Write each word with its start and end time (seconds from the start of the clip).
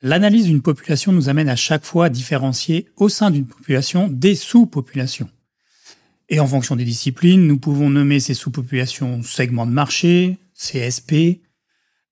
L'analyse 0.00 0.46
d'une 0.46 0.62
population 0.62 1.10
nous 1.10 1.28
amène 1.28 1.48
à 1.48 1.56
chaque 1.56 1.84
fois 1.84 2.06
à 2.06 2.08
différencier 2.08 2.88
au 2.96 3.08
sein 3.08 3.32
d'une 3.32 3.46
population 3.46 4.08
des 4.08 4.36
sous-populations. 4.36 5.28
Et 6.28 6.38
en 6.38 6.46
fonction 6.46 6.76
des 6.76 6.84
disciplines, 6.84 7.46
nous 7.46 7.58
pouvons 7.58 7.90
nommer 7.90 8.20
ces 8.20 8.34
sous-populations 8.34 9.22
segments 9.22 9.66
de 9.66 9.72
marché, 9.72 10.38
CSP, 10.54 11.40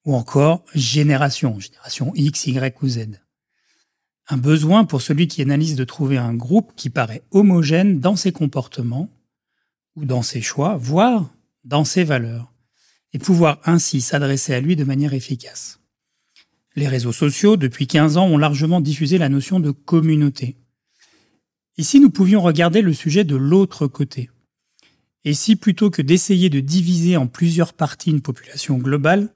ou 0.05 0.15
encore 0.15 0.65
génération, 0.75 1.61
génération 1.61 2.13
X, 2.15 2.47
Y 2.47 2.83
ou 2.83 2.89
Z. 2.89 3.21
Un 4.29 4.37
besoin 4.37 4.85
pour 4.85 5.03
celui 5.03 5.29
qui 5.29 5.43
analyse 5.43 5.77
de 5.77 5.85
trouver 5.85 6.17
un 6.17 6.35
groupe 6.35 6.73
qui 6.75 6.91
paraît 6.91 7.23
homogène 7.31 8.01
dans 8.01 8.17
ses 8.17 8.33
comportements 8.33 9.11
ou 9.95 10.05
dans 10.05 10.23
ses 10.23 10.43
choix, 10.43 10.77
voire 10.77 11.31
dans 11.65 11.85
ses 11.85 12.03
valeurs, 12.03 12.53
et 13.13 13.19
pouvoir 13.19 13.61
ainsi 13.65 14.01
s'adresser 14.01 14.55
à 14.55 14.61
lui 14.61 14.75
de 14.75 14.85
manière 14.85 15.15
efficace. 15.15 15.79
Les 16.77 16.89
réseaux 16.89 17.13
sociaux, 17.13 17.57
depuis 17.57 17.87
15 17.87 18.19
ans, 18.19 18.27
ont 18.27 18.37
largement 18.37 18.83
diffusé 18.83 19.17
la 19.17 19.31
notion 19.31 19.61
de 19.61 19.71
communauté. 19.71 20.57
Ici, 21.79 22.01
nous 22.01 22.11
pouvions 22.11 22.43
regarder 22.43 22.83
le 22.83 22.93
sujet 22.93 23.25
de 23.25 23.35
l'autre 23.35 23.87
côté. 23.87 24.31
Et 25.25 25.33
si 25.33 25.57
plutôt 25.57 25.91
que 25.91 26.03
d'essayer 26.03 26.51
de 26.51 26.61
diviser 26.61 27.17
en 27.17 27.27
plusieurs 27.27 27.73
parties 27.73 28.11
une 28.11 28.21
population 28.21 28.77
globale, 28.77 29.35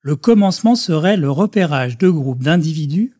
le 0.00 0.16
commencement 0.16 0.74
serait 0.74 1.18
le 1.18 1.30
repérage 1.30 1.98
de 1.98 2.08
groupes 2.08 2.42
d'individus 2.42 3.12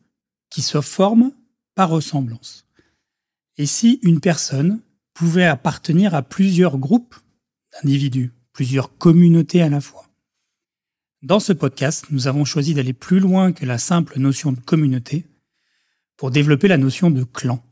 qui 0.49 0.63
se 0.63 0.81
forment 0.81 1.31
par 1.75 1.89
ressemblance. 1.89 2.65
Et 3.57 3.67
si 3.67 3.99
une 4.01 4.19
personne 4.19 4.81
pouvait 5.13 5.45
appartenir 5.45 6.15
à 6.15 6.23
plusieurs 6.23 6.79
groupes 6.79 7.15
d'individus, 7.73 8.31
plusieurs 8.53 8.97
communautés 8.97 9.61
à 9.61 9.69
la 9.69 9.81
fois? 9.81 10.10
Dans 11.21 11.39
ce 11.39 11.53
podcast, 11.53 12.07
nous 12.09 12.25
avons 12.27 12.45
choisi 12.45 12.73
d'aller 12.73 12.93
plus 12.93 13.19
loin 13.19 13.51
que 13.51 13.63
la 13.63 13.77
simple 13.77 14.17
notion 14.17 14.53
de 14.53 14.59
communauté 14.59 15.27
pour 16.17 16.31
développer 16.31 16.67
la 16.67 16.79
notion 16.79 17.11
de 17.11 17.23
clan. 17.23 17.63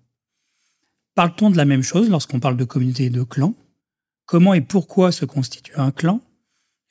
Parle-t-on 1.16 1.50
de 1.50 1.58
la 1.58 1.66
même 1.66 1.81
chose 1.81 2.11
lorsqu'on 2.11 2.39
parle 2.39 2.58
de 2.58 2.64
communauté 2.64 3.05
et 3.05 3.09
de 3.09 3.23
clan? 3.23 3.55
Comment 4.27 4.53
et 4.53 4.61
pourquoi 4.61 5.11
se 5.11 5.25
constitue 5.25 5.73
un 5.75 5.89
clan? 5.89 6.22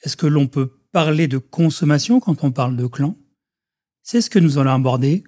Est-ce 0.02 0.16
que 0.16 0.26
l'on 0.26 0.48
peut 0.48 0.72
parler 0.90 1.28
de 1.28 1.38
consommation 1.38 2.18
quand 2.18 2.42
on 2.42 2.50
parle 2.50 2.76
de 2.76 2.88
clan? 2.88 3.16
C'est 4.02 4.20
ce 4.20 4.28
que 4.28 4.40
nous 4.40 4.58
allons 4.58 4.72
aborder 4.72 5.22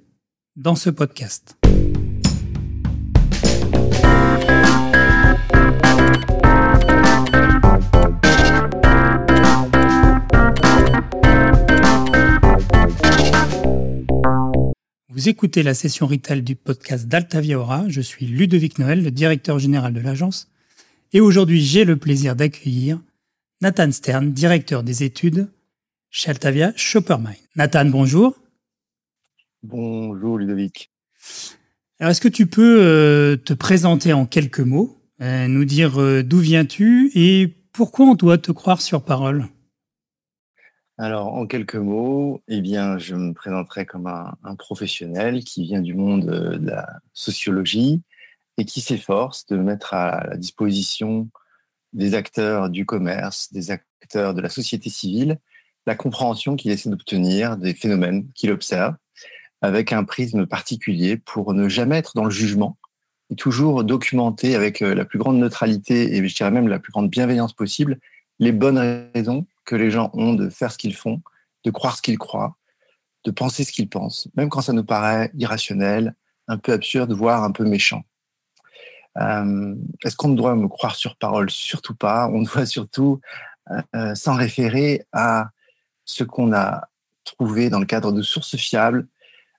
dans 0.57 0.75
ce 0.75 0.91
podcast. 0.91 1.60
Vous 15.21 15.29
écoutez 15.29 15.63
la 15.63 15.75
session 15.75 16.07
retail 16.07 16.41
du 16.41 16.57
podcast 16.57 17.07
d'Altavia 17.07 17.59
Aura. 17.59 17.87
Je 17.89 18.01
suis 18.01 18.25
Ludovic 18.25 18.79
Noël, 18.79 19.05
le 19.05 19.11
directeur 19.11 19.59
général 19.59 19.93
de 19.93 20.01
l'agence. 20.01 20.51
Et 21.13 21.21
aujourd'hui, 21.21 21.61
j'ai 21.61 21.85
le 21.85 21.99
plaisir 21.99 22.35
d'accueillir 22.35 22.99
Nathan 23.61 23.93
Stern, 23.93 24.33
directeur 24.33 24.83
des 24.83 25.03
études 25.03 25.51
chez 26.09 26.31
Altavia 26.31 26.73
Shoppermind. 26.75 27.37
Nathan, 27.55 27.85
bonjour. 27.85 28.35
Bonjour 29.63 30.39
Ludovic. 30.39 30.91
Alors, 31.99 32.13
est-ce 32.13 32.23
que 32.23 32.29
tu 32.29 32.47
peux 32.47 32.81
euh, 32.81 33.37
te 33.37 33.53
présenter 33.53 34.15
en 34.15 34.25
quelques 34.25 34.61
mots, 34.61 35.03
euh, 35.21 35.49
nous 35.49 35.67
dire 35.67 36.01
euh, 36.01 36.23
d'où 36.23 36.39
viens-tu 36.39 37.11
et 37.15 37.47
pourquoi 37.75 38.07
on 38.07 38.15
doit 38.15 38.39
te 38.39 38.53
croire 38.53 38.81
sur 38.81 39.03
parole? 39.03 39.49
Alors, 41.03 41.33
en 41.33 41.47
quelques 41.47 41.77
mots, 41.77 42.43
eh 42.47 42.61
bien, 42.61 42.99
je 42.99 43.15
me 43.15 43.33
présenterai 43.33 43.87
comme 43.87 44.07
un, 44.07 44.55
professionnel 44.57 45.45
qui 45.45 45.63
vient 45.63 45.81
du 45.81 45.95
monde 45.95 46.27
de 46.27 46.67
la 46.67 46.87
sociologie 47.15 48.03
et 48.59 48.67
qui 48.67 48.83
s'efforce 48.83 49.47
de 49.47 49.57
mettre 49.57 49.95
à 49.95 50.27
la 50.27 50.37
disposition 50.37 51.31
des 51.95 52.13
acteurs 52.15 52.69
du 52.69 52.85
commerce, 52.85 53.51
des 53.51 53.71
acteurs 53.71 54.35
de 54.35 54.43
la 54.43 54.51
société 54.51 54.91
civile, 54.91 55.39
la 55.87 55.95
compréhension 55.95 56.55
qu'il 56.55 56.71
essaie 56.71 56.91
d'obtenir 56.91 57.57
des 57.57 57.73
phénomènes 57.73 58.31
qu'il 58.35 58.51
observe 58.51 58.95
avec 59.63 59.95
un 59.95 60.05
prisme 60.05 60.45
particulier 60.45 61.17
pour 61.17 61.55
ne 61.55 61.67
jamais 61.71 61.97
être 61.97 62.13
dans 62.15 62.25
le 62.25 62.31
jugement 62.31 62.77
et 63.31 63.37
toujours 63.37 63.85
documenter 63.85 64.55
avec 64.55 64.83
euh, 64.83 64.95
la 64.95 65.07
plus 65.07 65.19
grande 65.19 65.39
neutralité 65.39 66.15
et 66.15 66.29
je 66.29 66.37
dirais 66.37 66.51
même 66.51 66.69
la 66.69 66.79
plus 66.79 66.93
grande 66.93 67.09
bienveillance 67.09 67.55
possible 67.55 67.99
les 68.39 68.53
bonnes 68.53 69.09
raisons 69.15 69.47
que 69.71 69.77
les 69.77 69.93
gens 69.93 70.11
ont 70.15 70.35
de 70.35 70.49
faire 70.49 70.73
ce 70.73 70.79
qu'ils 70.79 70.97
font, 70.97 71.23
de 71.65 71.71
croire 71.71 71.97
ce 71.97 72.03
qu'ils 72.03 72.19
croient, 72.19 72.57
de 73.25 73.31
penser 73.31 73.63
ce 73.63 73.71
qu'ils 73.71 73.89
pensent, 73.89 74.27
même 74.35 74.49
quand 74.49 74.63
ça 74.63 74.73
nous 74.73 74.83
paraît 74.83 75.31
irrationnel, 75.35 76.17
un 76.49 76.59
peu 76.59 76.73
absurde, 76.73 77.13
voire 77.13 77.45
un 77.45 77.53
peu 77.53 77.65
méchant. 77.65 78.03
Euh, 79.19 79.77
Est-ce 80.05 80.17
qu'on 80.17 80.31
doit 80.31 80.57
me 80.57 80.67
croire 80.67 80.97
sur 80.97 81.15
parole? 81.15 81.51
Surtout 81.51 81.95
pas. 81.95 82.29
On 82.33 82.43
doit 82.43 82.67
surtout 82.67 83.21
euh, 83.71 83.81
euh 83.95 84.15
s'en 84.17 84.35
référer 84.35 85.07
à 85.13 85.51
ce 86.05 86.25
qu'on 86.25 86.53
a 86.53 86.89
trouvé 87.25 87.71
dans 87.71 87.79
le 87.79 87.87
cadre 87.87 88.11
de 88.11 88.23
sources 88.23 88.57
fiables, 88.57 89.07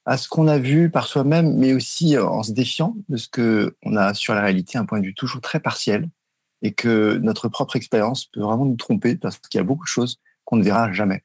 à 0.05 0.17
ce 0.17 0.27
qu'on 0.27 0.49
a 0.49 0.57
vu 0.57 0.89
par 0.89 1.07
soi-même, 1.07 1.55
mais 1.55 1.71
aussi 1.73 2.17
en 2.17 2.43
se 2.43 2.51
défiant 2.51 2.97
de 3.07 3.15
ce 3.15 3.29
que 3.29 3.77
on 3.83 3.95
a 3.95 4.13
sur 4.13 4.33
la 4.33 4.41
réalité, 4.41 4.77
un 4.77 4.85
point 4.85 4.99
de 4.99 5.05
vue 5.05 5.13
toujours 5.13 5.39
très 5.39 5.61
partiel, 5.61 6.09
et 6.61 6.73
que 6.73 7.17
notre 7.17 7.47
propre 7.49 7.75
expérience 7.75 8.25
peut 8.25 8.41
vraiment 8.41 8.65
nous 8.65 8.75
tromper 8.75 9.15
parce 9.15 9.37
qu'il 9.39 9.59
y 9.59 9.61
a 9.61 9.63
beaucoup 9.63 9.85
de 9.85 9.89
choses 9.89 10.19
qu'on 10.45 10.57
ne 10.57 10.63
verra 10.63 10.91
jamais. 10.91 11.23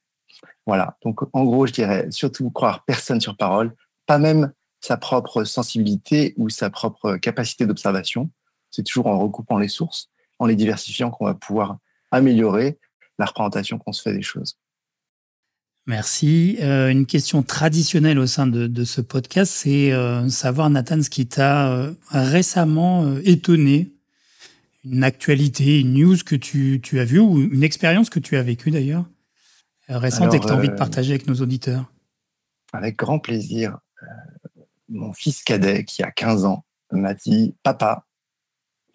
Voilà. 0.66 0.96
Donc, 1.04 1.20
en 1.32 1.44
gros, 1.44 1.66
je 1.66 1.72
dirais 1.72 2.06
surtout 2.10 2.50
croire 2.50 2.84
personne 2.84 3.20
sur 3.20 3.36
parole, 3.36 3.74
pas 4.06 4.18
même 4.18 4.52
sa 4.80 4.96
propre 4.96 5.44
sensibilité 5.44 6.34
ou 6.36 6.48
sa 6.48 6.70
propre 6.70 7.16
capacité 7.16 7.66
d'observation. 7.66 8.30
C'est 8.70 8.84
toujours 8.84 9.06
en 9.06 9.18
recoupant 9.18 9.58
les 9.58 9.68
sources, 9.68 10.10
en 10.38 10.46
les 10.46 10.56
diversifiant 10.56 11.10
qu'on 11.10 11.26
va 11.26 11.34
pouvoir 11.34 11.78
améliorer 12.10 12.78
la 13.18 13.26
représentation 13.26 13.78
qu'on 13.78 13.92
se 13.92 14.02
fait 14.02 14.12
des 14.12 14.22
choses. 14.22 14.58
Merci. 15.86 16.56
Euh, 16.60 16.88
une 16.88 17.06
question 17.06 17.42
traditionnelle 17.42 18.18
au 18.18 18.26
sein 18.26 18.46
de, 18.46 18.84
ce 18.84 19.00
podcast, 19.00 19.52
c'est 19.52 19.92
euh, 19.92 20.28
savoir, 20.28 20.68
Nathan, 20.68 21.00
ce 21.00 21.10
qui 21.10 21.28
t'a 21.28 21.70
euh, 21.72 21.92
récemment 22.10 23.16
étonné, 23.24 23.95
une 24.90 25.04
actualité, 25.04 25.80
une 25.80 25.94
news 25.94 26.16
que 26.24 26.36
tu, 26.36 26.80
tu 26.82 27.00
as 27.00 27.04
vue 27.04 27.18
ou 27.18 27.38
une 27.40 27.62
expérience 27.62 28.10
que 28.10 28.18
tu 28.20 28.36
as 28.36 28.42
vécue 28.42 28.70
d'ailleurs, 28.70 29.04
euh, 29.90 29.98
récente 29.98 30.22
Alors, 30.22 30.34
et 30.34 30.40
que 30.40 30.46
tu 30.46 30.52
as 30.52 30.56
envie 30.56 30.68
de 30.68 30.74
partager 30.74 31.12
avec 31.12 31.26
nos 31.26 31.36
auditeurs? 31.36 31.92
Avec 32.72 32.96
grand 32.96 33.18
plaisir. 33.18 33.78
mon 34.88 35.12
fils 35.12 35.42
cadet, 35.42 35.84
qui 35.84 36.02
a 36.02 36.10
15 36.10 36.44
ans, 36.44 36.64
m'a 36.92 37.14
dit 37.14 37.54
Papa, 37.62 38.06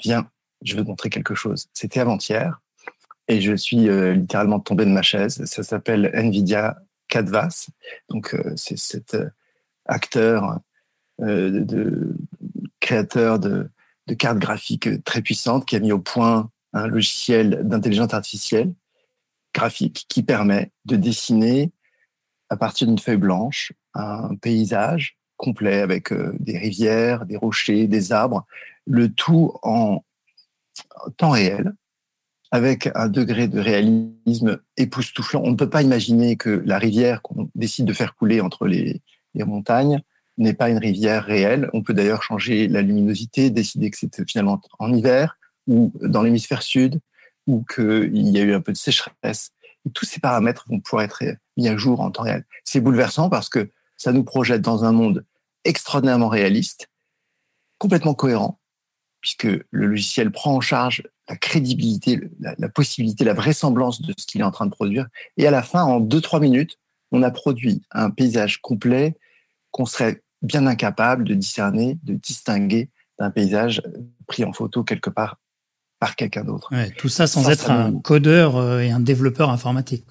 viens, 0.04 0.30
je 0.62 0.76
veux 0.76 0.84
te 0.84 0.88
montrer 0.88 1.10
quelque 1.10 1.36
chose. 1.36 1.68
C'était 1.74 2.00
avant-hier 2.00 2.62
et 3.28 3.42
je 3.42 3.56
suis 3.56 3.90
euh, 3.90 4.14
littéralement 4.14 4.60
tombé 4.60 4.86
de 4.86 4.92
ma 4.92 5.02
chaise. 5.02 5.44
Ça 5.46 5.64
s'appelle 5.64 6.12
Nvidia 6.14 6.78
Canvas. 7.10 7.68
Donc, 8.10 8.34
euh, 8.34 8.54
c'est 8.56 8.78
cet 8.78 9.14
euh, 9.14 9.30
acteur 9.86 10.60
de, 11.20 12.16
créateur 12.80 13.40
de, 13.40 13.70
de, 14.12 14.16
cartes 14.16 14.40
graphiques 14.40 15.04
très 15.04 15.22
puissantes 15.22 15.66
qui 15.66 15.76
a 15.76 15.80
mis 15.80 15.92
au 15.92 16.00
point 16.00 16.50
un 16.74 16.88
logiciel 16.88 17.62
d'intelligence 17.64 18.14
artificielle 18.14 18.74
graphique 19.54 20.06
qui 20.08 20.24
permet 20.24 20.72
de 20.86 20.96
dessiner 20.96 21.72
à 22.50 22.58
partir 22.58 22.88
d'une 22.88 23.00
feuille 23.00 23.18
blanche 23.18 23.74
un 23.94 24.36
paysage 24.36 25.18
complet 25.38 25.82
avec 25.82 26.14
des 26.40 26.58
rivières, 26.58 27.26
des 27.26 27.38
rochers, 27.38 27.88
des 27.88 28.12
arbres, 28.12 28.46
le 28.86 29.12
tout 29.12 29.54
en 29.64 30.04
temps 31.18 31.32
réel 31.32 31.74
avec 32.52 32.90
un 32.96 33.08
degré 33.08 33.48
de 33.48 33.60
réalisme 33.60 34.60
époustouflant. 34.78 35.42
On 35.44 35.52
ne 35.52 35.56
peut 35.56 35.70
pas 35.70 35.82
imaginer 35.82 36.36
que 36.36 36.62
la 36.66 36.78
rivière 36.78 37.22
qu'on 37.22 37.50
décide 37.56 37.86
de 37.86 37.94
faire 37.94 38.16
couler 38.16 38.42
entre 38.42 38.68
les, 38.68 39.02
les 39.34 39.44
montagnes 39.46 40.02
n'est 40.42 40.54
pas 40.54 40.70
une 40.70 40.78
rivière 40.78 41.24
réelle. 41.24 41.70
On 41.74 41.84
peut 41.84 41.94
d'ailleurs 41.94 42.24
changer 42.24 42.68
la 42.68 42.82
luminosité, 42.82 43.50
décider 43.50 43.90
que 43.90 43.98
c'est 43.98 44.30
finalement 44.30 44.62
en 44.80 44.94
hiver 44.94 45.38
ou 45.68 45.92
dans 46.02 46.24
l'hémisphère 46.24 46.64
sud 46.64 47.00
ou 47.48 47.64
qu'il 47.64 48.28
y 48.30 48.40
a 48.40 48.44
eu 48.44 48.54
un 48.54 48.62
peu 48.62 48.72
de 48.72 48.78
sécheresse. 48.78 49.52
Tous 49.94 50.06
ces 50.06 50.20
paramètres 50.20 50.66
vont 50.70 50.80
pouvoir 50.80 51.04
être 51.04 51.24
mis 51.58 51.68
à 51.68 51.78
jour 51.78 52.02
en 52.02 52.12
temps 52.12 52.24
réel. 52.24 52.46
C'est 52.64 52.82
bouleversant 52.82 53.30
parce 53.30 53.50
que 53.50 53.70
ça 53.98 54.12
nous 54.12 54.24
projette 54.24 54.62
dans 54.62 54.84
un 54.84 54.92
monde 54.92 55.26
extraordinairement 55.64 56.30
réaliste, 56.30 56.90
complètement 57.78 58.14
cohérent, 58.14 58.60
puisque 59.22 59.44
le 59.44 59.86
logiciel 59.86 60.32
prend 60.32 60.56
en 60.56 60.62
charge 60.62 61.04
la 61.30 61.36
crédibilité, 61.36 62.20
la, 62.40 62.70
possibilité, 62.70 63.24
la 63.24 63.34
vraisemblance 63.34 64.02
de 64.02 64.14
ce 64.18 64.26
qu'il 64.26 64.42
est 64.42 64.44
en 64.44 64.52
train 64.52 64.66
de 64.66 64.72
produire. 64.72 65.08
Et 65.38 65.48
à 65.48 65.52
la 65.52 65.64
fin, 65.64 65.84
en 65.84 66.00
deux, 66.00 66.20
trois 66.20 66.40
minutes, 66.40 66.78
on 67.12 67.24
a 67.24 67.32
produit 67.32 67.82
un 67.92 68.10
paysage 68.10 68.62
complet 68.62 69.18
qu'on 69.72 69.86
serait 69.86 70.24
bien 70.42 70.66
incapable 70.68 71.24
de 71.24 71.34
discerner, 71.36 71.98
de 72.04 72.14
distinguer 72.14 72.90
d'un 73.20 73.32
paysage 73.32 73.82
pris 74.28 74.44
en 74.44 74.54
photo 74.54 74.84
quelque 74.84 75.10
part 75.10 75.38
par 76.00 76.16
quelqu'un 76.16 76.44
d'autre. 76.44 76.70
Ouais, 76.72 76.90
tout 76.92 77.10
ça 77.10 77.28
sans 77.28 77.44
ça, 77.44 77.54
être 77.54 77.68
ça 77.68 77.76
un 77.76 77.92
nous... 77.92 78.00
codeur 78.00 78.58
euh, 78.58 78.80
et 78.80 78.90
un 78.90 79.00
développeur 79.00 79.52
informatique. 79.52 80.06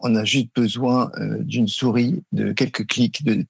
On 0.00 0.14
a 0.14 0.24
juste 0.24 0.48
besoin 0.54 1.10
euh, 1.18 1.38
d'une 1.42 1.68
souris, 1.68 2.22
de 2.32 2.52
quelques 2.52 2.86
clics, 2.86 3.24
de 3.24 3.44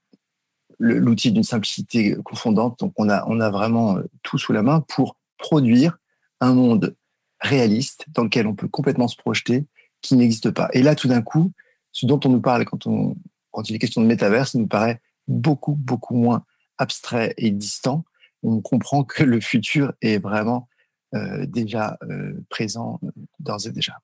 l'outil 0.81 1.31
d'une 1.33 1.45
simplicité 1.45 2.17
confondante. 2.25 2.79
Donc, 2.81 2.93
on 2.97 3.09
a, 3.09 3.25
on 3.29 3.41
a 3.41 3.51
vraiment 3.51 3.99
tout 4.23 4.39
sous 4.39 4.53
la 4.53 4.63
main 4.63 4.81
pour 4.89 5.17
produire 5.37 5.99
un 6.41 6.55
monde 6.55 6.95
réaliste 7.41 8.07
dans 8.15 8.25
lequel 8.25 8.47
on 8.47 8.55
peut 8.55 8.69
complètement 8.69 9.09
se 9.09 9.17
projeter, 9.17 9.67
qui 10.03 10.17
n'existe 10.17 10.51
pas. 10.51 10.69
Et 10.73 10.83
là, 10.83 10.95
tout 10.95 11.09
d'un 11.09 11.23
coup, 11.23 11.53
ce 11.93 12.07
dont 12.07 12.21
on 12.25 12.29
nous 12.29 12.41
parle 12.41 12.65
quand, 12.65 12.87
on, 12.87 13.17
quand 13.51 13.69
il 13.69 13.77
est 13.77 13.79
question 13.79 14.01
de 14.01 14.07
métaverse 14.07 14.55
nous 14.55 14.67
paraît 14.67 15.01
beaucoup, 15.29 15.75
beaucoup 15.75 16.17
moins 16.17 16.45
abstrait 16.79 17.35
et 17.37 17.51
distant. 17.51 18.05
On 18.43 18.61
comprend 18.61 19.05
que 19.05 19.23
le 19.23 19.41
futur 19.41 19.93
est 20.01 20.19
vraiment 20.19 20.69
euh, 21.15 21.47
déjà 21.47 21.97
euh, 22.03 22.35
présent 22.51 23.01
euh, 23.03 23.09
d'ores 23.41 23.67
et 23.67 23.73
déjà. 23.73 23.95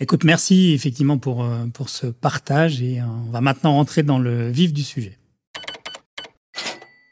Écoute, 0.00 0.24
merci 0.24 0.72
effectivement 0.72 1.18
pour, 1.18 1.46
pour 1.74 1.88
ce 1.88 2.06
partage 2.06 2.82
et 2.82 3.00
on 3.02 3.30
va 3.30 3.40
maintenant 3.40 3.74
rentrer 3.74 4.02
dans 4.02 4.18
le 4.18 4.50
vif 4.50 4.72
du 4.72 4.82
sujet. 4.82 5.18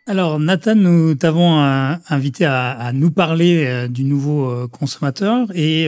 Alors, 0.07 0.41
Nathan, 0.41 0.75
nous 0.75 1.15
t'avons 1.15 1.61
invité 1.61 2.47
à, 2.47 2.91
nous 2.93 3.13
parler 3.13 3.87
du 3.89 4.03
nouveau 4.03 4.67
consommateur 4.69 5.55
et 5.55 5.87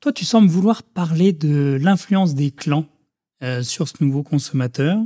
toi, 0.00 0.12
tu 0.12 0.24
sembles 0.24 0.48
vouloir 0.48 0.82
parler 0.82 1.32
de 1.32 1.78
l'influence 1.80 2.34
des 2.34 2.50
clans 2.50 2.86
sur 3.62 3.86
ce 3.86 4.02
nouveau 4.02 4.24
consommateur. 4.24 4.98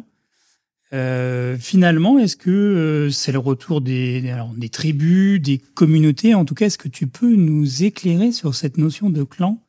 Euh, 0.92 1.56
finalement, 1.56 2.18
est-ce 2.18 2.36
que 2.36 2.50
euh, 2.50 3.10
c'est 3.10 3.32
le 3.32 3.38
retour 3.38 3.80
des, 3.80 4.34
tribus, 4.72 5.40
des 5.40 5.58
communautés? 5.58 6.34
En 6.34 6.44
tout 6.44 6.54
cas, 6.54 6.66
est-ce 6.66 6.78
que 6.78 6.88
tu 6.88 7.06
peux 7.06 7.34
nous 7.34 7.84
éclairer 7.84 8.32
sur 8.32 8.54
cette 8.54 8.76
notion 8.76 9.10
de 9.10 9.22
clan 9.22 9.62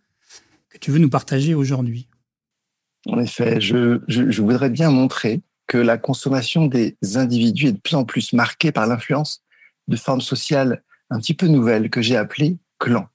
que 0.69 0.77
tu 0.77 0.91
veux 0.91 0.99
nous 0.99 1.09
partager 1.09 1.53
aujourd'hui? 1.53 2.07
En 3.07 3.19
effet, 3.19 3.59
je, 3.61 4.41
voudrais 4.41 4.69
bien 4.69 4.89
montrer 4.89 5.41
que 5.67 5.77
la 5.77 5.97
consommation 5.97 6.65
des 6.65 6.97
individus 7.15 7.67
est 7.67 7.71
de 7.73 7.79
plus 7.79 7.95
en 7.95 8.05
plus 8.05 8.33
marquée 8.33 8.71
par 8.71 8.87
l'influence 8.87 9.43
de 9.87 9.95
formes 9.95 10.21
sociales 10.21 10.83
un 11.09 11.19
petit 11.19 11.33
peu 11.33 11.47
nouvelles 11.47 11.89
que 11.89 12.01
j'ai 12.01 12.15
appelées 12.15 12.57
clans. 12.79 13.07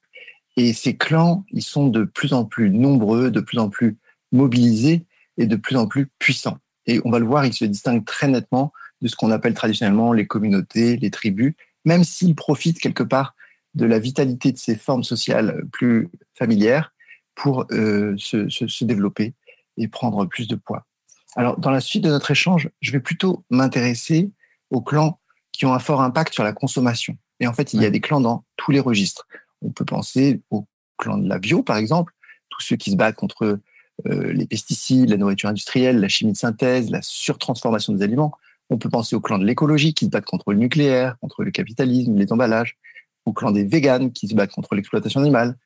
Et 0.55 0.73
ces 0.73 0.95
clans, 0.97 1.45
ils 1.51 1.63
sont 1.63 1.87
de 1.87 2.03
plus 2.03 2.33
en 2.33 2.45
plus 2.45 2.69
nombreux, 2.69 3.31
de 3.31 3.41
plus 3.41 3.59
en 3.59 3.69
plus 3.69 3.97
mobilisés 4.31 5.05
et 5.37 5.45
de 5.45 5.55
plus 5.55 5.75
en 5.75 5.87
plus 5.87 6.07
puissants. 6.19 6.57
Et 6.87 7.01
on 7.05 7.11
va 7.11 7.19
le 7.19 7.25
voir, 7.25 7.45
il 7.45 7.53
se 7.53 7.65
distingue 7.65 8.05
très 8.05 8.27
nettement 8.27 8.73
de 9.01 9.07
ce 9.07 9.15
qu'on 9.15 9.31
appelle 9.31 9.53
traditionnellement 9.53 10.13
les 10.13 10.25
communautés, 10.25 10.97
les 10.97 11.11
tribus, 11.11 11.53
même 11.85 12.03
s'il 12.03 12.35
profite 12.35 12.79
quelque 12.79 13.03
part 13.03 13.35
de 13.75 13.85
la 13.85 13.99
vitalité 13.99 14.51
de 14.51 14.57
ces 14.57 14.75
formes 14.75 15.03
sociales 15.03 15.63
plus 15.71 16.09
familières 16.33 16.93
pour 17.35 17.65
euh, 17.71 18.15
se, 18.17 18.49
se, 18.49 18.83
développer 18.83 19.35
et 19.77 19.87
prendre 19.87 20.25
plus 20.25 20.47
de 20.47 20.55
poids. 20.55 20.87
Alors, 21.35 21.59
dans 21.59 21.69
la 21.69 21.81
suite 21.81 22.03
de 22.03 22.09
notre 22.09 22.31
échange, 22.31 22.69
je 22.81 22.91
vais 22.91 22.99
plutôt 22.99 23.45
m'intéresser 23.51 24.31
aux 24.71 24.81
clans 24.81 25.19
qui 25.51 25.65
ont 25.65 25.73
un 25.73 25.79
fort 25.79 26.01
impact 26.01 26.33
sur 26.33 26.43
la 26.43 26.53
consommation. 26.53 27.15
Et 27.39 27.47
en 27.47 27.53
fait, 27.53 27.73
il 27.73 27.81
y 27.81 27.85
a 27.85 27.91
des 27.91 28.01
clans 28.01 28.21
dans 28.21 28.43
tous 28.55 28.71
les 28.71 28.79
registres. 28.79 29.27
On 29.61 29.69
peut 29.69 29.85
penser 29.85 30.41
au 30.49 30.65
clan 30.97 31.17
de 31.17 31.29
la 31.29 31.37
bio, 31.37 31.61
par 31.61 31.77
exemple, 31.77 32.13
tous 32.49 32.61
ceux 32.61 32.75
qui 32.75 32.91
se 32.91 32.95
battent 32.95 33.15
contre 33.15 33.59
euh, 34.05 34.31
les 34.31 34.45
pesticides, 34.45 35.09
la 35.09 35.17
nourriture 35.17 35.49
industrielle, 35.49 35.99
la 35.99 36.07
chimie 36.07 36.33
de 36.33 36.37
synthèse, 36.37 36.91
la 36.91 37.01
surtransformation 37.01 37.93
des 37.93 38.03
aliments. 38.03 38.31
On 38.69 38.77
peut 38.77 38.89
penser 38.89 39.15
au 39.15 39.21
clan 39.21 39.39
de 39.39 39.45
l'écologie 39.45 39.93
qui 39.93 40.05
se 40.05 40.09
battent 40.09 40.25
contre 40.25 40.51
le 40.51 40.59
nucléaire, 40.59 41.17
contre 41.19 41.43
le 41.43 41.51
capitalisme, 41.51 42.15
les 42.15 42.31
emballages, 42.31 42.77
au 43.25 43.33
clan 43.33 43.51
des 43.51 43.63
véganes 43.63 44.11
qui 44.11 44.27
se 44.27 44.35
battent 44.35 44.51
contre 44.51 44.75
l'exploitation 44.75 45.21
animale, 45.21 45.57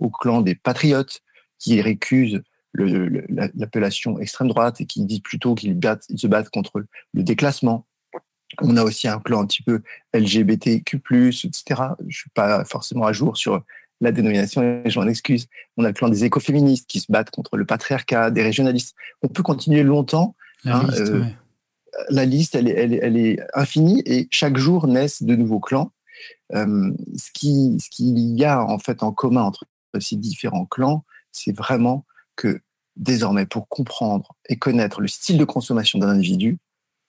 au 0.00 0.10
clan 0.10 0.40
des 0.40 0.54
patriotes 0.54 1.20
qui 1.58 1.80
récusent 1.80 2.42
l'appellation 2.74 4.18
extrême 4.18 4.48
droite 4.48 4.80
et 4.80 4.86
qui 4.86 5.04
disent 5.04 5.20
plutôt 5.20 5.54
qu'ils 5.54 5.78
se 6.16 6.26
battent 6.26 6.50
contre 6.50 6.84
le 7.14 7.22
déclassement. 7.22 7.86
On 8.60 8.76
a 8.76 8.82
aussi 8.84 9.08
un 9.08 9.18
clan 9.18 9.42
un 9.42 9.46
petit 9.46 9.62
peu 9.62 9.82
LGBTQ+, 10.12 10.96
etc. 11.44 11.82
Je 12.06 12.16
suis 12.16 12.30
pas 12.30 12.64
forcément 12.64 13.06
à 13.06 13.12
jour 13.12 13.36
sur 13.36 13.62
la 14.00 14.12
dénomination 14.12 14.62
et 14.62 14.90
je 14.90 14.98
m'en 14.98 15.06
excuse. 15.06 15.46
On 15.76 15.84
a 15.84 15.88
le 15.88 15.94
clan 15.94 16.08
des 16.08 16.24
écoféministes 16.24 16.86
qui 16.86 17.00
se 17.00 17.10
battent 17.10 17.30
contre 17.30 17.56
le 17.56 17.64
patriarcat, 17.64 18.30
des 18.30 18.42
régionalistes. 18.42 18.94
On 19.22 19.28
peut 19.28 19.42
continuer 19.42 19.82
longtemps. 19.82 20.34
La, 20.64 20.78
hein, 20.78 20.86
liste, 20.86 21.00
euh, 21.00 21.24
la 22.10 22.24
liste, 22.24 22.54
elle 22.54 22.68
est, 22.68 23.00
elle, 23.02 23.16
est, 23.16 23.38
infinie 23.54 24.02
et 24.04 24.28
chaque 24.30 24.56
jour 24.56 24.86
naissent 24.86 25.22
de 25.22 25.34
nouveaux 25.34 25.60
clans. 25.60 25.92
Euh, 26.54 26.92
ce 27.16 27.30
qu'il 27.32 27.80
ce 27.80 27.90
qu'il 27.90 28.18
y 28.18 28.44
a 28.44 28.62
en 28.64 28.78
fait 28.78 29.02
en 29.02 29.12
commun 29.12 29.42
entre 29.42 29.64
ces 30.00 30.16
différents 30.16 30.66
clans, 30.66 31.04
c'est 31.32 31.54
vraiment 31.54 32.04
que 32.36 32.60
désormais, 32.96 33.46
pour 33.46 33.68
comprendre 33.68 34.34
et 34.48 34.56
connaître 34.56 35.00
le 35.00 35.08
style 35.08 35.38
de 35.38 35.44
consommation 35.44 35.98
d'un 35.98 36.08
individu, 36.08 36.58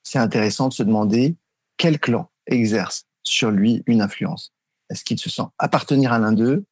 c'est 0.04 0.20
intéressant 0.20 0.70
de 0.70 0.74
se 0.74 0.84
demander 0.84 1.36
quel 1.78 2.00
clan 2.00 2.30
exerce 2.46 3.06
sur 3.24 3.52
lui 3.52 3.84
une 3.88 4.02
influence. 4.02 4.54
Est-ce 4.90 5.04
qu'il 5.04 5.20
se 5.20 5.30
sent 5.30 5.44
appartenir 5.60 6.14
à 6.14 6.20
l'un 6.20 6.32
d'eux 6.32 6.66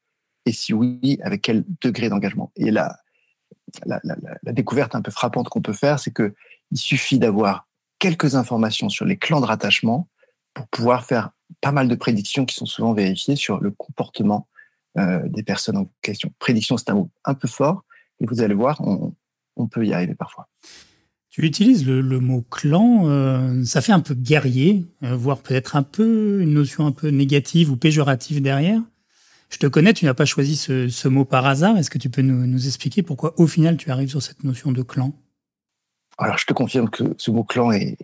et 0.45 0.51
si 0.51 0.73
oui, 0.73 1.19
avec 1.23 1.41
quel 1.41 1.63
degré 1.81 2.09
d'engagement. 2.09 2.51
Et 2.55 2.71
la, 2.71 2.97
la, 3.85 3.99
découverte 4.51 4.95
un 4.95 5.01
peu 5.01 5.11
frappante 5.11 5.49
qu'on 5.49 5.61
peut 5.61 5.73
faire, 5.73 5.99
c'est 5.99 6.11
que 6.11 6.33
il 6.71 6.77
suffit 6.77 7.19
d'avoir 7.19 7.67
quelques 7.99 8.35
informations 8.35 8.89
sur 8.89 9.05
les 9.05 9.17
clans 9.17 9.41
de 9.41 9.45
rattachement 9.45 10.09
pour 10.53 10.67
pouvoir 10.67 11.05
faire 11.05 11.31
pas 11.61 11.71
mal 11.71 11.87
de 11.87 11.95
prédictions 11.95 12.45
qui 12.45 12.55
sont 12.55 12.65
souvent 12.65 12.93
vérifiées 12.93 13.35
sur 13.35 13.59
le 13.59 13.71
comportement 13.71 14.47
euh, 14.97 15.21
des 15.27 15.43
personnes 15.43 15.77
en 15.77 15.89
question. 16.01 16.31
Prédiction, 16.39 16.77
c'est 16.77 16.89
un 16.89 16.95
mot 16.95 17.09
un 17.25 17.33
peu 17.33 17.47
fort, 17.47 17.83
et 18.19 18.25
vous 18.25 18.41
allez 18.41 18.53
voir, 18.53 18.81
on, 18.81 19.67
peut 19.67 19.85
y 19.85 19.93
arriver 19.93 20.15
parfois. 20.15 20.47
Tu 21.29 21.45
utilises 21.45 21.85
le, 21.85 22.19
mot 22.19 22.45
clan, 22.49 23.09
euh, 23.09 23.63
ça 23.65 23.81
fait 23.81 23.91
un 23.91 23.99
peu 23.99 24.13
guerrier, 24.13 24.85
euh, 25.03 25.15
voire 25.15 25.39
peut-être 25.39 25.75
un 25.75 25.83
peu 25.83 26.41
une 26.41 26.53
notion 26.53 26.85
un 26.85 26.91
peu 26.91 27.09
négative 27.09 27.71
ou 27.71 27.77
péjorative 27.77 28.41
derrière. 28.41 28.81
Je 29.49 29.57
te 29.57 29.67
connais, 29.67 29.93
tu 29.93 30.05
n'as 30.05 30.13
pas 30.13 30.25
choisi 30.25 30.55
ce, 30.55 31.07
mot 31.07 31.25
par 31.25 31.45
hasard. 31.45 31.77
Est-ce 31.77 31.89
que 31.89 31.97
tu 31.97 32.09
peux 32.09 32.21
nous, 32.21 32.67
expliquer 32.67 33.03
pourquoi 33.03 33.33
au 33.39 33.47
final 33.47 33.77
tu 33.77 33.91
arrives 33.91 34.09
sur 34.09 34.21
cette 34.21 34.43
notion 34.43 34.71
de 34.71 34.81
clan? 34.81 35.13
Alors, 36.17 36.37
je 36.37 36.45
te 36.45 36.53
confirme 36.53 36.89
que 36.89 37.03
ce 37.17 37.29
mot 37.29 37.43
clan 37.43 37.71
est, 37.71 37.97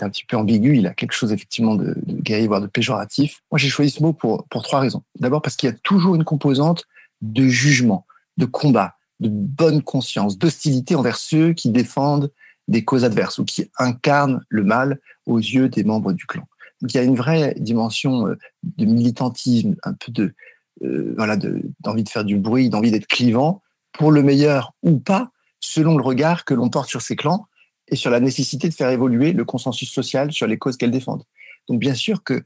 un 0.00 0.08
petit 0.08 0.24
peu 0.24 0.36
ambigu. 0.36 0.76
Il 0.76 0.86
a 0.86 0.94
quelque 0.94 1.12
chose 1.12 1.32
effectivement 1.32 1.74
de, 1.74 1.94
de 1.96 2.20
guerrier, 2.20 2.46
voire 2.46 2.60
de 2.60 2.68
péjoratif. 2.68 3.42
Moi, 3.50 3.58
j'ai 3.58 3.68
choisi 3.68 3.90
ce 3.90 4.02
mot 4.02 4.12
pour, 4.12 4.46
trois 4.48 4.80
raisons. 4.80 5.02
D'abord, 5.18 5.42
parce 5.42 5.56
qu'il 5.56 5.68
y 5.68 5.72
a 5.72 5.76
toujours 5.82 6.14
une 6.14 6.24
composante 6.24 6.86
de 7.22 7.48
jugement, 7.48 8.06
de 8.36 8.46
combat, 8.46 8.94
de 9.20 9.28
bonne 9.28 9.82
conscience, 9.82 10.38
d'hostilité 10.38 10.94
envers 10.94 11.16
ceux 11.16 11.54
qui 11.54 11.70
défendent 11.70 12.30
des 12.68 12.84
causes 12.84 13.04
adverses 13.04 13.38
ou 13.38 13.44
qui 13.44 13.68
incarnent 13.78 14.44
le 14.48 14.62
mal 14.62 15.00
aux 15.26 15.38
yeux 15.38 15.68
des 15.68 15.84
membres 15.84 16.12
du 16.12 16.26
clan. 16.26 16.46
Donc, 16.80 16.92
il 16.92 16.96
y 16.96 17.00
a 17.00 17.04
une 17.04 17.16
vraie 17.16 17.54
dimension 17.58 18.28
euh, 18.28 18.38
de 18.62 18.84
militantisme, 18.84 19.76
un 19.82 19.94
peu 19.94 20.12
de, 20.12 20.34
euh, 20.82 21.14
voilà, 21.16 21.36
d'envie 21.36 22.04
de, 22.04 22.08
faire 22.08 22.24
du 22.24 22.36
bruit, 22.36 22.68
d'envie 22.68 22.90
d'être 22.90 23.06
clivant, 23.06 23.62
pour 23.92 24.12
le 24.12 24.22
meilleur 24.22 24.74
ou 24.82 24.98
pas, 24.98 25.30
selon 25.60 25.96
le 25.96 26.02
regard 26.02 26.44
que 26.44 26.54
l'on 26.54 26.68
porte 26.68 26.88
sur 26.88 27.02
ces 27.02 27.16
clans 27.16 27.46
et 27.88 27.96
sur 27.96 28.10
la 28.10 28.20
nécessité 28.20 28.68
de 28.68 28.74
faire 28.74 28.90
évoluer 28.90 29.32
le 29.32 29.44
consensus 29.44 29.90
social 29.90 30.32
sur 30.32 30.46
les 30.46 30.58
causes 30.58 30.76
qu'elles 30.76 30.90
défendent. 30.90 31.24
Donc 31.68 31.80
bien 31.80 31.94
sûr 31.94 32.22
que 32.22 32.44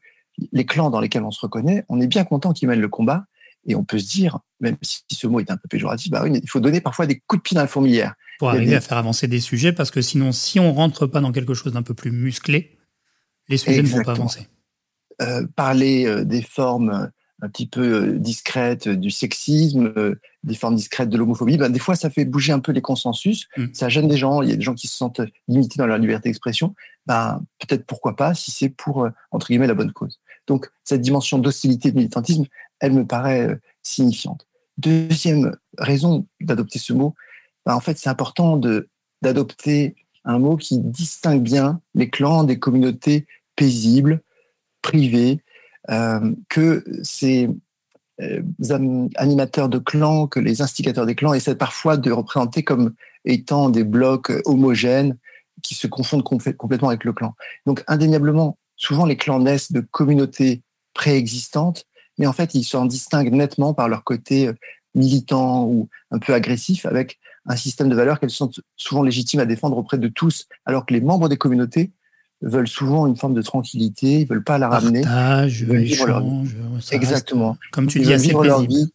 les 0.52 0.64
clans 0.64 0.90
dans 0.90 1.00
lesquels 1.00 1.24
on 1.24 1.30
se 1.30 1.40
reconnaît, 1.40 1.84
on 1.88 2.00
est 2.00 2.06
bien 2.06 2.24
content 2.24 2.52
qu'ils 2.52 2.68
mènent 2.68 2.80
le 2.80 2.88
combat 2.88 3.24
et 3.66 3.74
on 3.74 3.84
peut 3.84 3.98
se 3.98 4.08
dire, 4.08 4.38
même 4.60 4.76
si 4.82 5.02
ce 5.10 5.26
mot 5.26 5.40
est 5.40 5.50
un 5.50 5.56
peu 5.56 5.68
péjoratif, 5.68 6.10
bah 6.10 6.22
oui, 6.24 6.38
il 6.42 6.48
faut 6.48 6.60
donner 6.60 6.80
parfois 6.80 7.06
des 7.06 7.20
coups 7.26 7.40
de 7.40 7.42
pied 7.42 7.54
dans 7.54 7.62
la 7.62 7.66
fourmilière. 7.66 8.14
Pour 8.38 8.48
arriver 8.48 8.74
à 8.74 8.80
faire 8.80 8.96
avancer 8.96 9.28
des 9.28 9.40
sujets, 9.40 9.72
parce 9.72 9.90
que 9.90 10.00
sinon, 10.00 10.32
si 10.32 10.58
on 10.58 10.72
rentre 10.72 11.06
pas 11.06 11.20
dans 11.20 11.30
quelque 11.30 11.52
chose 11.52 11.74
d'un 11.74 11.82
peu 11.82 11.92
plus 11.92 12.10
musclé, 12.10 12.78
les 13.48 13.58
sujets 13.58 13.82
ne 13.82 13.88
vont 13.88 14.02
pas 14.02 14.12
avancer. 14.12 14.48
Euh, 15.20 15.46
parler 15.54 16.06
euh, 16.06 16.24
des 16.24 16.40
formes 16.40 17.10
un 17.42 17.48
petit 17.48 17.66
peu 17.66 17.80
euh, 17.80 18.18
discrète 18.18 18.88
du 18.88 19.10
sexisme, 19.10 19.92
euh, 19.96 20.20
des 20.44 20.54
formes 20.54 20.74
discrètes 20.74 21.08
de 21.08 21.16
l'homophobie, 21.16 21.56
ben, 21.56 21.70
des 21.70 21.78
fois 21.78 21.94
ça 21.96 22.10
fait 22.10 22.24
bouger 22.24 22.52
un 22.52 22.60
peu 22.60 22.72
les 22.72 22.80
consensus, 22.80 23.48
mm. 23.56 23.66
ça 23.72 23.88
gêne 23.88 24.08
des 24.08 24.16
gens, 24.16 24.42
il 24.42 24.50
y 24.50 24.52
a 24.52 24.56
des 24.56 24.62
gens 24.62 24.74
qui 24.74 24.88
se 24.88 24.96
sentent 24.96 25.20
limités 25.48 25.76
dans 25.78 25.86
leur 25.86 25.98
liberté 25.98 26.28
d'expression, 26.28 26.74
ben, 27.06 27.42
peut-être 27.58 27.86
pourquoi 27.86 28.16
pas 28.16 28.34
si 28.34 28.50
c'est 28.50 28.68
pour, 28.68 29.04
euh, 29.04 29.10
entre 29.30 29.48
guillemets, 29.48 29.66
la 29.66 29.74
bonne 29.74 29.92
cause. 29.92 30.20
Donc 30.46 30.70
cette 30.84 31.00
dimension 31.00 31.38
d'hostilité, 31.38 31.90
de 31.92 31.96
militantisme, 31.96 32.44
elle 32.80 32.92
me 32.92 33.06
paraît 33.06 33.58
signifiante. 33.82 34.46
Deuxième 34.78 35.56
raison 35.78 36.26
d'adopter 36.40 36.78
ce 36.78 36.92
mot, 36.92 37.14
ben, 37.66 37.74
en 37.74 37.80
fait 37.80 37.98
c'est 37.98 38.10
important 38.10 38.56
de 38.56 38.88
d'adopter 39.22 39.96
un 40.24 40.38
mot 40.38 40.56
qui 40.56 40.78
distingue 40.78 41.42
bien 41.42 41.80
les 41.94 42.08
clans 42.08 42.44
des 42.44 42.58
communautés 42.58 43.26
paisibles, 43.54 44.22
privées, 44.80 45.32
euh, 45.32 45.46
que 46.48 46.84
ces 47.02 47.48
euh, 48.20 48.42
animateurs 49.16 49.68
de 49.68 49.78
clans, 49.78 50.26
que 50.26 50.40
les 50.40 50.60
instigateurs 50.60 51.06
des 51.06 51.14
clans 51.14 51.32
essaient 51.32 51.54
parfois 51.54 51.96
de 51.96 52.10
représenter 52.10 52.62
comme 52.62 52.92
étant 53.24 53.70
des 53.70 53.84
blocs 53.84 54.32
homogènes 54.44 55.16
qui 55.62 55.74
se 55.74 55.86
confondent 55.86 56.24
complètement 56.24 56.88
avec 56.88 57.04
le 57.04 57.12
clan. 57.12 57.34
Donc 57.66 57.82
indéniablement, 57.86 58.58
souvent 58.76 59.06
les 59.06 59.16
clans 59.16 59.40
naissent 59.40 59.72
de 59.72 59.80
communautés 59.80 60.62
préexistantes, 60.92 61.86
mais 62.18 62.26
en 62.26 62.32
fait 62.32 62.54
ils 62.54 62.64
s'en 62.64 62.84
distinguent 62.84 63.32
nettement 63.32 63.72
par 63.72 63.88
leur 63.88 64.04
côté 64.04 64.48
euh, 64.48 64.54
militant 64.94 65.64
ou 65.64 65.88
un 66.10 66.18
peu 66.18 66.34
agressif, 66.34 66.84
avec 66.84 67.18
un 67.46 67.56
système 67.56 67.88
de 67.88 67.94
valeurs 67.94 68.20
qu'elles 68.20 68.30
sont 68.30 68.50
souvent 68.76 69.02
légitimes 69.02 69.40
à 69.40 69.46
défendre 69.46 69.78
auprès 69.78 69.98
de 69.98 70.08
tous, 70.08 70.46
alors 70.66 70.84
que 70.84 70.92
les 70.92 71.00
membres 71.00 71.28
des 71.28 71.38
communautés 71.38 71.92
veulent 72.42 72.68
souvent 72.68 73.06
une 73.06 73.16
forme 73.16 73.34
de 73.34 73.42
tranquillité, 73.42 74.20
ils 74.20 74.26
veulent 74.26 74.44
pas 74.44 74.58
la 74.58 74.68
ramener. 74.68 75.02
Partage, 75.02 75.62
échange, 75.62 76.56
Exactement. 76.90 77.56
comme 77.70 77.86
tu 77.86 78.00
dis, 78.00 78.12
assez 78.12 78.32
paisible. 78.32 78.90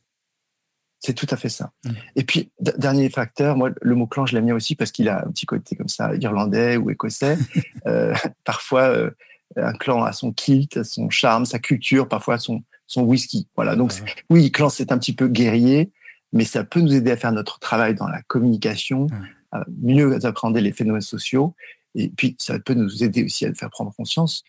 C'est 0.99 1.13
tout 1.13 1.27
à 1.29 1.37
fait 1.37 1.49
ça. 1.49 1.71
Et 2.15 2.23
puis, 2.23 2.49
dernier 2.59 3.09
facteur, 3.09 3.55
moi, 3.55 3.69
le 3.79 3.95
mot 3.95 4.07
clan, 4.07 4.25
je 4.25 4.33
l'aime 4.33 4.45
bien 4.45 4.55
aussi 4.55 4.75
parce 4.75 4.91
qu'il 4.91 5.07
a 5.07 5.23
un 5.23 5.29
petit 5.29 5.45
côté 5.45 5.75
comme 5.75 5.87
ça, 5.87 6.15
irlandais 6.15 6.77
ou 6.77 6.89
écossais. 6.89 7.37
euh, 7.85 8.15
parfois, 8.43 8.83
euh, 8.83 9.11
un 9.55 9.73
clan 9.73 10.03
a 10.03 10.13
son 10.13 10.31
kilt, 10.33 10.83
son 10.83 11.11
charme, 11.11 11.45
sa 11.45 11.59
culture, 11.59 12.07
parfois 12.07 12.39
son, 12.39 12.63
son 12.87 13.03
whisky. 13.03 13.47
Voilà. 13.55 13.75
Donc, 13.75 13.91
oui, 14.31 14.51
clan, 14.51 14.69
c'est 14.69 14.91
un 14.91 14.97
petit 14.97 15.13
peu 15.13 15.27
guerrier, 15.27 15.91
mais 16.33 16.43
ça 16.43 16.63
peut 16.63 16.79
nous 16.79 16.95
aider 16.95 17.11
à 17.11 17.17
faire 17.17 17.31
notre 17.31 17.59
travail 17.59 17.93
dans 17.93 18.07
la 18.07 18.23
communication, 18.23 19.05
à 19.51 19.63
mieux 19.83 20.25
appréhender 20.25 20.61
les 20.61 20.71
phénomènes 20.71 21.01
sociaux. 21.01 21.53
Et 21.95 22.09
puis, 22.09 22.35
ça 22.39 22.59
peut 22.59 22.73
nous 22.73 23.03
aider 23.03 23.23
aussi 23.23 23.45
à 23.45 23.53
faire 23.53 23.69
prendre 23.69 23.93
conscience, 23.95 24.43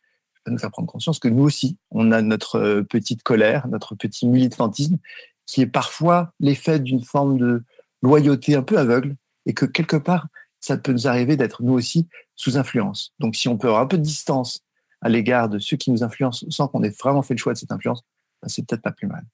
à 0.44 0.50
nous 0.50 0.58
faire 0.58 0.70
prendre 0.70 0.88
conscience 0.88 1.18
que 1.18 1.28
nous 1.28 1.44
aussi, 1.44 1.78
on 1.90 2.12
a 2.12 2.20
notre 2.22 2.56
euh, 2.56 2.82
petite 2.82 3.22
colère, 3.22 3.68
notre 3.68 3.94
petit 3.94 4.26
militantisme 4.26 4.98
qui 5.46 5.62
est 5.62 5.66
parfois 5.66 6.32
l'effet 6.40 6.80
d'une 6.80 7.02
forme 7.02 7.38
de 7.38 7.64
loyauté 8.02 8.56
un 8.56 8.62
peu 8.62 8.78
aveugle 8.78 9.16
et 9.46 9.54
que 9.54 9.64
quelque 9.64 9.96
part, 9.96 10.26
ça 10.60 10.76
peut 10.76 10.92
nous 10.92 11.06
arriver 11.06 11.36
d'être 11.36 11.62
nous 11.62 11.72
aussi 11.72 12.08
sous 12.34 12.58
influence. 12.58 13.12
Donc 13.20 13.36
si 13.36 13.48
on 13.48 13.56
peut 13.56 13.68
avoir 13.68 13.82
un 13.82 13.86
peu 13.86 13.96
de 13.96 14.02
distance 14.02 14.60
à 15.00 15.08
l'égard 15.08 15.48
de 15.48 15.58
ceux 15.58 15.76
qui 15.76 15.90
nous 15.90 16.02
influencent 16.02 16.46
sans 16.50 16.66
qu'on 16.68 16.82
ait 16.82 16.94
vraiment 17.00 17.22
fait 17.22 17.34
le 17.34 17.38
choix 17.38 17.52
de 17.52 17.58
cette 17.58 17.70
influence, 17.70 18.02
ben, 18.42 18.48
c'est 18.48 18.66
peut-être 18.66 18.82
pas 18.82 18.92
plus 18.92 19.06
mal. 19.06 19.24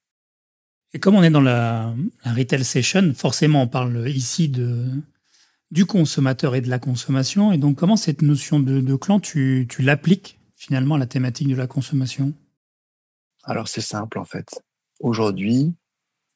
Et 0.93 0.99
comme 0.99 1.15
on 1.15 1.23
est 1.23 1.31
dans 1.31 1.41
la, 1.41 1.93
retail 2.23 2.63
session, 2.63 3.13
forcément 3.15 3.63
on 3.63 3.67
parle 3.67 4.07
ici 4.07 4.47
de, 4.47 4.87
du 5.73 5.87
consommateur 5.87 6.53
et 6.53 6.61
de 6.61 6.69
la 6.69 6.77
consommation. 6.77 7.51
Et 7.51 7.57
donc 7.57 7.77
comment 7.77 7.95
cette 7.95 8.21
notion 8.21 8.59
de, 8.59 8.95
clan, 8.95 9.19
tu, 9.19 9.65
tu 9.67 9.81
l'appliques 9.81 10.39
finalement 10.55 10.95
à 10.95 10.97
la 10.99 11.07
thématique 11.07 11.47
de 11.47 11.55
la 11.55 11.65
consommation? 11.65 12.31
Alors 13.43 13.67
c'est 13.67 13.81
simple 13.81 14.19
en 14.19 14.23
fait. 14.23 14.63
Aujourd'hui, 14.99 15.73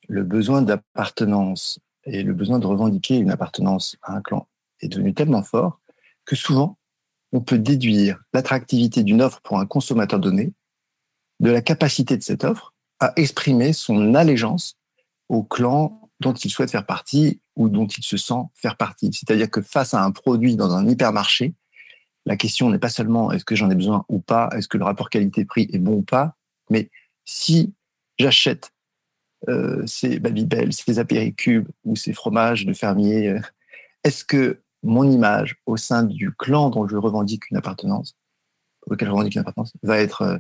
le 0.09 0.23
besoin 0.23 0.63
d'appartenance 0.63 1.79
et 2.05 2.23
le 2.23 2.33
besoin 2.33 2.57
de 2.57 2.65
revendiquer 2.65 3.17
une 3.17 3.29
appartenance 3.29 3.95
à 4.01 4.15
un 4.15 4.21
clan 4.21 4.47
est 4.79 4.87
devenu 4.87 5.13
tellement 5.13 5.43
fort 5.43 5.81
que 6.25 6.35
souvent, 6.35 6.79
on 7.31 7.41
peut 7.41 7.59
déduire 7.59 8.19
l'attractivité 8.33 9.03
d'une 9.03 9.21
offre 9.21 9.39
pour 9.41 9.59
un 9.59 9.67
consommateur 9.67 10.19
donné 10.19 10.51
de 11.41 11.51
la 11.51 11.61
capacité 11.61 12.17
de 12.17 12.23
cette 12.23 12.43
offre 12.43 12.73
à 12.99 13.13
exprimer 13.17 13.71
son 13.71 14.15
allégeance 14.15 14.77
au 15.29 15.43
clan 15.43 16.09
dont 16.21 16.33
il 16.33 16.49
souhaite 16.49 16.71
faire 16.71 16.87
partie 16.87 17.39
ou 17.57 17.67
dont 17.69 17.87
il 17.87 18.03
se 18.03 18.15
sent 18.15 18.43
faire 18.55 18.77
partie. 18.77 19.09
C'est-à-dire 19.11 19.49
que 19.49 19.61
face 19.61 19.93
à 19.93 20.03
un 20.03 20.11
produit 20.11 20.55
dans 20.55 20.73
un 20.73 20.87
hypermarché, 20.87 21.53
la 22.25 22.37
question 22.37 22.69
n'est 22.69 22.79
pas 22.79 22.89
seulement 22.89 23.31
est-ce 23.31 23.43
que 23.43 23.55
j'en 23.55 23.69
ai 23.69 23.75
besoin 23.75 24.05
ou 24.07 24.19
pas, 24.19 24.49
est-ce 24.55 24.67
que 24.67 24.77
le 24.77 24.85
rapport 24.85 25.09
qualité-prix 25.09 25.67
est 25.73 25.79
bon 25.79 25.95
ou 25.95 26.01
pas, 26.03 26.35
mais 26.69 26.89
si 27.25 27.73
j'achète 28.19 28.71
euh, 29.49 29.85
ces 29.85 30.19
Babybel, 30.19 30.71
ces 30.73 30.99
apéricubes 30.99 31.67
ou 31.83 31.95
ces 31.95 32.13
fromages 32.13 32.65
de 32.65 32.73
fermiers 32.73 33.29
euh, 33.29 33.39
Est-ce 34.03 34.23
que 34.23 34.61
mon 34.83 35.09
image 35.09 35.57
au 35.65 35.77
sein 35.77 36.03
du 36.03 36.31
clan 36.31 36.69
dont 36.69 36.87
je 36.87 36.95
revendique 36.95 37.49
une 37.49 37.57
appartenance, 37.57 38.15
auquel 38.85 39.07
je 39.07 39.11
revendique 39.11 39.35
une 39.35 39.41
appartenance, 39.41 39.73
va 39.83 39.99
être 39.99 40.21
euh, 40.21 40.37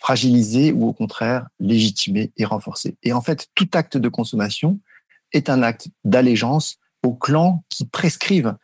fragilisée 0.00 0.72
ou 0.72 0.88
au 0.88 0.92
contraire 0.92 1.48
légitimée 1.58 2.32
et 2.36 2.44
renforcée? 2.44 2.96
Et 3.02 3.12
en 3.12 3.20
fait, 3.20 3.48
tout 3.54 3.68
acte 3.72 3.96
de 3.96 4.08
consommation 4.08 4.80
est 5.34 5.50
un 5.50 5.62
acte 5.62 5.88
d'allégeance 6.04 6.78
aux 7.02 7.14
clans 7.14 7.64
qui 7.68 7.84
prescrivent 7.84 8.56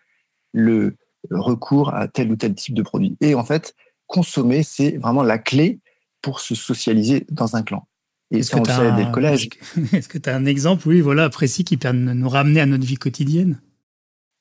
le 0.52 0.96
recours 1.30 1.94
à 1.94 2.08
tel 2.08 2.30
ou 2.32 2.36
tel 2.36 2.54
type 2.54 2.74
de 2.74 2.82
produit. 2.82 3.16
Et 3.20 3.34
en 3.34 3.44
fait, 3.44 3.74
consommer, 4.06 4.62
c'est 4.62 4.96
vraiment 4.96 5.22
la 5.22 5.38
clé 5.38 5.80
pour 6.22 6.40
se 6.40 6.54
socialiser 6.54 7.26
dans 7.30 7.56
un 7.56 7.62
clan. 7.62 7.86
Est-ce 8.30 8.52
que 8.52 8.60
tu 8.60 8.70
as, 8.70 9.10
collège. 9.10 9.48
Est-ce 9.92 10.08
que 10.08 10.18
tu 10.18 10.30
as 10.30 10.36
un 10.36 10.46
exemple, 10.46 10.86
oui, 10.88 11.00
voilà, 11.00 11.28
précis 11.30 11.64
qui 11.64 11.76
peut 11.76 11.90
nous 11.90 12.28
ramener 12.28 12.60
à 12.60 12.66
notre 12.66 12.84
vie 12.84 12.96
quotidienne? 12.96 13.60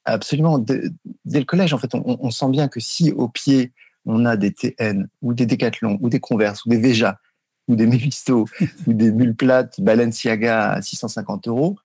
Absolument. 0.06 0.60
Dès, 0.60 0.82
le 1.26 1.44
collège, 1.44 1.74
en 1.74 1.78
fait, 1.78 1.92
on, 1.94 2.32
sent 2.32 2.50
bien 2.50 2.68
que 2.68 2.80
si 2.80 3.12
au 3.12 3.28
pied, 3.30 3.74
on 4.06 4.26
a 4.26 4.38
des 4.38 4.54
TN, 4.54 5.08
ou 5.22 5.34
des 5.34 5.46
Décathlon, 5.46 5.98
ou 6.02 6.10
des 6.10 6.20
Converse, 6.20 6.66
ou 6.66 6.70
des 6.70 6.80
Veja, 6.80 7.20
ou 7.68 7.76
des 7.76 7.88
Mephisto, 7.88 8.48
ou 8.88 8.94
des 8.94 9.12
bulles 9.12 9.36
plates 9.36 9.82
Balenciaga 9.82 10.72
à 10.72 10.82
650 10.82 11.48
euros, 11.48 11.78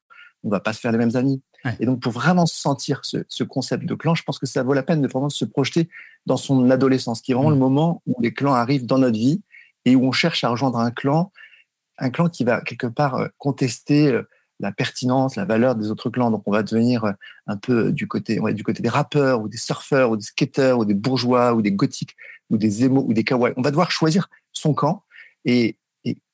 on 0.45 0.51
va 0.51 0.61
pas 0.61 0.73
se 0.73 0.81
faire 0.81 0.93
les 0.93 0.99
mêmes 0.99 1.17
amis. 1.17 1.43
Et 1.81 1.87
donc, 1.87 2.01
pour 2.01 2.13
vraiment 2.13 2.45
sentir 2.45 3.01
ce, 3.03 3.43
concept 3.43 3.87
de 3.87 3.95
clan, 3.95 4.15
je 4.15 4.23
pense 4.23 4.39
que 4.39 4.47
ça 4.47 4.63
vaut 4.63 4.75
la 4.75 4.83
peine 4.83 5.01
de 5.01 5.09
vraiment 5.09 5.31
se 5.31 5.47
projeter 5.47 5.89
dans 6.27 6.37
son 6.37 6.71
adolescence, 6.71 7.23
qui 7.23 7.33
est 7.33 7.35
vraiment 7.35 7.51
le 7.51 7.57
mm. 7.57 7.61
moment 7.61 8.03
où 8.07 8.21
les 8.21 8.35
clans 8.35 8.53
arrivent 8.53 8.85
dans 8.85 8.99
notre 8.99 9.19
vie 9.19 9.43
et 9.87 9.97
où 9.97 10.05
on 10.05 10.13
cherche 10.13 10.45
à 10.45 10.51
rejoindre 10.51 10.79
un 10.79 10.91
clan 10.91 11.33
un 11.99 12.11
clan 12.11 12.29
qui 12.29 12.45
va 12.45 12.61
quelque 12.61 12.87
part 12.87 13.15
euh, 13.17 13.29
contester 13.39 14.09
euh, 14.09 14.23
la 14.61 14.73
pertinence, 14.73 15.37
la 15.37 15.45
valeur 15.45 15.75
des 15.75 15.91
autres 15.91 16.11
clans. 16.11 16.31
Donc 16.31 16.43
on 16.47 16.53
va 16.53 16.63
devenir 16.63 17.05
euh, 17.05 17.13
un 17.47 17.57
peu 17.57 17.93
du 17.93 18.07
côté, 18.07 18.41
du 18.53 18.63
côté 18.63 18.83
des 18.83 18.89
rappeurs 18.89 19.41
ou 19.43 19.49
des 19.49 19.57
surfeurs 19.57 20.11
ou 20.11 20.17
des 20.17 20.25
skateurs 20.25 20.79
ou 20.79 20.85
des 20.85 20.95
bourgeois 20.95 21.55
ou 21.55 21.63
des 21.63 21.73
gothiques 21.73 22.17
ou 22.51 22.57
des 22.57 22.85
émo 22.85 23.05
ou 23.07 23.15
des 23.15 23.25
kawaii. 23.25 23.55
On 23.57 23.63
va 23.63 23.71
devoir 23.71 23.91
choisir 23.91 24.29
son 24.53 24.75
camp 24.75 25.03
et, 25.45 25.77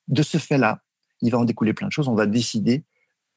de 0.08 0.24
ce 0.24 0.38
fait-là, 0.38 0.82
il 1.22 1.30
va 1.30 1.38
en 1.38 1.44
découler 1.44 1.72
plein 1.72 1.86
de 1.86 1.92
choses. 1.92 2.08
On 2.08 2.16
va 2.16 2.26
décider 2.26 2.82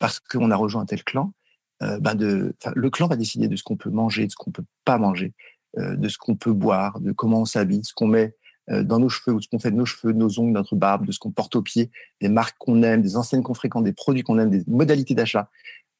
parce 0.04 0.20
qu'on 0.20 0.52
a 0.52 0.56
rejoint 0.58 0.82
un 0.82 0.86
tel 0.86 1.02
clan. 1.02 1.32
ben 1.80 2.14
de, 2.14 2.54
le 2.76 2.90
clan 2.90 3.08
va 3.08 3.16
décider 3.16 3.48
de 3.48 3.56
ce 3.56 3.64
qu'on 3.64 3.78
peut 3.78 3.90
manger, 3.90 4.26
de 4.26 4.32
ce 4.32 4.36
qu'on 4.36 4.52
peut 4.52 4.66
pas 4.84 4.98
manger, 4.98 5.32
de 5.78 6.08
ce 6.10 6.18
qu'on 6.18 6.36
peut 6.36 6.52
boire, 6.52 7.00
de 7.00 7.14
comment 7.14 7.40
on 7.40 7.46
s'habille, 7.46 7.80
de 7.80 7.86
ce 7.86 7.94
qu'on 7.94 8.08
met 8.08 8.36
euh, 8.70 8.84
dans 8.84 9.00
nos 9.00 9.08
cheveux, 9.08 9.36
ou 9.36 9.42
ce 9.42 9.48
qu'on 9.48 9.60
fait 9.60 9.72
de 9.72 9.76
nos 9.76 9.86
cheveux, 9.86 10.14
nos 10.14 10.40
ongles, 10.40 10.52
notre 10.52 10.76
barbe, 10.76 11.06
de 11.06 11.12
ce 11.12 11.20
qu'on 11.20 11.32
porte 11.32 11.56
au 11.56 11.62
pied, 11.62 11.90
des 12.22 12.30
marques 12.30 12.58
qu'on 12.58 12.82
aime, 12.84 13.02
des 13.02 13.18
enseignes 13.18 13.44
qu'on 13.44 13.54
fréquente, 13.54 13.84
des 13.84 13.94
produits 13.94 14.24
qu'on 14.24 14.40
aime, 14.40 14.50
des 14.50 14.64
modalités 14.68 15.16
d'achat, 15.16 15.50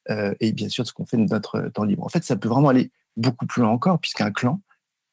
euh, 0.10 0.34
et 0.42 0.52
bien 0.52 0.68
sûr 0.68 0.84
de 0.84 0.90
ce 0.90 0.94
qu'on 0.94 1.06
fait 1.06 1.18
de 1.18 1.24
notre 1.24 1.70
temps 1.74 1.84
libre. 1.84 2.04
En 2.04 2.10
fait, 2.10 2.24
ça 2.24 2.36
peut 2.36 2.50
vraiment 2.50 2.70
aller 2.70 2.92
beaucoup 3.18 3.46
plus 3.46 3.62
loin 3.62 3.72
encore, 3.72 4.00
puisqu'un 4.00 4.32
clan 4.32 4.62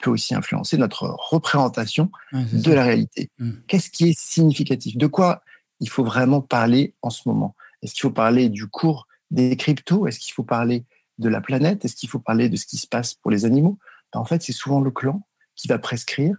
peut 0.00 0.10
aussi 0.10 0.34
influencer 0.34 0.78
notre 0.78 1.16
représentation 1.30 2.10
de 2.32 2.72
la 2.72 2.84
réalité. 2.84 3.30
Mmh. 3.38 3.50
Qu'est-ce 3.68 3.90
qui 3.90 4.10
est 4.10 4.18
significatif? 4.18 4.96
De 4.96 5.06
quoi 5.06 5.42
il 5.80 5.88
faut 5.88 6.04
vraiment 6.04 6.40
parler 6.40 6.94
en 7.02 7.10
ce 7.10 7.28
moment? 7.28 7.54
Est-ce 7.82 7.94
qu'il 7.94 8.02
faut 8.02 8.10
parler 8.10 8.48
du 8.48 8.66
cours 8.66 9.06
des 9.30 9.56
cryptos? 9.56 10.06
Est-ce 10.06 10.18
qu'il 10.18 10.32
faut 10.32 10.44
parler 10.44 10.84
de 11.18 11.28
la 11.28 11.40
planète? 11.40 11.84
Est-ce 11.84 11.94
qu'il 11.94 12.08
faut 12.08 12.18
parler 12.18 12.48
de 12.48 12.56
ce 12.56 12.66
qui 12.66 12.76
se 12.76 12.86
passe 12.86 13.14
pour 13.14 13.30
les 13.30 13.44
animaux? 13.44 13.78
Ben, 14.12 14.20
En 14.20 14.24
fait, 14.24 14.42
c'est 14.42 14.52
souvent 14.52 14.80
le 14.80 14.90
clan 14.90 15.26
qui 15.54 15.68
va 15.68 15.78
prescrire 15.78 16.36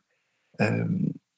euh, 0.61 0.85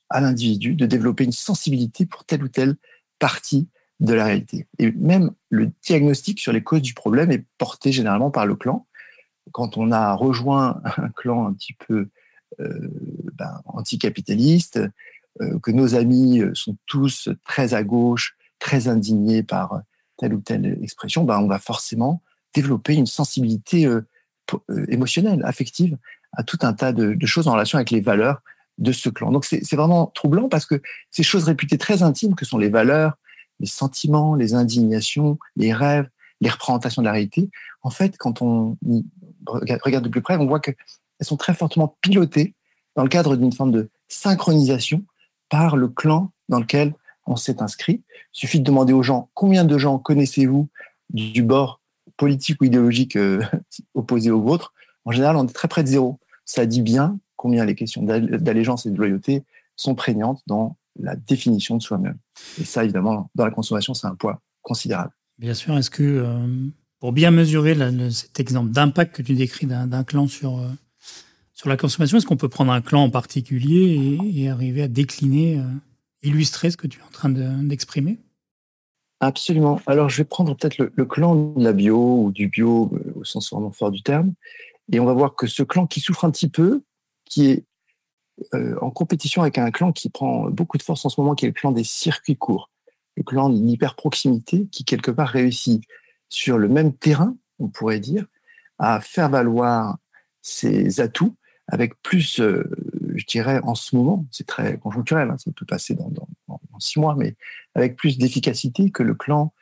à 0.09 0.21
l'individu 0.21 0.75
de 0.75 0.85
développer 0.85 1.23
une 1.23 1.31
sensibilité 1.31 2.05
pour 2.05 2.25
telle 2.25 2.43
ou 2.43 2.47
telle 2.47 2.75
partie 3.19 3.67
de 3.99 4.13
la 4.13 4.25
réalité. 4.25 4.67
Et 4.79 4.91
même 4.91 5.31
le 5.49 5.71
diagnostic 5.81 6.39
sur 6.39 6.51
les 6.51 6.63
causes 6.63 6.81
du 6.81 6.93
problème 6.93 7.31
est 7.31 7.45
porté 7.57 7.91
généralement 7.91 8.31
par 8.31 8.45
le 8.45 8.55
clan. 8.55 8.87
Quand 9.51 9.77
on 9.77 9.91
a 9.91 10.13
rejoint 10.13 10.81
un 10.97 11.09
clan 11.09 11.47
un 11.47 11.53
petit 11.53 11.73
peu 11.73 12.09
euh, 12.59 12.89
ben, 13.33 13.61
anticapitaliste, 13.65 14.79
euh, 15.41 15.59
que 15.59 15.71
nos 15.71 15.95
amis 15.95 16.41
sont 16.53 16.77
tous 16.85 17.29
très 17.43 17.73
à 17.73 17.83
gauche, 17.83 18.35
très 18.59 18.87
indignés 18.87 19.41
par 19.41 19.81
telle 20.23 20.33
ou 20.33 20.41
telle 20.41 20.79
expression, 20.81 21.23
ben, 21.23 21.39
on 21.39 21.47
va 21.47 21.59
forcément 21.59 22.21
développer 22.53 22.93
une 22.93 23.07
sensibilité 23.07 23.89
émotionnelle, 24.87 25.41
affective 25.43 25.97
à 26.33 26.43
tout 26.43 26.59
un 26.61 26.73
tas 26.73 26.93
de, 26.93 27.13
de, 27.13 27.25
choses 27.25 27.47
en 27.47 27.53
relation 27.53 27.77
avec 27.77 27.91
les 27.91 28.01
valeurs 28.01 28.41
de 28.77 28.91
ce 28.91 29.09
clan. 29.09 29.31
Donc 29.31 29.45
c'est 29.45 29.75
vraiment 29.75 30.07
troublant 30.07 30.49
parce 30.49 30.65
que 30.65 30.81
ces 31.11 31.23
choses 31.23 31.43
réputées 31.43 31.77
très 31.77 32.03
intimes 32.03 32.35
que 32.35 32.45
sont 32.45 32.57
les 32.57 32.69
valeurs, 32.69 33.17
les 33.59 33.67
sentiments, 33.67 34.35
les 34.35 34.53
indignations, 34.53 35.37
les 35.55 35.73
rêves, 35.73 36.09
les 36.41 36.49
représentations 36.49 37.01
de 37.01 37.05
la 37.05 37.11
réalité, 37.11 37.49
en 37.83 37.89
fait, 37.89 38.17
quand 38.17 38.41
on 38.41 38.77
regarde 39.45 40.03
de 40.03 40.09
plus 40.09 40.21
près, 40.21 40.37
on 40.37 40.47
voit 40.47 40.59
qu'elles 40.59 40.75
sont 41.21 41.37
très 41.37 41.53
fortement 41.53 41.97
pilotées 42.01 42.55
dans 42.95 43.03
le 43.03 43.09
cadre 43.09 43.35
d'une 43.35 43.51
forme 43.51 43.71
de 43.71 43.89
synchronisation 44.07 45.03
par 45.49 45.75
le 45.75 45.87
clan 45.89 46.31
dans 46.49 46.59
lequel 46.59 46.93
on 47.25 47.35
s'est 47.35 47.61
inscrit. 47.61 48.03
Il 48.33 48.39
suffit 48.39 48.59
de 48.59 48.65
demander 48.65 48.93
aux 48.93 49.03
gens 49.03 49.29
combien 49.33 49.65
de 49.65 49.77
gens 49.77 49.99
connaissez-vous 49.99 50.67
du 51.09 51.43
bord 51.43 51.81
politique 52.17 52.61
ou 52.61 52.65
idéologique 52.65 53.15
euh, 53.15 53.41
opposé 53.93 54.31
au 54.31 54.41
vôtre? 54.41 54.73
En 55.05 55.11
général, 55.11 55.35
on 55.35 55.45
est 55.45 55.53
très 55.53 55.67
près 55.67 55.83
de 55.83 55.87
zéro. 55.87 56.19
Ça 56.45 56.65
dit 56.65 56.81
bien 56.81 57.19
combien 57.35 57.65
les 57.65 57.75
questions 57.75 58.03
d'allégeance 58.03 58.85
et 58.85 58.89
de 58.89 58.97
loyauté 58.97 59.43
sont 59.75 59.95
prégnantes 59.95 60.41
dans 60.47 60.77
la 60.99 61.15
définition 61.15 61.77
de 61.77 61.81
soi-même. 61.81 62.17
Et 62.59 62.63
ça, 62.63 62.83
évidemment, 62.83 63.29
dans 63.35 63.45
la 63.45 63.51
consommation, 63.51 63.93
c'est 63.93 64.07
un 64.07 64.15
poids 64.15 64.41
considérable. 64.61 65.11
Bien 65.39 65.53
sûr, 65.53 65.77
est-ce 65.77 65.89
que, 65.89 66.03
euh, 66.03 66.47
pour 66.99 67.11
bien 67.11 67.31
mesurer 67.31 67.75
cet 68.11 68.39
exemple 68.39 68.71
d'impact 68.71 69.15
que 69.15 69.21
tu 69.21 69.33
décris 69.33 69.65
d'un 69.65 70.03
clan 70.03 70.27
sur, 70.27 70.59
euh, 70.59 70.69
sur 71.53 71.67
la 71.67 71.75
consommation, 71.75 72.17
est-ce 72.17 72.25
qu'on 72.25 72.37
peut 72.37 72.49
prendre 72.49 72.71
un 72.71 72.81
clan 72.81 73.03
en 73.03 73.09
particulier 73.09 74.17
et, 74.35 74.49
arriver 74.49 74.83
à 74.83 74.87
décliner, 74.87 75.61
illustrer 76.23 76.71
ce 76.71 76.77
que 76.77 76.87
tu 76.87 76.99
es 76.99 77.03
en 77.03 77.11
train 77.11 77.29
d'exprimer? 77.29 78.19
Absolument. 79.19 79.79
Alors, 79.87 80.09
je 80.09 80.17
vais 80.17 80.25
prendre 80.25 80.55
peut-être 80.55 80.77
le, 80.77 81.05
clan 81.05 81.35
de 81.35 81.63
la 81.63 81.73
bio 81.73 82.23
ou 82.23 82.31
du 82.31 82.47
bio 82.47 82.91
au 83.15 83.23
sens 83.23 83.51
vraiment 83.51 83.71
fort 83.71 83.91
du 83.91 84.01
terme. 84.01 84.33
Et 84.91 84.99
on 84.99 85.05
va 85.05 85.13
voir 85.13 85.35
que 85.35 85.47
ce 85.47 85.63
clan 85.63 85.87
qui 85.87 86.01
souffre 86.01 86.25
un 86.25 86.31
petit 86.31 86.49
peu, 86.49 86.83
qui 87.25 87.49
est 87.49 87.65
en 88.81 88.89
compétition 88.89 89.41
avec 89.41 89.57
un 89.57 89.71
clan 89.71 89.91
qui 89.91 90.09
prend 90.09 90.49
beaucoup 90.49 90.77
de 90.77 90.83
force 90.83 91.05
en 91.05 91.09
ce 91.09 91.21
moment, 91.21 91.35
qui 91.35 91.45
est 91.45 91.49
le 91.49 91.53
clan 91.53 91.71
des 91.71 91.83
circuits 91.83 92.35
courts, 92.35 92.69
le 93.15 93.23
clan 93.23 93.49
de 93.49 93.57
l'hyper-proximité, 93.57 94.67
qui 94.71 94.83
quelque 94.83 95.11
part 95.11 95.29
réussit 95.29 95.83
sur 96.29 96.57
le 96.57 96.67
même 96.67 96.93
terrain, 96.93 97.35
on 97.59 97.67
pourrait 97.67 97.99
dire, 97.99 98.25
à 98.79 98.99
faire 98.99 99.29
valoir 99.29 99.97
ses 100.41 100.99
atouts 100.99 101.35
avec 101.67 101.93
plus, 102.01 102.39
euh, 102.41 102.69
je 103.15 103.25
dirais, 103.25 103.59
en 103.63 103.75
ce 103.75 103.95
moment, 103.95 104.25
c'est 104.31 104.47
très 104.47 104.77
conjoncturel, 104.77 105.29
hein, 105.29 105.37
ça 105.37 105.51
peut 105.55 105.65
passer 105.65 105.95
dans, 105.95 106.11
six 106.79 106.99
mois, 106.99 107.15
mais 107.15 107.35
avec 107.75 107.95
plus 107.95 108.17
d'efficacité 108.17 108.89
que 108.89 109.03
le 109.03 109.13
clan 109.13 109.53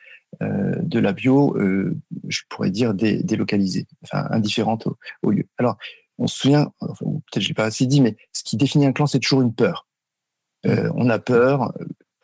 euh, 0.42 0.74
de 0.80 0.98
la 0.98 1.12
bio, 1.12 1.56
euh, 1.56 1.96
je 2.26 2.40
pourrais 2.48 2.70
dire 2.70 2.94
délocalisé, 2.94 3.86
enfin 4.02 4.26
indifférente 4.30 4.88
au, 5.22 5.30
lieu. 5.30 5.44
Alors, 5.58 5.76
on 6.18 6.26
se 6.26 6.38
souvient, 6.38 6.72
peut-être 6.80 7.40
je 7.40 7.48
l'ai 7.48 7.54
pas 7.54 7.64
assez 7.64 7.86
dit, 7.86 8.00
mais 8.00 8.16
ce 8.32 8.42
qui 8.42 8.56
définit 8.56 8.86
un 8.86 8.92
clan, 8.92 9.06
c'est 9.06 9.20
toujours 9.20 9.42
une 9.42 9.54
peur. 9.54 9.86
on 10.64 11.10
a 11.10 11.18
peur, 11.18 11.72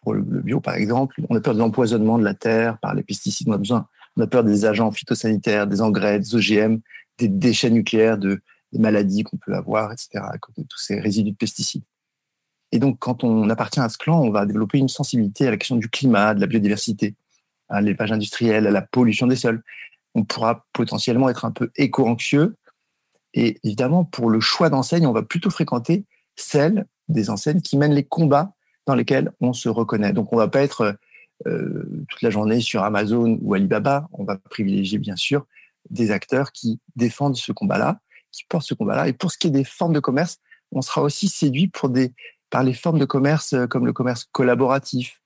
pour 0.02 0.14
le, 0.14 0.22
bio 0.22 0.60
par 0.60 0.74
exemple, 0.74 1.20
on 1.28 1.36
a 1.36 1.40
peur 1.40 1.54
de 1.54 1.58
l'empoisonnement 1.58 2.18
de 2.18 2.24
la 2.24 2.34
terre 2.34 2.78
par 2.78 2.94
les 2.94 3.02
pesticides. 3.02 3.48
On 3.48 3.52
a 3.52 3.58
besoin, 3.58 3.86
on 4.16 4.22
a 4.22 4.26
peur 4.26 4.42
des 4.42 4.64
agents 4.64 4.90
phytosanitaires, 4.90 5.66
des 5.66 5.82
engrais, 5.82 6.18
des 6.18 6.34
OGM, 6.34 6.78
des 7.18 7.28
déchets 7.28 7.70
nucléaires, 7.70 8.18
de, 8.18 8.40
des 8.72 8.78
maladies 8.78 9.24
qu'on 9.24 9.36
peut 9.36 9.54
avoir, 9.54 9.92
etc., 9.92 10.08
à 10.22 10.38
côté 10.38 10.62
de 10.62 10.66
tous 10.66 10.78
ces 10.78 11.00
résidus 11.00 11.32
de 11.32 11.36
pesticides. 11.36 11.84
Et 12.72 12.78
donc, 12.78 12.98
quand 12.98 13.24
on 13.24 13.48
appartient 13.48 13.80
à 13.80 13.88
ce 13.88 13.96
clan, 13.96 14.20
on 14.20 14.30
va 14.30 14.44
développer 14.44 14.78
une 14.78 14.88
sensibilité 14.88 15.46
à 15.46 15.50
la 15.50 15.56
question 15.56 15.76
du 15.76 15.88
climat, 15.88 16.34
de 16.34 16.40
la 16.40 16.46
biodiversité, 16.46 17.14
à 17.68 17.80
l'élevage 17.80 18.12
industriel, 18.12 18.66
à 18.66 18.70
la 18.70 18.82
pollution 18.82 19.26
des 19.26 19.36
sols. 19.36 19.62
On 20.14 20.24
pourra 20.24 20.66
potentiellement 20.72 21.28
être 21.28 21.44
un 21.44 21.50
peu 21.50 21.70
éco-anxieux. 21.76 22.56
Et 23.34 23.58
évidemment, 23.64 24.04
pour 24.04 24.30
le 24.30 24.40
choix 24.40 24.68
d'enseignes, 24.68 25.06
on 25.06 25.12
va 25.12 25.22
plutôt 25.22 25.50
fréquenter 25.50 26.04
celles 26.36 26.86
des 27.08 27.30
enseignes 27.30 27.62
qui 27.62 27.78
mènent 27.78 27.94
les 27.94 28.04
combats 28.04 28.52
dans 28.86 28.94
lesquels 28.94 29.32
on 29.40 29.52
se 29.52 29.68
reconnaît. 29.68 30.12
Donc, 30.12 30.32
on 30.32 30.36
ne 30.36 30.42
va 30.42 30.48
pas 30.48 30.62
être 30.62 30.98
euh, 31.46 32.04
toute 32.08 32.22
la 32.22 32.30
journée 32.30 32.60
sur 32.60 32.82
Amazon 32.82 33.38
ou 33.40 33.54
Alibaba. 33.54 34.08
On 34.12 34.24
va 34.24 34.36
privilégier, 34.36 34.98
bien 34.98 35.16
sûr, 35.16 35.46
des 35.88 36.10
acteurs 36.10 36.52
qui 36.52 36.80
défendent 36.96 37.36
ce 37.36 37.52
combat-là 37.52 38.00
qui 38.38 38.44
portent 38.48 38.66
ce 38.66 38.74
combat-là. 38.74 39.08
Et 39.08 39.12
pour 39.12 39.30
ce 39.32 39.38
qui 39.38 39.48
est 39.48 39.50
des 39.50 39.64
formes 39.64 39.92
de 39.92 40.00
commerce, 40.00 40.38
on 40.72 40.82
sera 40.82 41.02
aussi 41.02 41.28
séduit 41.28 41.70
par 42.50 42.62
les 42.62 42.72
formes 42.72 42.98
de 42.98 43.04
commerce 43.04 43.52
euh, 43.52 43.66
comme 43.66 43.86
le 43.86 43.92
commerce 43.92 44.28
collaboratif, 44.32 45.20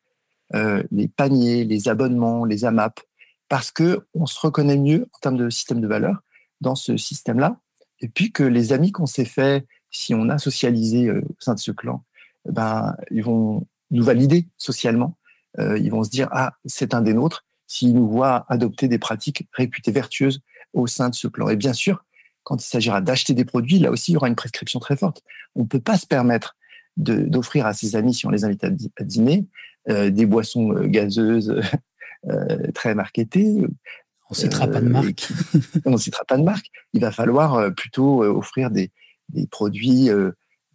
euh, 0.55 0.83
les 0.91 1.09
paniers, 1.09 1.65
les 1.65 1.89
abonnements, 1.89 2.45
les 2.45 2.65
AMAP, 2.65 3.01
parce 3.49 3.71
que 3.71 4.07
on 4.15 4.27
se 4.27 4.39
reconnaît 4.41 4.79
mieux 4.79 5.09
en 5.13 5.19
termes 5.21 5.37
de 5.37 5.51
système 5.51 5.81
de 5.81 5.87
valeur 5.87 6.23
dans 6.61 6.75
ce 6.75 6.97
système-là. 6.97 7.59
Et 8.01 8.09
puis 8.09 8.33
que 8.33 8.43
les 8.43 8.73
amis 8.73 8.93
qu'on 8.93 9.07
s'est 9.07 9.25
fait, 9.25 9.67
si 9.91 10.15
on 10.15 10.29
a 10.29 10.39
socialisé 10.39 11.09
euh, 11.09 11.21
au 11.21 11.37
sein 11.39 11.55
de 11.55 11.61
ce 11.61 11.71
clan, 11.71 12.05
ben 12.47 12.97
ils 13.11 13.23
vont 13.23 13.67
nous 13.91 14.03
valider 14.03 14.49
socialement. 14.57 15.17
ils 15.59 15.91
vont 15.91 16.03
se 16.03 16.11
dire 16.11 16.29
ah 16.33 16.55
c'est 16.65 16.93
un 16.93 17.03
des 17.03 17.15
nôtres 17.15 17.45
s'ils 17.69 17.95
nous 17.95 18.09
voient 18.09 18.45
adopter 18.49 18.89
des 18.89 18.99
pratiques 18.99 19.47
réputées 19.53 19.93
vertueuses 19.93 20.41
au 20.73 20.87
sein 20.87 21.09
de 21.09 21.15
ce 21.15 21.29
clan. 21.29 21.49
Et 21.49 21.57
bien 21.57 21.73
sûr, 21.73 22.05
quand 22.45 22.63
il 22.63 22.67
s'agira 22.67 23.01
d'acheter 23.01 23.35
des 23.35 23.45
produits, 23.45 23.79
là 23.79 23.91
aussi, 23.91 24.13
il 24.13 24.15
y 24.15 24.17
aura 24.17 24.29
une 24.29 24.37
prescription 24.37 24.81
très 24.81 24.97
forte. 24.97 25.23
On 25.55 25.63
ne 25.63 25.67
peut 25.67 25.81
pas 25.81 25.97
se 25.97 26.07
permettre 26.07 26.57
d'offrir 26.97 27.67
à 27.67 27.73
ses 27.73 27.97
amis, 27.97 28.15
si 28.15 28.27
on 28.27 28.31
les 28.31 28.45
invite 28.45 28.65
à, 28.65 28.71
dîner, 29.05 29.47
euh, 29.89 30.11
des 30.11 30.27
boissons 30.27 30.73
euh, 30.73 30.87
gazeuses 30.87 31.61
euh, 32.29 32.71
très 32.75 32.95
marketées. 32.95 33.57
On 34.29 34.35
ne 34.35 34.37
citera 34.37 34.67
pas 34.67 34.81
de 34.81 34.89
marque. 34.89 35.29
on 35.85 35.93
ne 35.93 35.97
citera 35.97 36.25
pas 36.25 36.37
de 36.37 36.43
marque. 36.43 36.67
Il 36.93 37.01
va 37.01 37.11
falloir 37.11 37.73
plutôt 37.75 38.23
offrir 38.23 38.71
des, 38.71 38.91
des 39.29 39.47
produits 39.47 40.09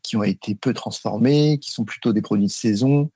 qui 0.03 0.15
ont 0.15 0.23
été 0.23 0.53
peu 0.53 0.73
transformés, 0.73 1.57
qui 1.57 1.71
sont 1.71 1.83
plutôt 1.83 2.13
des 2.13 2.21
produits 2.21 2.45
de 2.45 2.51
saison. 2.51 3.09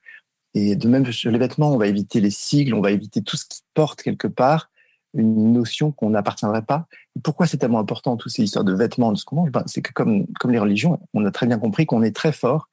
Et 0.55 0.75
de 0.75 0.87
même 0.87 1.09
sur 1.11 1.31
les 1.31 1.37
vêtements, 1.37 1.71
on 1.71 1.77
va 1.77 1.87
éviter 1.87 2.19
les 2.21 2.31
sigles, 2.31 2.73
on 2.73 2.81
va 2.81 2.91
éviter 2.91 3.21
tout 3.21 3.37
ce 3.37 3.45
qui 3.45 3.61
porte 3.75 4.01
quelque 4.01 4.27
part 4.27 4.71
une 5.13 5.53
notion 5.53 5.91
qu'on 5.91 6.11
n'appartiendrait 6.11 6.63
pas. 6.63 6.87
Pourquoi 7.23 7.45
c'est 7.45 7.57
tellement 7.57 7.79
important, 7.79 8.17
toutes 8.17 8.31
ces 8.31 8.43
histoires 8.43 8.63
de 8.63 8.73
vêtements, 8.73 9.11
de 9.11 9.17
ce 9.17 9.25
qu'on 9.25 9.35
mange? 9.37 9.51
Ben, 9.51 9.63
C'est 9.67 9.81
que 9.81 9.91
comme, 9.93 10.27
comme 10.39 10.51
les 10.51 10.59
religions, 10.59 10.99
on 11.13 11.25
a 11.25 11.31
très 11.31 11.47
bien 11.47 11.59
compris 11.59 11.85
qu'on 11.85 12.03
est 12.03 12.15
très 12.15 12.31
fort, 12.31 12.69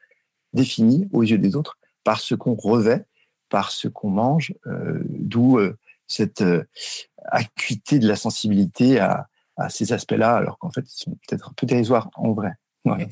défini 0.52 1.08
aux 1.12 1.22
yeux 1.22 1.38
des 1.38 1.56
autres, 1.56 1.78
par 2.04 2.20
ce 2.20 2.34
qu'on 2.34 2.54
revêt, 2.54 3.04
par 3.48 3.70
ce 3.70 3.88
qu'on 3.88 4.10
mange, 4.10 4.54
euh, 4.66 5.00
d'où 5.08 5.58
euh, 5.58 5.76
cette 6.06 6.42
euh, 6.42 6.64
acuité 7.26 7.98
de 7.98 8.06
la 8.06 8.16
sensibilité 8.16 8.98
à, 9.00 9.28
à 9.56 9.68
ces 9.68 9.92
aspects-là, 9.92 10.36
alors 10.36 10.58
qu'en 10.58 10.70
fait, 10.70 10.82
ils 10.82 10.98
sont 10.98 11.18
peut-être 11.26 11.50
un 11.50 11.52
peu 11.56 11.66
dérisoires 11.66 12.10
en 12.14 12.32
vrai. 12.32 12.52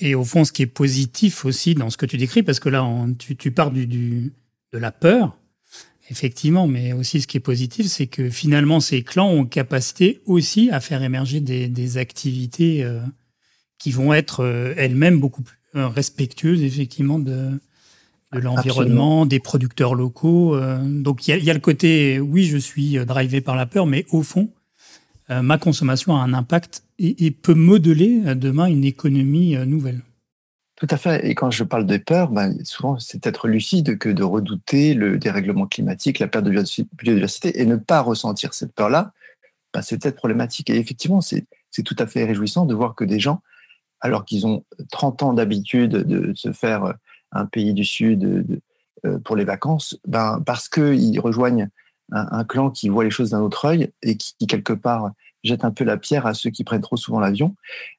Et 0.00 0.14
au 0.14 0.24
fond, 0.24 0.44
ce 0.44 0.52
qui 0.52 0.62
est 0.62 0.66
positif 0.66 1.44
aussi 1.44 1.74
dans 1.74 1.90
ce 1.90 1.96
que 1.96 2.06
tu 2.06 2.16
décris, 2.16 2.42
parce 2.42 2.60
que 2.60 2.70
là, 2.70 2.88
tu, 3.18 3.36
tu 3.36 3.50
pars 3.50 3.70
du, 3.70 3.86
du, 3.86 4.32
de 4.72 4.78
la 4.78 4.90
peur, 4.90 5.36
Effectivement, 6.08 6.68
mais 6.68 6.92
aussi 6.92 7.20
ce 7.20 7.26
qui 7.26 7.36
est 7.36 7.40
positif, 7.40 7.86
c'est 7.86 8.06
que 8.06 8.30
finalement, 8.30 8.78
ces 8.78 9.02
clans 9.02 9.28
ont 9.28 9.44
capacité 9.44 10.20
aussi 10.24 10.70
à 10.70 10.80
faire 10.80 11.02
émerger 11.02 11.40
des, 11.40 11.98
activités 11.98 12.84
euh, 12.84 13.00
qui 13.78 13.90
vont 13.90 14.12
être 14.12 14.40
euh, 14.40 14.74
elles-mêmes 14.76 15.18
beaucoup 15.18 15.42
plus 15.42 15.58
euh, 15.74 15.88
respectueuses, 15.88 16.62
effectivement, 16.62 17.18
de, 17.18 17.58
l'environnement, 18.32 19.26
des 19.26 19.40
producteurs 19.40 19.94
locaux. 19.94 20.58
donc 20.82 21.26
il 21.26 21.42
y, 21.42 21.50
a 21.50 21.54
le 21.54 21.60
côté, 21.60 22.20
oui, 22.20 22.44
je 22.44 22.58
suis 22.58 22.96
drivé 23.06 23.40
par 23.40 23.56
la 23.56 23.64
peur, 23.64 23.86
mais 23.86 24.04
au 24.10 24.22
fond, 24.22 24.50
ma 25.30 25.56
consommation 25.56 26.14
a 26.14 26.20
un 26.20 26.34
impact 26.34 26.84
et 26.98 27.30
peut 27.30 27.54
modeler 27.54 28.34
demain 28.34 28.66
une 28.66 28.84
économie 28.84 29.56
nouvelle. 29.64 30.02
Tout 30.76 30.86
à 30.90 30.98
fait. 30.98 31.26
Et 31.26 31.34
quand 31.34 31.50
je 31.50 31.64
parle 31.64 31.86
de 31.86 31.96
peur, 31.96 32.30
ben, 32.30 32.54
souvent 32.64 32.98
c'est 32.98 33.26
être 33.26 33.48
lucide 33.48 33.98
que 33.98 34.10
de 34.10 34.22
redouter 34.22 34.92
le 34.92 35.18
dérèglement 35.18 35.66
climatique, 35.66 36.18
la 36.18 36.28
perte 36.28 36.44
de 36.44 36.62
biodiversité, 36.92 37.60
et 37.60 37.64
ne 37.64 37.76
pas 37.76 38.02
ressentir 38.02 38.52
cette 38.52 38.74
peur-là, 38.74 39.12
ben, 39.72 39.80
c'est 39.80 40.00
peut-être 40.00 40.16
problématique. 40.16 40.68
Et 40.68 40.76
effectivement, 40.76 41.20
c'est 41.20 41.46
tout 41.84 41.96
à 41.98 42.06
fait 42.06 42.24
réjouissant 42.24 42.66
de 42.66 42.74
voir 42.74 42.94
que 42.94 43.04
des 43.04 43.18
gens, 43.18 43.42
alors 44.00 44.24
qu'ils 44.24 44.46
ont 44.46 44.64
30 44.90 45.22
ans 45.22 45.32
d'habitude 45.32 45.92
de 45.92 46.34
se 46.34 46.52
faire 46.52 46.94
un 47.32 47.46
pays 47.46 47.72
du 47.72 47.84
Sud 47.84 48.60
euh, 49.04 49.18
pour 49.18 49.36
les 49.36 49.44
vacances, 49.44 49.98
ben, 50.06 50.42
parce 50.44 50.68
qu'ils 50.68 51.20
rejoignent 51.20 51.68
un, 52.12 52.44
clan 52.44 52.70
qui 52.70 52.88
voit 52.88 53.04
les 53.04 53.10
choses 53.10 53.30
d'un 53.30 53.40
autre 53.40 53.64
œil 53.64 53.90
et 54.02 54.16
qui, 54.16 54.46
quelque 54.46 54.72
part, 54.72 55.10
jette 55.46 55.64
un 55.64 55.70
peu 55.70 55.84
la 55.84 55.96
pierre 55.96 56.26
à 56.26 56.34
ceux 56.34 56.50
qui 56.50 56.64
prennent 56.64 56.82
trop 56.82 56.96
souvent 56.96 57.20
l'avion, 57.20 57.54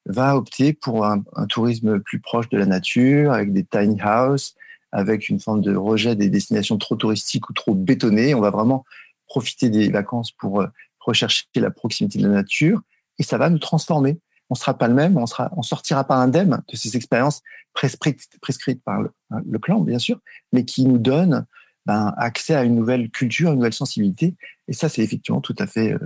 va 0.06 0.36
opter 0.36 0.74
pour 0.74 1.06
un, 1.06 1.24
tourisme 1.50 2.00
plus 2.00 2.20
proche 2.20 2.50
de 2.50 2.58
la 2.58 2.66
nature, 2.66 3.32
avec 3.32 3.54
des 3.54 3.64
tiny 3.64 3.98
houses, 4.02 4.56
avec 4.92 5.30
une 5.30 5.40
forme 5.40 5.62
de 5.62 5.76
rejet 5.76 6.16
des 6.16 6.30
destinations 6.30 6.78
trop 6.78 6.96
touristiques 6.96 7.50
ou 7.50 7.54
trop 7.54 7.74
bétonnées. 7.74 8.34
On 8.36 8.42
va 8.42 8.50
vraiment 8.50 8.86
profiter 9.28 9.70
des 9.70 9.90
vacances 9.90 10.32
pour 10.32 10.62
euh, 10.62 10.68
rechercher 11.00 11.46
la 11.56 11.72
proximité 11.72 12.20
de 12.20 12.28
la 12.28 12.34
nature 12.34 12.82
et 13.20 13.24
ça 13.24 13.38
va 13.38 13.50
nous 13.50 13.60
transformer. 13.60 14.20
On 14.50 14.56
ne 14.56 14.58
sera 14.58 14.78
pas 14.78 14.88
le 14.88 14.94
même, 14.94 15.18
on 15.18 15.26
sera, 15.26 15.52
on 15.58 15.62
sortira 15.62 16.06
pas 16.06 16.16
indemne 16.16 16.62
de 16.68 16.78
ces 16.78 16.96
expériences 16.96 17.42
prescrites, 17.74 18.84
par 18.84 19.02
le, 19.02 19.60
clan, 19.60 19.82
bien 19.82 20.00
sûr, 20.00 20.20
mais 20.52 20.66
qui 20.66 20.86
nous 20.86 20.98
donnent 20.98 21.46
ben, 21.86 22.14
accès 22.18 22.56
à 22.56 22.64
une 22.64 22.76
nouvelle 22.76 23.10
culture, 23.12 23.52
une 23.52 23.58
nouvelle 23.58 23.74
sensibilité. 23.74 24.36
Et 24.68 24.74
ça, 24.74 24.90
c'est 24.90 25.04
effectivement 25.04 25.42
tout 25.42 25.56
à 25.60 25.68
fait 25.68 25.94
euh, 25.94 26.00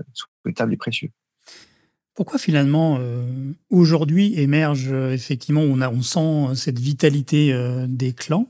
souhaitable 0.43 0.73
et 0.73 0.77
précieux. 0.77 1.11
Pourquoi 2.13 2.39
finalement 2.39 2.97
euh, 2.99 3.53
aujourd'hui 3.69 4.37
émerge 4.39 4.89
euh, 4.91 5.13
effectivement, 5.13 5.61
on, 5.61 5.79
a, 5.79 5.89
on 5.89 6.01
sent 6.01 6.55
cette 6.55 6.79
vitalité 6.79 7.53
euh, 7.53 7.85
des 7.87 8.13
clans, 8.13 8.47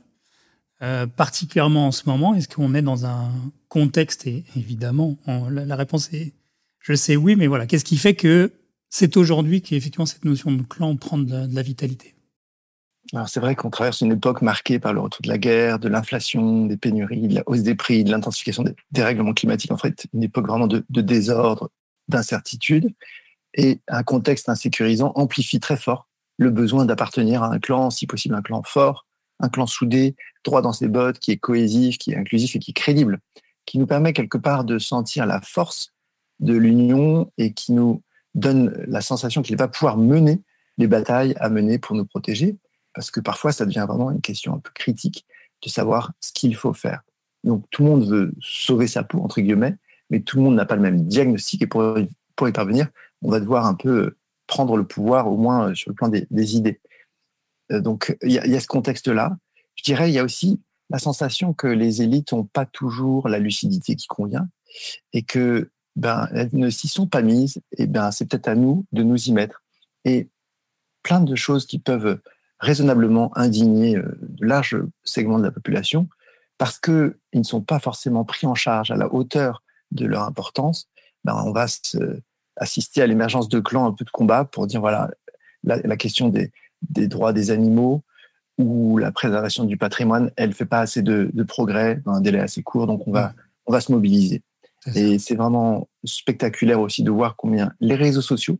particulièrement 1.16 1.86
en 1.86 1.92
ce 1.92 2.08
moment? 2.08 2.34
Est-ce 2.34 2.48
qu'on 2.48 2.74
est 2.74 2.82
dans 2.82 3.06
un 3.06 3.30
contexte 3.68 4.26
et 4.26 4.44
évidemment 4.56 5.16
la, 5.48 5.76
réponse 5.76 6.12
est 6.12 6.32
je 6.80 6.94
sais 6.94 7.14
oui, 7.14 7.36
mais 7.36 7.46
voilà, 7.46 7.68
qu'est-ce 7.68 7.84
qui 7.84 7.96
fait 7.96 8.16
que 8.16 8.50
c'est 8.90 9.16
aujourd'hui 9.16 9.62
qu'effectivement 9.62 10.06
cette 10.06 10.24
notion 10.24 10.50
de 10.50 10.62
clan 10.62 10.96
prend 10.96 11.18
de 11.18 11.54
la, 11.54 11.62
vitalité? 11.62 12.16
Alors 13.12 13.28
c'est 13.28 13.38
vrai 13.38 13.54
qu'on 13.54 13.70
traverse 13.70 14.00
une 14.00 14.10
époque 14.10 14.42
marquée 14.42 14.80
par 14.80 14.92
le 14.92 14.98
retour 14.98 15.22
de 15.22 15.28
la 15.28 15.38
guerre, 15.38 15.78
de 15.78 15.88
l'inflation, 15.88 16.66
des 16.66 16.76
pénuries, 16.76 17.28
de 17.28 17.36
la 17.36 17.42
hausse 17.46 17.62
des 17.62 17.76
prix, 17.76 18.02
de 18.02 18.10
l'intensification 18.10 18.64
des 18.64 18.74
dérèglements 18.90 19.34
climatiques. 19.34 19.70
En 19.70 19.76
fait, 19.76 20.08
une 20.12 20.24
époque 20.24 20.48
vraiment 20.48 20.66
de 20.66 21.00
désordre, 21.00 21.70
d'incertitude. 22.08 22.92
Et 23.54 23.80
un 23.88 24.02
contexte 24.02 24.48
insécurisant 24.48 25.12
amplifie 25.14 25.60
très 25.60 25.76
fort 25.76 26.08
le 26.38 26.50
besoin 26.50 26.84
d'appartenir 26.84 27.42
à 27.42 27.52
un 27.52 27.58
clan, 27.58 27.90
si 27.90 28.06
possible 28.06 28.34
un 28.34 28.42
clan 28.42 28.62
fort, 28.62 29.06
un 29.40 29.48
clan 29.48 29.66
soudé, 29.66 30.16
droit 30.44 30.62
dans 30.62 30.72
ses 30.72 30.88
bottes, 30.88 31.18
qui 31.18 31.32
est 31.32 31.36
cohésif, 31.36 31.98
qui 31.98 32.12
est 32.12 32.16
inclusif 32.16 32.56
et 32.56 32.58
qui 32.58 32.70
est 32.70 32.74
crédible, 32.74 33.20
qui 33.66 33.78
nous 33.78 33.86
permet 33.86 34.12
quelque 34.12 34.38
part 34.38 34.64
de 34.64 34.78
sentir 34.78 35.26
la 35.26 35.40
force 35.40 35.92
de 36.40 36.54
l'union 36.54 37.30
et 37.38 37.52
qui 37.52 37.72
nous 37.72 38.02
donne 38.34 38.72
la 38.86 39.00
sensation 39.00 39.42
qu'il 39.42 39.56
va 39.56 39.68
pouvoir 39.68 39.96
mener 39.96 40.42
les 40.78 40.86
batailles 40.86 41.34
à 41.38 41.48
mener 41.50 41.78
pour 41.78 41.94
nous 41.94 42.06
protéger, 42.06 42.56
parce 42.94 43.10
que 43.10 43.20
parfois 43.20 43.52
ça 43.52 43.66
devient 43.66 43.84
vraiment 43.86 44.10
une 44.10 44.20
question 44.20 44.54
un 44.54 44.58
peu 44.58 44.70
critique 44.74 45.26
de 45.62 45.68
savoir 45.68 46.12
ce 46.20 46.32
qu'il 46.32 46.56
faut 46.56 46.72
faire. 46.72 47.02
Donc 47.44 47.64
tout 47.70 47.84
le 47.84 47.90
monde 47.90 48.08
veut 48.08 48.32
sauver 48.40 48.86
sa 48.86 49.02
peau, 49.02 49.20
entre 49.20 49.40
guillemets, 49.40 49.76
mais 50.10 50.20
tout 50.20 50.36
le 50.38 50.42
monde 50.42 50.54
n'a 50.54 50.64
pas 50.64 50.76
le 50.76 50.82
même 50.82 51.06
diagnostic 51.06 51.62
et 51.62 51.66
pour, 51.66 51.98
y 51.98 52.52
parvenir, 52.52 52.88
on 53.22 53.30
va 53.30 53.40
devoir 53.40 53.66
un 53.66 53.74
peu 53.74 54.16
prendre 54.46 54.76
le 54.76 54.84
pouvoir, 54.84 55.28
au 55.28 55.36
moins 55.36 55.70
euh, 55.70 55.74
sur 55.74 55.90
le 55.90 55.94
plan 55.94 56.08
des, 56.08 56.56
idées. 56.56 56.80
donc, 57.70 58.16
il 58.22 58.32
y, 58.32 58.38
a 58.38 58.60
ce 58.60 58.66
contexte-là. 58.66 59.36
Je 59.76 59.84
dirais, 59.84 60.10
il 60.10 60.14
y 60.14 60.18
a 60.18 60.24
aussi 60.24 60.60
la 60.90 60.98
sensation 60.98 61.54
que 61.54 61.66
les 61.66 62.02
élites 62.02 62.32
n'ont 62.32 62.44
pas 62.44 62.66
toujours 62.66 63.28
la 63.28 63.38
lucidité 63.38 63.96
qui 63.96 64.06
convient 64.06 64.48
et 65.12 65.22
que 65.22 65.70
ben, 65.96 66.28
elles 66.32 66.50
ne 66.52 66.68
s'y 66.68 66.88
sont 66.88 67.06
pas 67.06 67.22
mises. 67.22 67.62
Et 67.78 67.86
ben, 67.86 68.10
c'est 68.10 68.26
peut-être 68.26 68.48
à 68.48 68.54
nous 68.54 68.84
de 68.92 69.02
nous 69.02 69.28
y 69.28 69.32
mettre. 69.32 69.62
Et 70.04 70.28
plein 71.02 71.20
de 71.20 71.34
choses 71.34 71.64
qui 71.64 71.78
peuvent 71.78 72.20
raisonnablement 72.58 73.36
indigner 73.36 73.96
de 73.96 74.46
larges 74.46 74.76
segments 75.02 75.38
de 75.38 75.44
la 75.44 75.50
population 75.50 76.08
parce 76.58 76.78
qu'ils 76.78 77.16
ne 77.34 77.42
sont 77.42 77.60
pas 77.60 77.80
forcément 77.80 78.24
pris 78.24 78.46
en 78.46 78.54
charge 78.54 78.90
à 78.90 78.96
la 78.96 79.12
hauteur 79.12 79.64
de 79.90 80.06
leur 80.06 80.22
importance, 80.22 80.88
ben 81.24 81.34
on 81.44 81.52
va 81.52 81.66
assister 82.56 83.02
à 83.02 83.06
l'émergence 83.06 83.48
de 83.48 83.60
clans 83.60 83.86
un 83.86 83.92
peu 83.92 84.04
de 84.04 84.10
combat 84.10 84.44
pour 84.44 84.66
dire 84.66 84.80
voilà, 84.80 85.10
la, 85.64 85.96
question 85.96 86.28
des, 86.28 86.50
droits 87.08 87.32
des 87.32 87.50
animaux 87.50 88.02
ou 88.58 88.98
la 88.98 89.12
préservation 89.12 89.64
du 89.64 89.76
patrimoine, 89.76 90.30
elle 90.36 90.50
ne 90.50 90.54
fait 90.54 90.66
pas 90.66 90.80
assez 90.80 91.02
de, 91.02 91.30
progrès 91.44 92.00
dans 92.04 92.12
un 92.12 92.20
délai 92.20 92.40
assez 92.40 92.62
court, 92.62 92.86
donc 92.86 93.06
on 93.06 93.12
va, 93.12 93.28
mmh. 93.28 93.34
on 93.66 93.72
va 93.72 93.80
se 93.80 93.92
mobiliser. 93.92 94.42
Et 94.94 95.18
c'est 95.20 95.36
vraiment 95.36 95.88
spectaculaire 96.04 96.80
aussi 96.80 97.04
de 97.04 97.10
voir 97.10 97.36
combien 97.36 97.72
les 97.80 97.94
réseaux 97.94 98.22
sociaux 98.22 98.58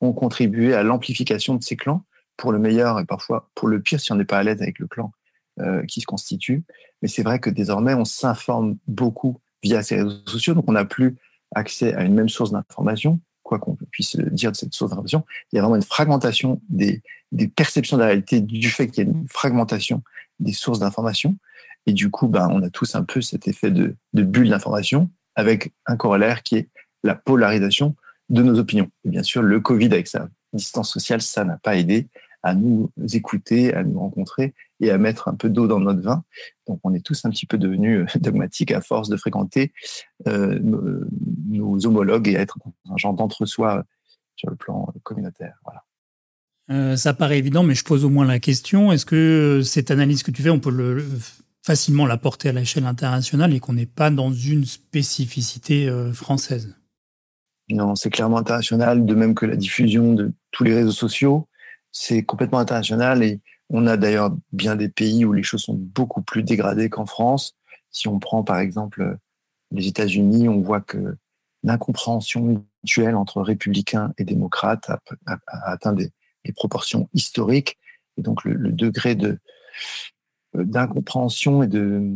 ont 0.00 0.12
contribué 0.12 0.74
à 0.74 0.82
l'amplification 0.82 1.54
de 1.54 1.62
ces 1.62 1.76
clans, 1.76 2.04
pour 2.36 2.52
le 2.52 2.58
meilleur 2.58 2.98
et 2.98 3.04
parfois 3.04 3.50
pour 3.54 3.68
le 3.68 3.80
pire 3.80 4.00
si 4.00 4.12
on 4.12 4.16
n'est 4.16 4.24
pas 4.24 4.38
à 4.38 4.42
l'aise 4.42 4.60
avec 4.62 4.78
le 4.78 4.86
clan 4.86 5.12
euh, 5.60 5.84
qui 5.86 6.00
se 6.00 6.06
constitue. 6.06 6.64
Mais 7.00 7.08
c'est 7.08 7.22
vrai 7.22 7.38
que 7.38 7.50
désormais, 7.50 7.94
on 7.94 8.04
s'informe 8.04 8.78
beaucoup 8.86 9.40
via 9.62 9.82
ces 9.82 9.96
réseaux 9.96 10.26
sociaux, 10.26 10.54
donc 10.54 10.64
on 10.68 10.72
n'a 10.72 10.84
plus 10.84 11.16
accès 11.54 11.94
à 11.94 12.04
une 12.04 12.14
même 12.14 12.28
source 12.28 12.52
d'information, 12.52 13.20
quoi 13.42 13.58
qu'on 13.58 13.76
puisse 13.90 14.16
dire 14.16 14.52
de 14.52 14.56
cette 14.56 14.74
source 14.74 14.90
d'information. 14.90 15.24
Il 15.52 15.56
y 15.56 15.58
a 15.58 15.62
vraiment 15.62 15.76
une 15.76 15.82
fragmentation 15.82 16.60
des, 16.68 17.02
perceptions 17.56 17.96
de 17.96 18.02
la 18.02 18.08
réalité 18.08 18.40
du 18.40 18.68
fait 18.70 18.88
qu'il 18.88 19.04
y 19.04 19.06
a 19.06 19.10
une 19.10 19.26
fragmentation 19.28 20.02
des 20.40 20.52
sources 20.52 20.78
d'information. 20.78 21.36
Et 21.86 21.92
du 21.92 22.10
coup, 22.10 22.28
ben, 22.28 22.48
on 22.50 22.62
a 22.62 22.70
tous 22.70 22.94
un 22.94 23.02
peu 23.02 23.20
cet 23.20 23.48
effet 23.48 23.70
de, 23.70 23.96
de 24.12 24.22
bulle 24.22 24.50
d'information 24.50 25.10
avec 25.34 25.72
un 25.86 25.96
corollaire 25.96 26.42
qui 26.42 26.56
est 26.56 26.68
la 27.02 27.14
polarisation 27.14 27.96
de 28.28 28.42
nos 28.42 28.58
opinions. 28.58 28.90
Et 29.04 29.08
bien 29.08 29.22
sûr, 29.22 29.42
le 29.42 29.60
Covid 29.60 29.86
avec 29.86 30.06
sa 30.06 30.28
distance 30.52 30.92
sociale, 30.92 31.22
ça 31.22 31.44
n'a 31.44 31.56
pas 31.56 31.76
aidé 31.76 32.08
à 32.42 32.54
nous 32.54 32.90
écouter, 33.12 33.72
à 33.74 33.84
nous 33.84 33.98
rencontrer 33.98 34.54
et 34.80 34.90
à 34.90 34.98
mettre 34.98 35.28
un 35.28 35.34
peu 35.34 35.48
d'eau 35.48 35.66
dans 35.66 35.80
notre 35.80 36.00
vin. 36.00 36.24
Donc 36.66 36.80
on 36.82 36.92
est 36.92 37.04
tous 37.04 37.24
un 37.24 37.30
petit 37.30 37.46
peu 37.46 37.56
devenus 37.56 38.00
euh, 38.00 38.18
dogmatiques 38.18 38.72
à 38.72 38.80
force 38.80 39.08
de 39.08 39.16
fréquenter 39.16 39.72
euh, 40.26 40.58
nos, 40.60 41.86
homologues 41.86 42.28
et 42.28 42.36
à 42.36 42.40
être 42.40 42.58
un 42.90 42.96
genre 42.96 43.14
d'entre-soi 43.14 43.84
sur 44.36 44.50
le 44.50 44.56
plan 44.56 44.92
communautaire. 45.02 45.54
Voilà. 45.64 45.84
Euh, 46.70 46.96
ça 46.96 47.14
paraît 47.14 47.38
évident, 47.38 47.62
mais 47.62 47.74
je 47.74 47.84
pose 47.84 48.04
au 48.04 48.08
moins 48.08 48.24
la 48.24 48.38
question 48.38 48.92
est-ce 48.92 49.06
que 49.06 49.62
cette 49.64 49.90
analyse 49.90 50.22
que 50.22 50.30
tu 50.30 50.42
fais, 50.42 50.50
on 50.50 50.60
peut 50.60 50.70
le, 50.70 51.04
facilement 51.62 52.06
la 52.06 52.16
porter 52.16 52.48
à 52.48 52.52
l'échelle 52.52 52.86
internationale 52.86 53.54
et 53.54 53.60
qu'on 53.60 53.72
n'est 53.72 53.86
pas 53.86 54.10
dans 54.10 54.32
une 54.32 54.64
spécificité 54.64 55.90
française? 56.12 56.76
Non, 57.68 57.94
c'est 57.94 58.10
clairement 58.10 58.38
international, 58.38 59.06
de 59.06 59.14
même 59.14 59.34
que 59.34 59.46
la 59.46 59.56
diffusion 59.56 60.14
de 60.14 60.32
tous 60.50 60.64
les 60.64 60.74
réseaux 60.74 60.92
sociaux 60.92 61.48
c'est 61.92 62.22
complètement 62.22 62.58
international 62.58 63.22
et 63.22 63.40
on 63.68 63.86
a 63.86 63.96
d'ailleurs 63.96 64.34
bien 64.52 64.76
des 64.76 64.88
pays 64.88 65.24
où 65.24 65.32
les 65.32 65.42
choses 65.42 65.62
sont 65.62 65.74
beaucoup 65.74 66.22
plus 66.22 66.42
dégradées 66.42 66.90
qu'en 66.90 67.06
France. 67.06 67.54
Si 67.90 68.08
on 68.08 68.18
prend 68.18 68.42
par 68.42 68.58
exemple 68.58 69.18
les 69.70 69.86
États-Unis, 69.86 70.48
on 70.48 70.60
voit 70.60 70.80
que 70.80 71.16
l'incompréhension 71.62 72.66
mutuelle 72.82 73.14
entre 73.14 73.40
républicains 73.40 74.12
et 74.18 74.24
démocrates 74.24 74.90
a, 75.26 75.38
atteint 75.46 75.92
des, 75.92 76.12
proportions 76.56 77.08
historiques. 77.14 77.78
Et 78.18 78.22
donc 78.22 78.44
le, 78.44 78.72
degré 78.72 79.14
de 79.14 79.38
d'incompréhension 80.54 81.62
et 81.62 81.66
de, 81.66 82.12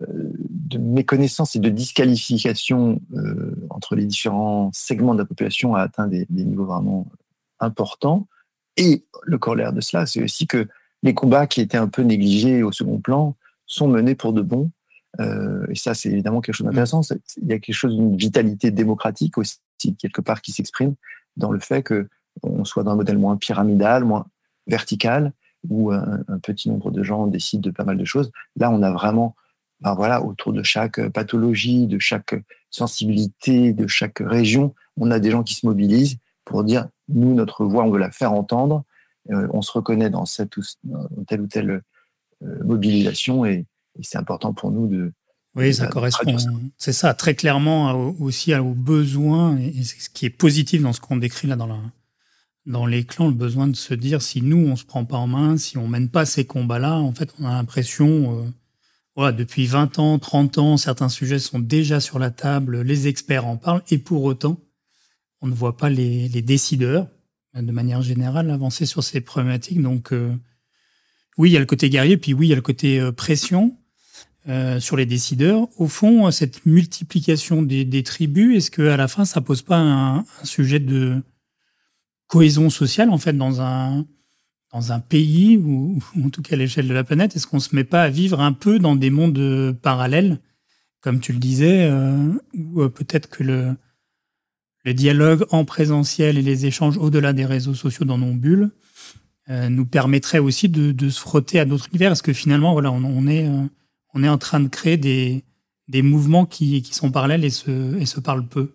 de 0.00 0.78
méconnaissance 0.78 1.56
et 1.56 1.58
de 1.58 1.68
disqualification 1.68 3.02
euh, 3.12 3.54
entre 3.68 3.96
les 3.96 4.06
différents 4.06 4.70
segments 4.72 5.12
de 5.12 5.18
la 5.18 5.26
population 5.26 5.74
a 5.74 5.82
atteint 5.82 6.06
des 6.06 6.26
niveaux 6.30 6.64
vraiment 6.64 7.10
importants. 7.60 8.26
Et 8.76 9.04
le 9.22 9.38
corollaire 9.38 9.72
de 9.72 9.80
cela, 9.80 10.06
c'est 10.06 10.22
aussi 10.22 10.46
que 10.46 10.68
les 11.02 11.14
combats 11.14 11.46
qui 11.46 11.60
étaient 11.60 11.78
un 11.78 11.88
peu 11.88 12.02
négligés 12.02 12.62
au 12.62 12.72
second 12.72 12.98
plan 12.98 13.36
sont 13.66 13.88
menés 13.88 14.14
pour 14.14 14.32
de 14.32 14.42
bon. 14.42 14.70
Euh, 15.20 15.66
et 15.68 15.74
ça, 15.76 15.94
c'est 15.94 16.10
évidemment 16.10 16.40
quelque 16.40 16.56
chose 16.56 16.66
d'intéressant. 16.66 17.02
Il 17.40 17.48
y 17.48 17.52
a 17.52 17.58
quelque 17.58 17.74
chose 17.74 17.94
d'une 17.94 18.16
vitalité 18.16 18.70
démocratique 18.70 19.38
aussi, 19.38 19.58
quelque 19.98 20.20
part, 20.20 20.42
qui 20.42 20.52
s'exprime 20.52 20.94
dans 21.36 21.52
le 21.52 21.60
fait 21.60 21.82
que 21.82 22.08
on 22.42 22.64
soit 22.64 22.82
dans 22.82 22.92
un 22.92 22.96
modèle 22.96 23.18
moins 23.18 23.36
pyramidal, 23.36 24.04
moins 24.04 24.26
vertical, 24.66 25.32
où 25.68 25.92
un, 25.92 26.24
petit 26.42 26.68
nombre 26.68 26.90
de 26.90 27.02
gens 27.02 27.26
décident 27.26 27.62
de 27.62 27.70
pas 27.70 27.84
mal 27.84 27.96
de 27.96 28.04
choses. 28.04 28.30
Là, 28.56 28.70
on 28.70 28.82
a 28.82 28.90
vraiment, 28.90 29.36
ben 29.80 29.94
voilà, 29.94 30.22
autour 30.22 30.52
de 30.52 30.62
chaque 30.62 31.08
pathologie, 31.08 31.86
de 31.86 31.98
chaque 31.98 32.34
sensibilité, 32.70 33.72
de 33.72 33.86
chaque 33.86 34.18
région, 34.18 34.74
on 34.96 35.10
a 35.10 35.20
des 35.20 35.30
gens 35.30 35.42
qui 35.42 35.54
se 35.54 35.64
mobilisent 35.64 36.18
pour 36.44 36.64
dire 36.64 36.88
nous, 37.08 37.34
notre 37.34 37.64
voix, 37.64 37.84
on 37.84 37.90
veut 37.90 37.98
la 37.98 38.10
faire 38.10 38.32
entendre. 38.32 38.84
Euh, 39.30 39.48
on 39.52 39.62
se 39.62 39.72
reconnaît 39.72 40.10
dans, 40.10 40.26
cette 40.26 40.56
ou, 40.56 40.62
telle 41.26 41.40
ou 41.40 41.46
telle 41.46 41.82
euh, 42.42 42.64
mobilisation 42.64 43.44
et, 43.44 43.66
c'est 44.02 44.18
important 44.18 44.52
pour 44.52 44.72
nous 44.72 44.88
de. 44.88 45.12
Oui, 45.54 45.72
ça 45.72 45.86
correspond. 45.86 46.36
C'est 46.78 46.92
ça, 46.92 47.14
très 47.14 47.36
clairement 47.36 48.12
aussi 48.18 48.52
aux 48.56 48.74
besoins, 48.74 49.56
et 49.56 49.84
ce 49.84 50.10
qui 50.10 50.26
est 50.26 50.30
positif 50.30 50.82
dans 50.82 50.92
ce 50.92 51.00
qu'on 51.00 51.16
décrit 51.16 51.46
là 51.46 51.54
dans, 51.54 51.68
la, 51.68 51.78
dans 52.66 52.86
les 52.86 53.04
clans, 53.04 53.28
le 53.28 53.34
besoin 53.34 53.68
de 53.68 53.76
se 53.76 53.94
dire 53.94 54.20
si 54.20 54.42
nous, 54.42 54.66
on 54.66 54.74
se 54.74 54.84
prend 54.84 55.04
pas 55.04 55.16
en 55.16 55.28
main, 55.28 55.56
si 55.56 55.78
on 55.78 55.86
mène 55.86 56.08
pas 56.08 56.26
ces 56.26 56.44
combats-là, 56.44 56.96
en 56.96 57.12
fait, 57.12 57.32
on 57.38 57.46
a 57.46 57.52
l'impression, 57.52 58.40
euh, 58.40 58.50
voilà, 59.14 59.30
depuis 59.30 59.66
20 59.66 60.00
ans, 60.00 60.18
30 60.18 60.58
ans, 60.58 60.76
certains 60.76 61.08
sujets 61.08 61.38
sont 61.38 61.60
déjà 61.60 62.00
sur 62.00 62.18
la 62.18 62.32
table, 62.32 62.82
les 62.82 63.06
experts 63.06 63.46
en 63.46 63.56
parlent, 63.56 63.82
et 63.90 63.98
pour 63.98 64.24
autant, 64.24 64.58
on 65.44 65.48
ne 65.48 65.54
voit 65.54 65.76
pas 65.76 65.90
les, 65.90 66.28
décideurs, 66.40 67.06
de 67.54 67.70
manière 67.70 68.00
générale, 68.00 68.50
avancer 68.50 68.86
sur 68.86 69.04
ces 69.04 69.20
problématiques. 69.20 69.80
Donc, 69.82 70.10
euh, 70.14 70.34
oui, 71.36 71.50
il 71.50 71.52
y 71.52 71.56
a 71.58 71.60
le 71.60 71.66
côté 71.66 71.90
guerrier, 71.90 72.16
puis 72.16 72.32
oui, 72.32 72.46
il 72.46 72.50
y 72.50 72.54
a 72.54 72.56
le 72.56 72.62
côté 72.62 72.98
euh, 72.98 73.12
pression 73.12 73.76
euh, 74.48 74.80
sur 74.80 74.96
les 74.96 75.04
décideurs. 75.04 75.68
Au 75.76 75.86
fond, 75.86 76.30
cette 76.30 76.64
multiplication 76.64 77.60
des, 77.60 78.02
tribus, 78.02 78.56
est-ce 78.56 78.70
qu'à 78.70 78.96
la 78.96 79.06
fin, 79.06 79.26
ça 79.26 79.42
pose 79.42 79.60
pas 79.60 79.78
un, 79.78 80.24
sujet 80.44 80.80
de 80.80 81.22
cohésion 82.26 82.70
sociale, 82.70 83.10
en 83.10 83.18
fait, 83.18 83.36
dans 83.36 83.60
un, 83.60 84.06
pays, 85.10 85.58
ou, 85.58 86.02
ou 86.16 86.26
en 86.26 86.30
tout 86.30 86.40
cas 86.40 86.54
à 86.54 86.58
l'échelle 86.58 86.88
de 86.88 86.94
la 86.94 87.04
planète? 87.04 87.36
Est-ce 87.36 87.46
qu'on 87.46 87.58
ne 87.58 87.62
se 87.62 87.76
met 87.76 87.84
pas 87.84 88.02
à 88.02 88.08
vivre 88.08 88.40
un 88.40 88.54
peu 88.54 88.78
dans 88.78 88.96
des 88.96 89.10
mondes 89.10 89.76
parallèles, 89.82 90.40
comme 91.02 91.20
tu 91.20 91.34
le 91.34 91.38
disais, 91.38 91.92
ou 92.54 92.88
peut-être 92.88 93.28
que 93.28 93.42
le 93.42 93.76
le 94.84 94.94
dialogue 94.94 95.46
en 95.50 95.64
présentiel 95.64 96.38
et 96.38 96.42
les 96.42 96.66
échanges 96.66 96.98
au-delà 96.98 97.32
des 97.32 97.46
réseaux 97.46 97.74
sociaux 97.74 98.04
dans 98.04 98.18
nos 98.18 98.32
bulles 98.32 98.70
euh, 99.50 99.68
nous 99.68 99.84
permettraient 99.84 100.38
aussi 100.38 100.68
de, 100.68 101.08
se 101.10 101.20
frotter 101.20 101.58
à 101.60 101.64
d'autres 101.64 101.88
univers. 101.88 102.10
Parce 102.10 102.22
que 102.22 102.32
finalement, 102.32 102.72
voilà, 102.72 102.90
on, 102.92 103.26
est, 103.26 103.46
euh, 103.46 103.62
on 104.14 104.22
est 104.22 104.28
en 104.28 104.38
train 104.38 104.60
de 104.60 104.68
créer 104.68 104.96
des, 104.96 105.42
mouvements 106.02 106.46
qui, 106.46 106.82
sont 106.92 107.10
parallèles 107.10 107.44
et 107.44 107.50
se, 107.50 108.20
parlent 108.20 108.46
peu. 108.46 108.74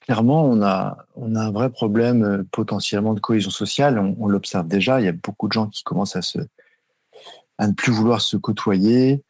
Clairement, 0.00 0.44
on 0.44 0.62
a, 0.62 1.06
un 1.16 1.50
vrai 1.50 1.70
problème 1.70 2.22
euh, 2.22 2.42
potentiellement 2.50 3.14
de 3.14 3.20
cohésion 3.20 3.50
sociale. 3.50 3.98
On, 3.98 4.28
l'observe 4.28 4.66
déjà. 4.66 5.00
Il 5.00 5.04
y 5.04 5.08
a 5.08 5.12
beaucoup 5.12 5.48
de 5.48 5.52
gens 5.52 5.68
qui 5.68 5.82
commencent 5.82 6.16
à 6.16 7.66
ne 7.66 7.72
plus 7.72 7.92
vouloir 7.92 8.20
se 8.20 8.36
côtoyer. 8.36 9.22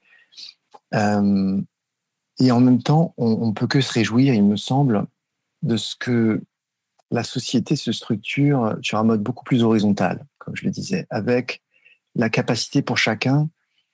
et 0.92 2.50
en 2.50 2.60
même 2.60 2.82
temps, 2.82 3.14
on 3.16 3.48
ne 3.48 3.52
peut 3.52 3.66
que 3.68 3.80
se 3.80 3.92
réjouir, 3.92 4.34
il 4.34 4.44
me 4.44 4.56
semble, 4.56 5.06
de 5.62 5.76
ce 5.76 5.96
que 5.96 6.42
la 7.10 7.22
société 7.22 7.76
se 7.76 7.92
structure 7.92 8.76
sur 8.82 8.98
un 8.98 9.04
mode 9.04 9.22
beaucoup 9.22 9.44
plus 9.44 9.62
horizontal, 9.62 10.26
comme 10.38 10.56
je 10.56 10.64
le 10.64 10.70
disais, 10.70 11.06
avec 11.10 11.62
la 12.14 12.30
capacité 12.30 12.82
pour 12.82 12.98
chacun 12.98 13.48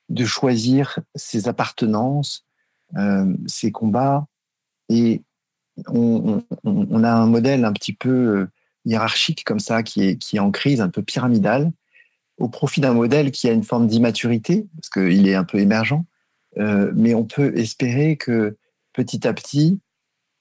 de 0.09 0.25
choisir 0.25 0.99
ses 1.15 1.49
appartenances, 1.49 2.47
euh, 2.97 3.35
ses 3.47 3.73
combats, 3.73 4.27
et 4.89 5.23
on, 5.89 6.43
a 7.05 7.13
un 7.13 7.27
modèle 7.27 7.65
un 7.65 7.73
petit 7.73 7.95
peu 7.95 8.11
euh, 8.11 8.47
hiérarchique 8.85 9.45
comme 9.45 9.61
ça, 9.61 9.83
qui 9.83 10.03
est, 10.03 10.17
qui 10.17 10.37
est 10.37 10.41
en 10.41 10.51
crise, 10.51 10.81
un 10.81 10.91
peu 10.91 11.03
pyramidal, 11.03 11.73
au 12.39 12.49
profit 12.49 12.81
d'un 12.81 12.95
modèle 12.95 13.31
qui 13.31 13.49
a 13.49 13.53
une 13.53 13.63
forme 13.63 13.87
d'immaturité, 13.87 14.67
parce 14.77 14.91
qu'il 14.91 15.29
est 15.29 15.35
un 15.35 15.45
peu 15.45 15.59
émergent, 15.59 16.05
euh, 16.59 16.93
mais 16.95 17.15
on 17.15 17.25
peut 17.25 17.57
espérer 17.57 18.17
que 18.17 18.57
petit 18.93 19.27
à 19.27 19.33
petit, 19.33 19.81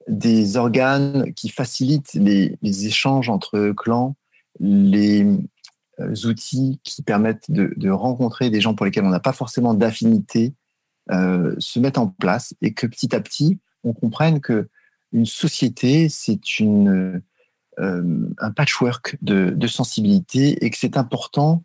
des 0.07 0.57
organes 0.57 1.33
qui 1.33 1.49
facilitent 1.49 2.13
les, 2.13 2.57
échanges 2.85 3.29
entre 3.29 3.73
clans, 3.75 4.15
les 4.59 5.25
euh, 5.99 6.15
outils 6.25 6.79
qui 6.83 7.01
permettent 7.03 7.49
de, 7.49 7.89
rencontrer 7.89 8.49
des 8.49 8.61
gens 8.61 8.75
pour 8.75 8.85
lesquels 8.85 9.05
on 9.05 9.09
n'a 9.09 9.19
pas 9.19 9.33
forcément 9.33 9.73
d'affinité 9.73 10.53
euh, 11.11 11.55
se 11.59 11.79
mettent 11.79 11.97
en 11.97 12.07
place 12.07 12.53
et 12.61 12.73
que 12.73 12.87
petit 12.87 13.15
à 13.15 13.19
petit, 13.19 13.59
on 13.83 13.93
comprenne 13.93 14.39
que 14.39 14.69
une 15.11 15.25
société, 15.25 16.07
c'est 16.07 16.59
une, 16.59 17.21
euh, 17.79 18.29
un 18.37 18.51
patchwork 18.51 19.17
de, 19.21 19.49
de 19.49 19.67
sensibilité 19.67 20.63
et 20.63 20.69
que 20.69 20.77
c'est 20.77 20.95
important 20.95 21.63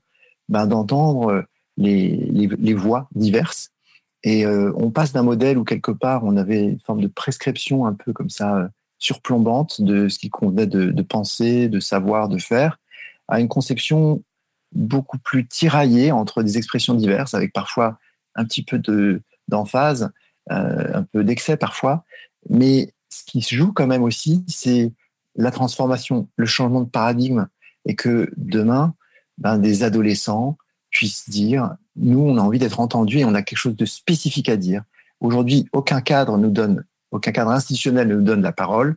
ben, 0.49 0.67
d'entendre 0.67 1.45
les, 1.77 2.17
les, 2.17 2.75
voix 2.75 3.09
diverses. 3.15 3.71
Et 4.29 4.45
on 4.45 4.91
passe 4.91 5.13
d'un 5.13 5.23
modèle 5.23 5.57
où 5.57 5.63
quelque 5.63 5.93
part 5.93 6.25
on 6.25 6.37
avait 6.37 6.65
une 6.65 6.81
forme 6.81 7.01
de 7.01 7.07
prescription 7.07 7.87
un 7.87 7.93
peu 7.93 8.13
comme 8.13 8.29
ça 8.29 8.71
surplombante 8.99 9.81
de 9.81 10.09
ce 10.09 10.19
qui 10.19 10.31
convenait 10.31 10.67
de, 10.67 11.03
penser, 11.03 11.69
de 11.69 11.79
savoir, 11.79 12.29
de 12.29 12.39
faire, 12.39 12.81
à 13.29 13.39
une 13.39 13.47
conception 13.47 14.25
beaucoup 14.73 15.19
plus 15.19 15.47
tiraillée 15.47 16.11
entre 16.11 16.43
des 16.43 16.59
expressions 16.59 16.95
diverses, 16.95 17.35
avec 17.35 17.53
parfois 17.53 18.01
un 18.35 18.45
petit 18.45 18.65
peu 18.65 18.81
de 18.81 19.23
d'emphase, 19.47 20.11
euh, 20.51 20.91
un 20.93 21.05
peu 21.05 21.23
d'excès 21.23 21.57
parfois. 21.57 22.05
Mais 22.51 22.93
ce 23.09 23.23
qui 23.25 23.43
se 23.43 23.55
joue 23.55 23.73
quand 23.73 23.87
même 23.87 24.03
aussi, 24.03 24.45
c'est 24.49 24.93
la 25.37 25.53
transformation, 25.53 26.29
le 26.35 26.47
changement 26.47 26.81
de 26.81 26.89
paradigme, 26.89 27.47
et 27.85 27.95
que 27.95 28.29
demain, 28.37 28.95
ben, 29.39 29.59
des 29.59 29.85
adolescents 29.85 30.59
puissent 30.97 31.29
dire, 31.29 31.77
nous, 31.97 32.21
on 32.21 32.39
a 32.39 32.41
envie 32.41 32.59
d'être 32.59 32.81
entendus 32.81 33.19
et 33.19 33.25
on 33.27 33.35
a 33.35 33.43
quelque 33.43 33.59
chose 33.59 33.77
de 33.77 33.85
spécifique 33.85 34.49
à 34.49 34.57
dire. 34.57 34.83
Aujourd'hui, 35.21 35.69
aucun 35.73 36.01
cadre 36.01 36.39
nous 36.39 36.49
donne, 36.49 36.87
aucun 37.11 37.33
cadre 37.33 37.51
institutionnel 37.51 38.09
ne 38.09 38.15
nous 38.15 38.23
donne 38.23 38.41
la 38.41 38.53
parole. 38.53 38.97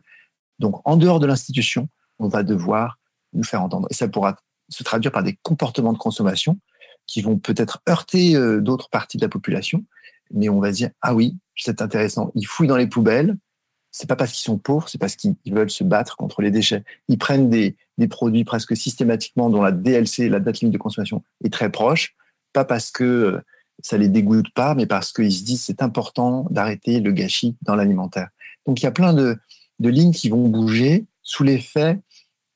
Donc, 0.58 0.80
en 0.86 0.96
dehors 0.96 1.20
de 1.20 1.26
l'institution, 1.26 1.90
on 2.18 2.28
va 2.28 2.42
devoir 2.42 2.98
nous 3.34 3.42
faire 3.42 3.62
entendre. 3.62 3.86
Et 3.90 3.94
ça 3.94 4.08
pourra 4.08 4.36
se 4.70 4.82
traduire 4.82 5.12
par 5.12 5.22
des 5.22 5.38
comportements 5.42 5.92
de 5.92 5.98
consommation 5.98 6.58
qui 7.06 7.20
vont 7.20 7.36
peut-être 7.36 7.82
heurter 7.86 8.34
euh, 8.34 8.62
d'autres 8.62 8.88
parties 8.88 9.18
de 9.18 9.22
la 9.22 9.28
population, 9.28 9.84
mais 10.32 10.48
on 10.48 10.58
va 10.58 10.70
dire 10.70 10.88
ah 11.02 11.14
oui, 11.14 11.36
c'est 11.54 11.82
intéressant. 11.82 12.32
Ils 12.34 12.46
fouillent 12.46 12.68
dans 12.68 12.78
les 12.78 12.86
poubelles. 12.86 13.36
C'est 13.92 14.08
pas 14.08 14.16
parce 14.16 14.32
qu'ils 14.32 14.44
sont 14.44 14.58
pauvres, 14.58 14.88
c'est 14.88 14.98
parce 14.98 15.16
qu'ils 15.16 15.36
veulent 15.46 15.70
se 15.70 15.84
battre 15.84 16.16
contre 16.16 16.42
les 16.42 16.50
déchets. 16.50 16.84
Ils 17.08 17.18
prennent 17.18 17.50
des, 17.50 17.76
produits 18.08 18.44
presque 18.44 18.76
systématiquement 18.76 19.50
dont 19.50 19.62
la 19.62 19.72
DLC, 19.72 20.28
la 20.28 20.40
date 20.40 20.60
limite 20.60 20.72
de 20.72 20.78
consommation, 20.78 21.22
est 21.44 21.52
très 21.52 21.70
proche. 21.70 22.14
Pas 22.52 22.64
parce 22.64 22.90
que 22.90 23.04
euh, 23.04 23.40
ça 23.82 23.98
les 23.98 24.08
dégoûte 24.08 24.52
pas, 24.54 24.74
mais 24.74 24.86
parce 24.86 25.12
qu'ils 25.12 25.32
se 25.32 25.44
disent 25.44 25.62
c'est 25.62 25.82
important 25.82 26.46
d'arrêter 26.50 27.00
le 27.00 27.12
gâchis 27.12 27.56
dans 27.62 27.74
l'alimentaire. 27.74 28.28
Donc 28.66 28.80
il 28.80 28.84
y 28.84 28.88
a 28.88 28.92
plein 28.92 29.12
de, 29.12 29.38
lignes 29.80 30.12
qui 30.12 30.28
vont 30.28 30.48
bouger 30.48 31.06
sous 31.22 31.42
l'effet 31.42 32.00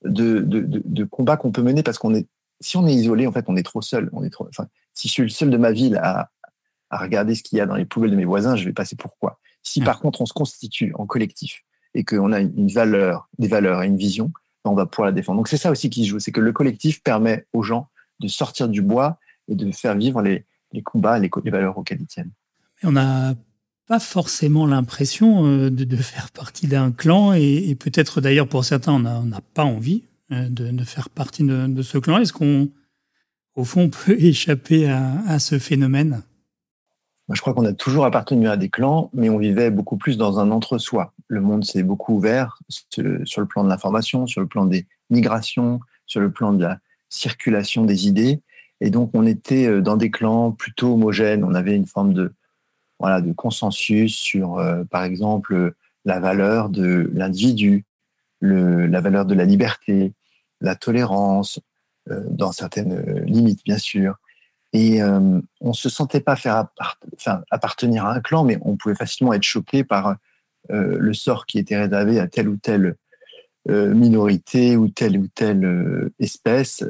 de, 0.04 1.04
combats 1.10 1.36
qu'on 1.36 1.52
peut 1.52 1.62
mener 1.62 1.82
parce 1.82 1.98
qu'on 1.98 2.14
est, 2.14 2.26
si 2.60 2.76
on 2.76 2.86
est 2.86 2.94
isolé, 2.94 3.26
en 3.26 3.32
fait, 3.32 3.44
on 3.48 3.56
est 3.56 3.62
trop 3.62 3.82
seul. 3.82 4.10
Enfin, 4.12 4.68
si 4.94 5.08
je 5.08 5.12
suis 5.12 5.22
le 5.22 5.28
seul 5.28 5.50
de 5.50 5.56
ma 5.56 5.72
ville 5.72 5.96
à, 5.96 6.30
à 6.90 6.98
regarder 6.98 7.34
ce 7.34 7.42
qu'il 7.42 7.58
y 7.58 7.60
a 7.60 7.66
dans 7.66 7.74
les 7.74 7.84
poubelles 7.84 8.10
de 8.10 8.16
mes 8.16 8.24
voisins, 8.24 8.56
je 8.56 8.64
vais 8.64 8.72
passer 8.72 8.96
pourquoi. 8.96 9.40
Si 9.64 9.81
par 9.81 9.98
contre 9.98 10.20
on 10.20 10.27
se 10.27 10.33
constitue 10.33 10.92
en 10.96 11.07
collectif 11.07 11.64
et 11.94 12.05
qu'on 12.05 12.33
a 12.33 12.40
une 12.40 12.68
valeur, 12.68 13.29
des 13.38 13.48
valeurs 13.48 13.83
et 13.83 13.87
une 13.87 13.96
vision, 13.96 14.31
ben, 14.64 14.70
on 14.70 14.74
va 14.74 14.87
pouvoir 14.87 15.07
la 15.07 15.12
défendre. 15.12 15.38
Donc 15.38 15.48
c'est 15.48 15.57
ça 15.57 15.70
aussi 15.70 15.90
qui 15.90 16.05
joue, 16.05 16.20
c'est 16.20 16.33
que 16.33 16.40
le 16.40 16.53
collectif 16.53 17.03
permet 17.03 17.46
aux 17.53 17.62
gens 17.62 17.88
de 18.20 18.29
sortir 18.29 18.68
du 18.68 18.83
bois 18.83 19.18
et 19.48 19.55
de 19.55 19.70
faire 19.72 19.96
vivre 19.96 20.22
les, 20.22 20.44
combats, 20.83 21.18
les, 21.18 21.31
les 21.44 21.50
valeurs 21.50 21.79
auxquelles 21.79 22.00
ils 22.00 22.07
tiennent. 22.07 22.31
on 22.83 22.92
n'a 22.92 23.35
pas 23.87 24.00
forcément 24.00 24.66
l'impression 24.66 25.46
euh, 25.46 25.70
de, 25.70 25.96
faire 25.96 26.31
partie 26.31 26.66
d'un 26.66 26.90
clan 26.90 27.33
et, 27.33 27.74
peut-être 27.74 28.20
d'ailleurs 28.20 28.48
pour 28.48 28.64
certains 28.64 28.94
on 28.94 28.98
n'a 29.24 29.40
pas 29.53 29.64
envie 29.64 30.05
euh, 30.33 30.48
de, 30.48 30.85
faire 30.85 31.11
partie 31.11 31.42
de, 31.42 31.83
ce 31.83 31.98
clan. 31.98 32.18
Est-ce 32.18 32.33
qu'on, 32.33 32.70
au 33.55 33.64
fond, 33.64 33.88
peut 34.07 34.16
échapper 34.18 34.88
à 34.88 35.38
ce 35.38 35.59
phénomène? 35.59 36.22
Je 37.32 37.40
crois 37.40 37.54
qu'on 37.54 37.64
a 37.64 37.72
toujours 37.72 38.04
appartenu 38.04 38.48
à 38.48 38.56
des 38.56 38.68
clans, 38.68 39.10
mais 39.14 39.30
on 39.30 39.38
vivait 39.38 39.70
beaucoup 39.70 39.96
plus 39.96 40.18
dans 40.18 40.38
un 40.38 40.50
entre-soi. 40.50 41.14
Le 41.28 41.40
monde 41.40 41.64
s'est 41.64 41.82
beaucoup 41.82 42.14
ouvert 42.14 42.58
sur 42.68 43.02
le 43.40 43.46
plan 43.46 43.64
de 43.64 43.68
l'information, 43.68 44.26
sur 44.26 44.42
le 44.42 44.46
plan 44.46 44.66
des 44.66 44.87
migrations, 45.08 45.80
sur 46.06 46.20
le 46.20 46.30
plan 46.30 46.52
de 46.52 46.62
la 46.62 46.78
circulation 47.08 47.84
des 47.84 48.08
idées. 48.08 48.40
Et 48.80 48.90
donc, 48.90 49.10
on 49.14 49.24
était 49.24 49.66
euh, 49.66 49.80
dans 49.80 49.96
des 49.96 50.10
clans 50.10 50.52
plutôt 50.52 50.94
homogènes. 50.94 51.44
On 51.44 51.54
avait 51.54 51.74
une 51.74 51.87
forme 51.87 52.12
de, 52.12 52.34
voilà, 52.98 53.20
de 53.20 53.32
consensus 53.32 54.14
sur, 54.14 54.58
euh, 54.58 54.84
par 54.84 55.04
exemple, 55.04 55.74
la 56.04 56.20
valeur 56.20 56.68
de 56.68 57.10
l'individu, 57.14 57.84
la 58.42 59.00
valeur 59.00 59.24
de 59.24 59.34
la 59.34 59.46
liberté, 59.46 60.12
la 60.60 60.74
tolérance, 60.74 61.60
euh, 62.10 62.22
dans 62.28 62.52
certaines 62.52 63.24
limites, 63.24 63.64
bien 63.64 63.78
sûr. 63.78 64.16
Et 64.74 65.00
euh, 65.00 65.40
on 65.60 65.72
se 65.72 65.88
sentait 65.88 66.20
pas 66.20 66.34
faire 66.34 66.66
appartenir 67.50 68.06
à 68.06 68.14
un 68.14 68.20
clan, 68.20 68.42
mais 68.42 68.58
on 68.62 68.76
pouvait 68.76 68.96
facilement 68.96 69.32
être 69.32 69.44
choqué 69.44 69.84
par 69.84 70.16
euh, 70.70 70.96
le 70.98 71.14
sort 71.14 71.46
qui 71.46 71.60
était 71.60 71.76
réservé 71.76 72.18
à 72.18 72.26
telle 72.26 72.48
ou 72.48 72.56
telle 72.56 72.96
euh, 73.70 73.94
minorité 73.94 74.76
ou 74.76 74.88
telle 74.88 75.16
ou 75.16 75.28
telle 75.28 76.10
espèce 76.18 76.84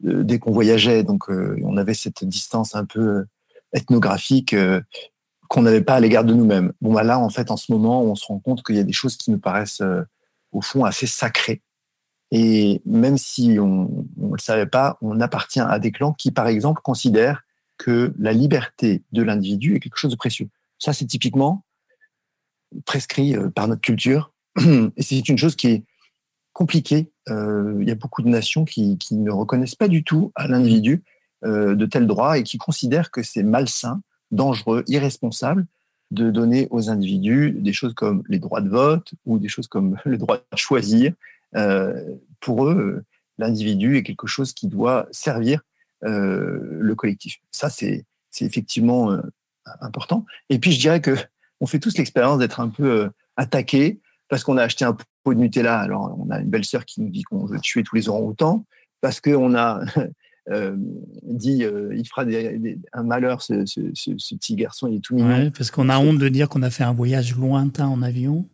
dès 0.00 0.40
qu'on 0.40 0.50
voyageait. 0.50 1.04
Donc 1.04 1.28
on 1.28 1.76
avait 1.76 1.94
cette 1.94 2.24
distance 2.24 2.74
un 2.74 2.84
peu 2.84 3.24
ethnographique 3.72 4.56
qu'on 5.48 5.62
n'avait 5.62 5.82
pas 5.82 5.94
à 5.94 6.00
l'égard 6.00 6.24
de 6.24 6.34
nous-mêmes. 6.34 6.72
Bon, 6.80 6.92
bah 6.92 7.04
là, 7.04 7.20
en 7.20 7.30
fait, 7.30 7.52
en 7.52 7.56
ce 7.56 7.70
moment, 7.70 8.02
on 8.02 8.16
se 8.16 8.26
rend 8.26 8.40
compte 8.40 8.64
qu'il 8.64 8.74
y 8.74 8.80
a 8.80 8.84
des 8.84 8.92
choses 8.92 9.16
qui 9.16 9.30
nous 9.30 9.38
paraissent 9.38 9.82
au 10.50 10.62
fond 10.62 10.84
assez 10.84 11.06
sacrées 11.06 11.62
et 12.30 12.82
même 12.84 13.16
si 13.16 13.58
on 13.58 14.06
ne 14.16 14.32
le 14.32 14.40
savait 14.40 14.66
pas, 14.66 14.98
on 15.00 15.20
appartient 15.20 15.60
à 15.60 15.78
des 15.78 15.92
clans 15.92 16.12
qui, 16.12 16.30
par 16.30 16.46
exemple, 16.46 16.82
considèrent 16.82 17.44
que 17.78 18.12
la 18.18 18.32
liberté 18.32 19.02
de 19.12 19.22
l'individu 19.22 19.76
est 19.76 19.80
quelque 19.80 19.96
chose 19.96 20.10
de 20.10 20.16
précieux. 20.16 20.48
Ça, 20.78 20.92
c'est 20.92 21.06
typiquement 21.06 21.64
prescrit 22.84 23.34
euh, 23.34 23.50
par 23.50 23.68
notre 23.68 23.80
culture. 23.80 24.32
Et 24.58 25.02
c'est 25.02 25.28
une 25.28 25.38
chose 25.38 25.56
qui 25.56 25.68
est 25.68 25.84
compliquée. 26.52 27.10
Euh, 27.28 27.78
il 27.80 27.88
y 27.88 27.90
a 27.90 27.94
beaucoup 27.94 28.22
de 28.22 28.28
nations 28.28 28.64
qui, 28.64 28.98
ne 29.12 29.30
reconnaissent 29.30 29.76
pas 29.76 29.88
du 29.88 30.04
tout 30.04 30.32
à 30.34 30.48
l'individu 30.48 31.02
euh, 31.44 31.74
de 31.74 31.86
tels 31.86 32.06
droits 32.06 32.36
et 32.36 32.42
qui 32.42 32.58
considèrent 32.58 33.10
que 33.10 33.22
c'est 33.22 33.42
malsain, 33.42 34.02
dangereux, 34.32 34.84
irresponsable 34.88 35.66
de 36.10 36.30
donner 36.30 36.68
aux 36.70 36.90
individus 36.90 37.52
des 37.52 37.72
choses 37.72 37.94
comme 37.94 38.22
les 38.28 38.38
droits 38.38 38.60
de 38.60 38.68
vote 38.68 39.12
ou 39.24 39.38
des 39.38 39.48
choses 39.48 39.68
comme 39.68 39.96
le 40.04 40.18
droit 40.18 40.38
de 40.38 40.56
choisir, 40.56 41.12
pour 42.40 42.66
eux, 42.66 43.02
l'individu 43.38 43.96
est 43.96 44.02
quelque 44.02 44.26
chose 44.26 44.52
qui 44.52 44.68
doit 44.68 45.08
servir 45.10 45.62
euh, 46.04 46.60
le 46.80 46.94
collectif. 46.94 47.38
Ça, 47.50 47.70
c'est 47.70 48.04
effectivement 48.40 49.10
euh, 49.12 49.20
important. 49.80 50.24
Et 50.50 50.58
puis, 50.58 50.72
je 50.72 50.78
dirais 50.78 51.00
que 51.00 51.16
on 51.60 51.66
fait 51.66 51.80
tous 51.80 51.98
l'expérience 51.98 52.38
d'être 52.38 52.60
un 52.60 52.68
peu 52.68 53.10
attaqué 53.36 54.00
parce 54.28 54.44
qu'on 54.44 54.56
a 54.58 54.62
acheté 54.62 54.84
un 54.84 54.96
pot 55.24 55.34
de 55.34 55.40
Nutella. 55.40 55.80
Alors, 55.80 56.16
on 56.20 56.30
a 56.30 56.40
une 56.40 56.50
belle 56.50 56.64
sœur 56.64 56.84
qui 56.84 57.00
nous 57.00 57.10
dit 57.10 57.22
qu'on 57.22 57.46
veut 57.46 57.58
tuer 57.58 57.82
tous 57.82 57.96
les 57.96 58.08
orang-outans 58.08 58.64
parce 59.00 59.20
qu'on 59.20 59.56
a 59.56 59.80
euh, 60.50 60.76
dit 61.24 61.64
il 61.64 62.06
fera 62.06 62.24
un 62.92 63.02
malheur, 63.02 63.42
ce, 63.42 63.66
ce, 63.66 63.80
ce, 63.94 64.34
petit 64.36 64.54
garçon, 64.54 64.86
il 64.86 64.98
est 64.98 65.00
tout 65.00 65.16
mignon. 65.16 65.30
Ouais, 65.30 65.50
parce 65.50 65.72
qu'on 65.72 65.88
a 65.88 65.98
honte 65.98 66.18
de 66.18 66.28
dire 66.28 66.48
qu'on 66.48 66.62
a 66.62 66.70
fait 66.70 66.84
un 66.84 66.92
voyage 66.92 67.34
lointain 67.34 67.88
en 67.88 68.02
avion. 68.02 68.46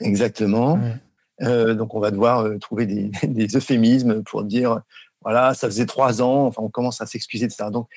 Exactement. 0.00 0.74
Ouais. 0.74 0.96
Euh, 1.42 1.74
donc, 1.74 1.94
on 1.94 2.00
va 2.00 2.10
devoir 2.10 2.40
euh, 2.40 2.58
trouver 2.58 2.86
des, 2.86 3.10
des, 3.22 3.56
euphémismes 3.56 4.22
pour 4.22 4.44
dire, 4.44 4.80
voilà, 5.22 5.54
ça 5.54 5.68
faisait 5.68 5.86
trois 5.86 6.22
ans, 6.22 6.46
enfin, 6.46 6.62
on 6.62 6.68
commence 6.68 7.00
à 7.00 7.06
s'excuser, 7.06 7.44
etc. 7.46 7.70
Donc, 7.70 7.88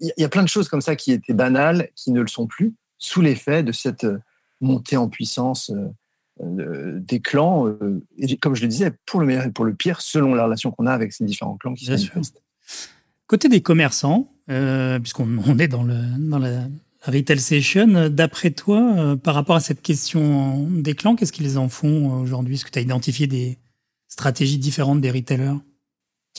il 0.00 0.12
y, 0.18 0.24
a 0.24 0.28
plein 0.28 0.42
de 0.42 0.48
choses 0.48 0.68
comme 0.68 0.82
ça 0.82 0.94
qui 0.94 1.12
étaient 1.12 1.32
banales, 1.32 1.88
qui 1.94 2.10
ne 2.10 2.20
le 2.20 2.26
sont 2.26 2.46
plus, 2.46 2.74
sous 2.98 3.22
l'effet 3.22 3.62
de 3.62 3.72
cette 3.72 4.04
euh, 4.04 4.18
montée 4.60 4.96
en 4.96 5.08
puissance 5.08 5.70
euh, 6.40 6.98
des 7.00 7.20
clans, 7.20 7.74
et 8.18 8.36
comme 8.36 8.54
je 8.54 8.60
le 8.62 8.68
disais, 8.68 8.92
pour 9.06 9.20
le 9.20 9.26
meilleur 9.26 9.44
et 9.44 9.50
pour 9.50 9.64
le 9.64 9.74
pire, 9.74 10.02
selon 10.02 10.34
la 10.34 10.44
relation 10.44 10.70
qu'on 10.70 10.86
a 10.86 10.92
avec 10.92 11.14
ces 11.14 11.24
différents 11.24 11.56
clans 11.56 11.72
qui 11.72 11.86
se 11.86 11.92
manifestent. 11.92 12.42
Côté 13.26 13.48
des 13.48 13.62
commerçants, 13.62 14.30
puisqu'on 14.46 15.38
on 15.46 15.58
est 15.58 15.68
dans, 15.68 15.82
le, 15.82 15.98
dans 16.18 16.38
la, 16.38 16.64
Retail 17.02 17.38
Session, 17.38 18.08
d'après 18.08 18.50
toi, 18.50 18.80
euh, 18.96 19.16
par 19.16 19.34
rapport 19.34 19.56
à 19.56 19.60
cette 19.60 19.82
question 19.82 20.68
des 20.70 20.94
clans, 20.94 21.14
qu'est-ce 21.14 21.32
qu'ils 21.32 21.58
en 21.58 21.68
font 21.68 22.10
euh, 22.12 22.22
aujourd'hui? 22.22 22.54
Est-ce 22.54 22.64
que 22.64 22.70
tu 22.70 22.78
as 22.78 22.82
identifié 22.82 23.26
des 23.26 23.58
stratégies 24.08 24.58
différentes 24.58 25.00
des 25.00 25.10
retailers? 25.10 25.58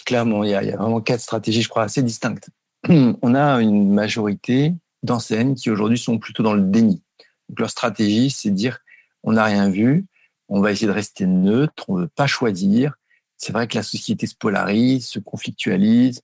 Clairement, 0.05 0.43
il 0.43 0.51
y, 0.51 0.53
a, 0.53 0.63
il 0.63 0.69
y, 0.69 0.71
a, 0.71 0.77
vraiment 0.77 1.01
quatre 1.01 1.21
stratégies, 1.21 1.61
je 1.61 1.69
crois, 1.69 1.83
assez 1.83 2.03
distinctes. 2.03 2.49
On 2.89 3.35
a 3.35 3.61
une 3.61 3.93
majorité 3.93 4.73
d'enseignes 5.03 5.55
qui 5.55 5.69
aujourd'hui 5.69 5.97
sont 5.97 6.17
plutôt 6.17 6.43
dans 6.43 6.53
le 6.53 6.61
déni. 6.61 7.01
Donc 7.49 7.59
leur 7.59 7.69
stratégie, 7.69 8.29
c'est 8.29 8.49
de 8.49 8.55
dire 8.55 8.79
on 9.23 9.33
n'a 9.33 9.45
rien 9.45 9.69
vu, 9.69 10.05
on 10.49 10.61
va 10.61 10.71
essayer 10.71 10.87
de 10.87 10.91
rester 10.91 11.25
neutre, 11.25 11.85
on 11.87 11.97
ne 11.97 12.01
veut 12.03 12.07
pas 12.07 12.27
choisir. 12.27 12.93
C'est 13.37 13.51
vrai 13.51 13.67
que 13.67 13.75
la 13.75 13.83
société 13.83 14.27
se 14.27 14.35
polarise, 14.35 15.07
se 15.07 15.19
conflictualise, 15.19 16.21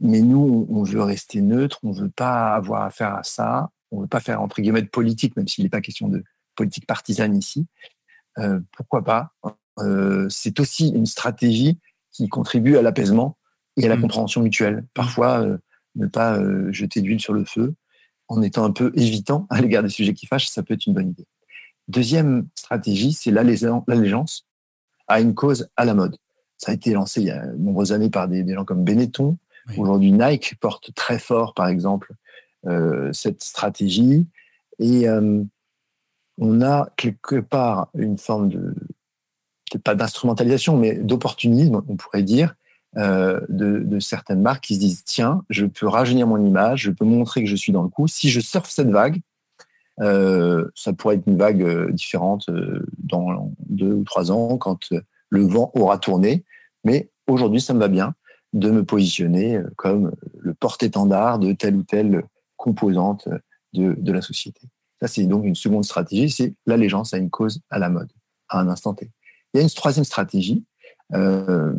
mais 0.00 0.20
nous, 0.20 0.66
on 0.70 0.82
veut 0.82 1.02
rester 1.02 1.42
neutre, 1.42 1.78
on 1.82 1.92
veut 1.92 2.10
pas 2.10 2.54
avoir 2.54 2.82
affaire 2.82 3.14
à 3.14 3.22
ça, 3.22 3.70
on 3.90 4.00
veut 4.00 4.06
pas 4.06 4.20
faire 4.20 4.40
entre 4.40 4.60
guillemets 4.60 4.82
de 4.82 4.88
politique, 4.88 5.36
même 5.36 5.48
s'il 5.48 5.64
n'est 5.64 5.70
pas 5.70 5.80
question 5.80 6.08
de 6.08 6.24
politique 6.56 6.86
partisane 6.86 7.36
ici. 7.36 7.66
Euh, 8.38 8.60
pourquoi 8.72 9.04
pas? 9.04 9.32
Euh, 9.78 10.26
C'est 10.30 10.60
aussi 10.60 10.88
une 10.88 11.06
stratégie 11.06 11.78
qui 12.12 12.28
contribue 12.28 12.76
à 12.76 12.82
l'apaisement 12.82 13.36
et 13.76 13.86
à 13.86 13.88
la 13.88 13.96
mmh. 13.96 14.00
compréhension 14.00 14.42
mutuelle. 14.42 14.84
Parfois, 14.94 15.40
euh, 15.40 15.58
ne 15.96 16.06
pas 16.06 16.38
euh, 16.38 16.72
jeter 16.72 17.00
d'huile 17.00 17.20
sur 17.20 17.32
le 17.32 17.44
feu 17.44 17.74
en 18.28 18.42
étant 18.42 18.64
un 18.64 18.70
peu 18.70 18.92
évitant 18.94 19.46
à 19.50 19.60
l'égard 19.60 19.82
des 19.82 19.88
sujets 19.88 20.14
qui 20.14 20.26
fâchent, 20.26 20.48
ça 20.48 20.62
peut 20.62 20.74
être 20.74 20.86
une 20.86 20.94
bonne 20.94 21.10
idée. 21.10 21.26
Deuxième 21.88 22.48
stratégie, 22.54 23.12
c'est 23.12 23.32
l'allégeance 23.32 24.46
à 25.08 25.20
une 25.20 25.34
cause 25.34 25.68
à 25.76 25.84
la 25.84 25.94
mode. 25.94 26.16
Ça 26.56 26.70
a 26.70 26.74
été 26.74 26.92
lancé 26.92 27.20
il 27.20 27.26
y 27.26 27.30
a 27.30 27.46
de 27.46 27.56
nombreuses 27.56 27.92
années 27.92 28.10
par 28.10 28.28
des, 28.28 28.44
des 28.44 28.54
gens 28.54 28.64
comme 28.64 28.84
Benetton, 28.84 29.36
Aujourd'hui, 29.76 30.12
Nike 30.12 30.56
porte 30.60 30.94
très 30.94 31.18
fort, 31.18 31.54
par 31.54 31.68
exemple, 31.68 32.12
euh, 32.66 33.12
cette 33.12 33.42
stratégie. 33.42 34.26
Et 34.78 35.08
euh, 35.08 35.42
on 36.38 36.62
a 36.62 36.88
quelque 36.96 37.40
part 37.40 37.88
une 37.94 38.18
forme 38.18 38.48
de, 38.48 38.74
pas 39.84 39.94
d'instrumentalisation, 39.94 40.76
mais 40.76 40.94
d'opportunisme, 40.94 41.82
on 41.88 41.96
pourrait 41.96 42.22
dire, 42.22 42.54
euh, 42.96 43.40
de, 43.48 43.78
de, 43.80 44.00
certaines 44.00 44.42
marques 44.42 44.64
qui 44.64 44.74
se 44.74 44.80
disent 44.80 45.04
tiens, 45.04 45.44
je 45.48 45.64
peux 45.64 45.86
rajeunir 45.86 46.26
mon 46.26 46.44
image, 46.44 46.82
je 46.82 46.90
peux 46.90 47.04
montrer 47.04 47.42
que 47.42 47.48
je 47.48 47.54
suis 47.54 47.72
dans 47.72 47.82
le 47.82 47.88
coup. 47.88 48.08
Si 48.08 48.30
je 48.30 48.40
surfe 48.40 48.68
cette 48.68 48.90
vague, 48.90 49.20
euh, 50.00 50.70
ça 50.74 50.92
pourrait 50.92 51.16
être 51.16 51.26
une 51.26 51.36
vague 51.36 51.62
euh, 51.62 51.90
différente 51.92 52.48
euh, 52.48 52.86
dans 52.98 53.52
deux 53.68 53.92
ou 53.92 54.04
trois 54.04 54.32
ans 54.32 54.56
quand 54.56 54.78
le 55.28 55.42
vent 55.42 55.70
aura 55.74 55.98
tourné. 55.98 56.44
Mais 56.84 57.10
aujourd'hui, 57.26 57.60
ça 57.60 57.74
me 57.74 57.80
va 57.80 57.88
bien 57.88 58.14
de 58.52 58.70
me 58.70 58.84
positionner 58.84 59.60
comme 59.76 60.12
le 60.38 60.54
porte-étendard 60.54 61.38
de 61.38 61.52
telle 61.52 61.76
ou 61.76 61.82
telle 61.82 62.24
composante 62.56 63.28
de, 63.72 63.94
de 63.96 64.12
la 64.12 64.22
société. 64.22 64.60
Ça, 65.00 65.08
c'est 65.08 65.24
donc 65.24 65.44
une 65.44 65.54
seconde 65.54 65.84
stratégie, 65.84 66.30
c'est 66.30 66.54
l'allégeance 66.66 67.14
à 67.14 67.18
une 67.18 67.30
cause 67.30 67.62
à 67.70 67.78
la 67.78 67.88
mode, 67.88 68.10
à 68.48 68.60
un 68.60 68.68
instant 68.68 68.94
T. 68.94 69.10
Il 69.52 69.58
y 69.58 69.60
a 69.60 69.62
une 69.62 69.70
troisième 69.70 70.04
stratégie 70.04 70.64
euh, 71.14 71.72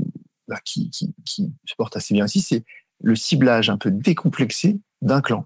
bah, 0.48 0.60
qui, 0.66 0.90
qui, 0.90 1.14
qui, 1.24 1.54
se 1.66 1.76
porte 1.76 1.96
assez 1.96 2.14
bien 2.14 2.26
ici, 2.26 2.42
c'est 2.42 2.66
le 3.04 3.16
ciblage 3.16 3.70
un 3.70 3.78
peu 3.78 3.92
décomplexé 3.92 4.80
d'un 5.02 5.22
clan. 5.22 5.46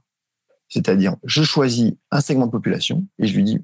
C'est-à-dire, 0.69 1.15
je 1.23 1.43
choisis 1.43 1.93
un 2.11 2.21
segment 2.21 2.47
de 2.47 2.51
population 2.51 3.05
et 3.19 3.27
je 3.27 3.35
lui 3.35 3.43
dis, 3.43 3.59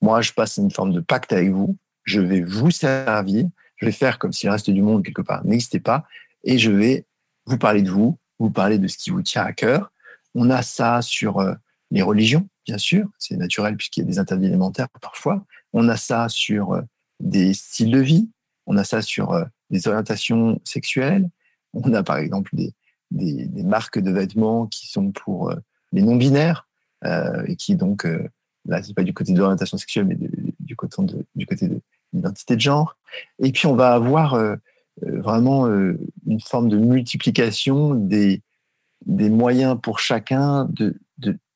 moi, 0.00 0.20
je 0.20 0.32
passe 0.32 0.58
une 0.58 0.70
forme 0.70 0.92
de 0.92 1.00
pacte 1.00 1.32
avec 1.32 1.50
vous, 1.50 1.76
je 2.04 2.20
vais 2.20 2.42
vous 2.42 2.70
servir, 2.70 3.48
je 3.76 3.86
vais 3.86 3.92
faire 3.92 4.18
comme 4.18 4.32
si 4.32 4.46
le 4.46 4.52
reste 4.52 4.70
du 4.70 4.82
monde, 4.82 5.04
quelque 5.04 5.22
part, 5.22 5.44
n'existait 5.44 5.80
pas, 5.80 6.06
et 6.44 6.58
je 6.58 6.70
vais 6.70 7.06
vous 7.46 7.58
parler 7.58 7.82
de 7.82 7.90
vous, 7.90 8.18
vous 8.38 8.50
parler 8.50 8.78
de 8.78 8.86
ce 8.86 8.96
qui 8.96 9.10
vous 9.10 9.22
tient 9.22 9.42
à 9.42 9.52
cœur. 9.52 9.92
On 10.34 10.50
a 10.50 10.62
ça 10.62 11.02
sur 11.02 11.38
euh, 11.38 11.54
les 11.90 12.02
religions, 12.02 12.48
bien 12.66 12.78
sûr, 12.78 13.08
c'est 13.18 13.36
naturel 13.36 13.76
puisqu'il 13.76 14.00
y 14.00 14.02
a 14.02 14.06
des 14.06 14.18
interdits 14.18 14.46
élémentaires 14.46 14.88
parfois. 15.00 15.44
On 15.72 15.88
a 15.88 15.96
ça 15.96 16.28
sur 16.28 16.72
euh, 16.72 16.82
des 17.20 17.54
styles 17.54 17.90
de 17.90 18.00
vie, 18.00 18.30
on 18.66 18.76
a 18.76 18.84
ça 18.84 19.02
sur 19.02 19.32
euh, 19.32 19.44
des 19.70 19.88
orientations 19.88 20.60
sexuelles, 20.64 21.28
on 21.72 21.92
a 21.92 22.02
par 22.02 22.18
exemple 22.18 22.54
des, 22.54 22.72
des, 23.10 23.62
marques 23.62 23.98
de 23.98 24.10
vêtements 24.10 24.66
qui 24.66 24.88
sont 24.88 25.10
pour 25.10 25.52
les 25.92 26.02
non-binaires, 26.02 26.68
et 27.46 27.56
qui 27.56 27.74
donc, 27.74 28.06
là, 28.64 28.82
c'est 28.82 28.94
pas 28.94 29.02
du 29.02 29.12
côté 29.12 29.32
de 29.32 29.38
l'orientation 29.38 29.76
sexuelle, 29.76 30.06
mais 30.06 30.16
du, 30.60 30.76
côté 30.76 31.02
de, 31.02 31.26
du 31.34 31.46
côté 31.46 31.66
de 31.66 31.80
l'identité 32.12 32.54
de 32.54 32.60
genre. 32.60 32.96
Et 33.40 33.50
puis, 33.50 33.66
on 33.66 33.74
va 33.74 33.92
avoir 33.92 34.38
vraiment 35.02 35.66
une 35.66 36.40
forme 36.40 36.68
de 36.68 36.76
multiplication 36.76 37.94
des, 37.94 38.42
des 39.06 39.30
moyens 39.30 39.78
pour 39.82 39.98
chacun 39.98 40.66
de, 40.70 40.96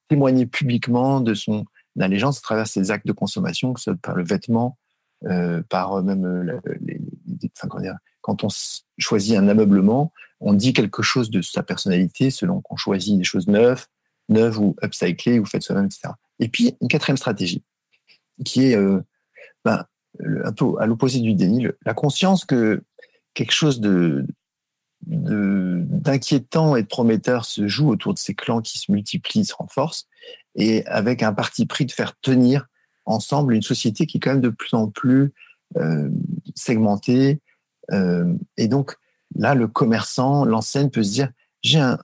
témoigner 0.09 0.47
publiquement 0.47 1.21
de 1.21 1.35
son 1.35 1.67
allégeance 2.01 2.39
à 2.39 2.41
travers 2.41 2.67
ses 2.67 2.91
actes 2.91 3.07
de 3.07 3.13
consommation, 3.13 3.75
que 3.75 3.81
ce 3.81 3.91
soit 3.91 4.01
par 4.01 4.15
le 4.15 4.25
vêtement, 4.25 4.79
euh, 5.27 5.63
par 5.69 6.03
même 6.03 6.51
les, 6.81 6.99
quand 8.23 8.45
on 8.45 8.49
choisit 8.99 9.37
un 9.37 9.49
ameublement, 9.49 10.13
on 10.41 10.53
dit 10.53 10.73
quelque 10.73 11.03
chose 11.03 11.31
de 11.31 11.43
sa 11.43 11.63
personnalité 11.63 12.31
selon 12.31 12.61
qu'on 12.61 12.77
choisit 12.77 13.19
des 13.19 13.25
choses 13.25 13.49
neuves, 13.49 13.87
neuve 14.29 14.59
ou 14.59 14.77
upcyclée 14.83 15.39
ou 15.39 15.45
faites 15.45 15.63
soi-même, 15.63 15.87
etc. 15.87 16.11
Et 16.39 16.49
puis, 16.49 16.77
une 16.81 16.89
quatrième 16.89 17.17
stratégie, 17.17 17.63
qui 18.45 18.67
est 18.67 18.77
euh, 18.77 19.01
ben, 19.65 19.85
un 20.45 20.53
peu 20.53 20.75
à 20.79 20.87
l'opposé 20.87 21.21
du 21.21 21.35
déni, 21.35 21.67
la 21.85 21.95
conscience 21.95 22.45
que 22.45 22.83
quelque 23.39 23.53
chose 23.53 23.81
de 23.81 24.27
d'inquiétant 25.07 26.75
et 26.75 26.83
de 26.83 26.89
prometteur 26.89 27.45
se 27.45 27.69
joue 27.69 27.89
autour 27.89 28.15
de 28.15 28.19
ces 28.19 28.35
clans 28.35 28.61
qui 28.61 28.79
se 28.79 28.91
multiplient, 28.91 29.45
se 29.45 29.55
renforcent, 29.55 30.09
et 30.57 30.85
avec 30.87 31.23
un 31.23 31.33
parti 31.33 31.67
pris 31.67 31.87
de 31.87 31.93
faire 31.93 32.19
tenir 32.19 32.67
ensemble 33.05 33.55
une 33.55 33.63
société 33.63 34.07
qui 34.07 34.17
est 34.17 34.21
quand 34.21 34.33
même 34.33 34.41
de 34.41 34.49
plus 34.49 34.75
en 34.75 34.89
plus 34.89 35.33
euh, 35.77 36.11
segmentée. 36.57 37.41
Euh, 37.93 38.35
et 38.57 38.67
donc 38.67 38.97
là, 39.37 39.55
le 39.55 39.69
commerçant, 39.69 40.45
l'enseigne 40.45 40.91
peut 40.91 41.05
se 41.05 41.13
dire, 41.13 41.31
j'ai 41.63 41.79
un 41.79 42.01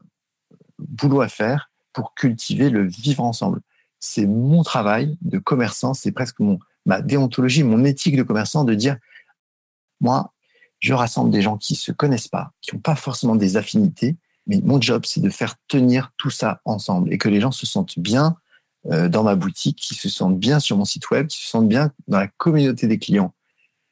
boulot 0.78 1.20
à 1.20 1.28
faire, 1.28 1.72
pour 1.92 2.14
cultiver 2.14 2.70
le 2.70 2.86
vivre 2.86 3.24
ensemble. 3.24 3.60
C'est 3.98 4.26
mon 4.26 4.62
travail 4.62 5.18
de 5.20 5.38
commerçant, 5.38 5.94
c'est 5.94 6.12
presque 6.12 6.38
ma 6.86 7.02
déontologie, 7.02 7.64
mon 7.64 7.84
éthique 7.84 8.16
de 8.16 8.22
commerçant 8.22 8.62
de 8.62 8.74
dire, 8.74 8.98
moi, 10.00 10.33
je 10.84 10.92
rassemble 10.92 11.30
des 11.30 11.40
gens 11.40 11.56
qui 11.56 11.76
se 11.76 11.92
connaissent 11.92 12.28
pas, 12.28 12.52
qui 12.60 12.74
n'ont 12.74 12.80
pas 12.80 12.94
forcément 12.94 13.36
des 13.36 13.56
affinités, 13.56 14.16
mais 14.46 14.60
mon 14.62 14.78
job, 14.78 15.06
c'est 15.06 15.22
de 15.22 15.30
faire 15.30 15.54
tenir 15.66 16.12
tout 16.18 16.28
ça 16.28 16.60
ensemble 16.66 17.10
et 17.10 17.16
que 17.16 17.30
les 17.30 17.40
gens 17.40 17.52
se 17.52 17.64
sentent 17.64 17.98
bien 17.98 18.36
euh, 18.92 19.08
dans 19.08 19.22
ma 19.22 19.34
boutique, 19.34 19.78
qui 19.78 19.94
se 19.94 20.10
sentent 20.10 20.38
bien 20.38 20.60
sur 20.60 20.76
mon 20.76 20.84
site 20.84 21.10
web, 21.10 21.26
qui 21.26 21.40
se 21.40 21.48
sentent 21.48 21.68
bien 21.68 21.90
dans 22.06 22.18
la 22.18 22.28
communauté 22.28 22.86
des 22.86 22.98
clients 22.98 23.34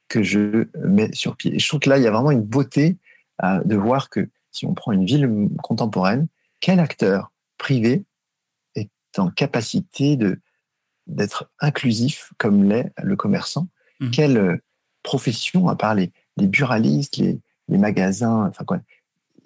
que 0.08 0.22
je 0.22 0.68
mets 0.84 1.10
sur 1.14 1.34
pied. 1.34 1.54
Et 1.54 1.58
je 1.58 1.66
trouve 1.66 1.80
que 1.80 1.88
là, 1.88 1.96
il 1.96 2.04
y 2.04 2.06
a 2.06 2.10
vraiment 2.10 2.30
une 2.30 2.42
beauté 2.42 2.98
euh, 3.42 3.64
de 3.64 3.74
voir 3.74 4.10
que 4.10 4.28
si 4.50 4.66
on 4.66 4.74
prend 4.74 4.92
une 4.92 5.06
ville 5.06 5.48
contemporaine, 5.62 6.26
quel 6.60 6.78
acteur 6.78 7.32
privé 7.56 8.04
est 8.74 8.90
en 9.16 9.30
capacité 9.30 10.16
de 10.16 10.38
d'être 11.06 11.50
inclusif 11.58 12.32
comme 12.36 12.64
l'est 12.64 12.92
le 13.02 13.16
commerçant? 13.16 13.66
Mmh. 14.00 14.10
Quelle 14.10 14.36
euh, 14.36 14.56
profession, 15.02 15.68
à 15.68 15.74
part 15.74 15.94
les, 15.94 16.12
les 16.36 16.46
buralistes, 16.46 17.16
les, 17.16 17.40
magasins, 17.68 18.48
enfin 18.48 18.64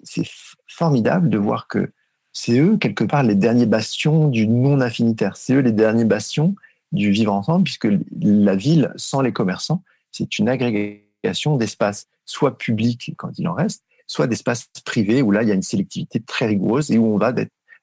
c'est 0.03 0.27
formidable 0.67 1.29
de 1.29 1.37
voir 1.37 1.67
que 1.67 1.91
c'est 2.33 2.59
eux, 2.59 2.77
quelque 2.77 3.03
part, 3.03 3.23
les 3.23 3.35
derniers 3.35 3.65
bastions 3.65 4.27
du 4.27 4.47
non-affinitaire. 4.47 5.37
C'est 5.37 5.53
eux 5.53 5.59
les 5.59 5.71
derniers 5.71 6.05
bastions 6.05 6.55
du 6.91 7.09
vivre 7.09 7.33
ensemble, 7.33 7.63
puisque 7.63 7.87
la 8.21 8.55
ville, 8.55 8.93
sans 8.95 9.21
les 9.21 9.33
commerçants, 9.33 9.83
c'est 10.11 10.37
une 10.39 10.49
agrégation 10.49 11.55
d'espaces, 11.55 12.07
soit 12.25 12.57
publics 12.57 13.13
quand 13.17 13.31
il 13.37 13.47
en 13.47 13.53
reste, 13.53 13.83
soit 14.07 14.27
d'espaces 14.27 14.69
privés 14.85 15.21
où 15.21 15.31
là, 15.31 15.43
il 15.43 15.49
y 15.49 15.51
a 15.51 15.55
une 15.55 15.61
sélectivité 15.61 16.19
très 16.19 16.45
rigoureuse 16.47 16.91
et 16.91 16.97
où 16.97 17.05
on 17.05 17.17
va 17.17 17.33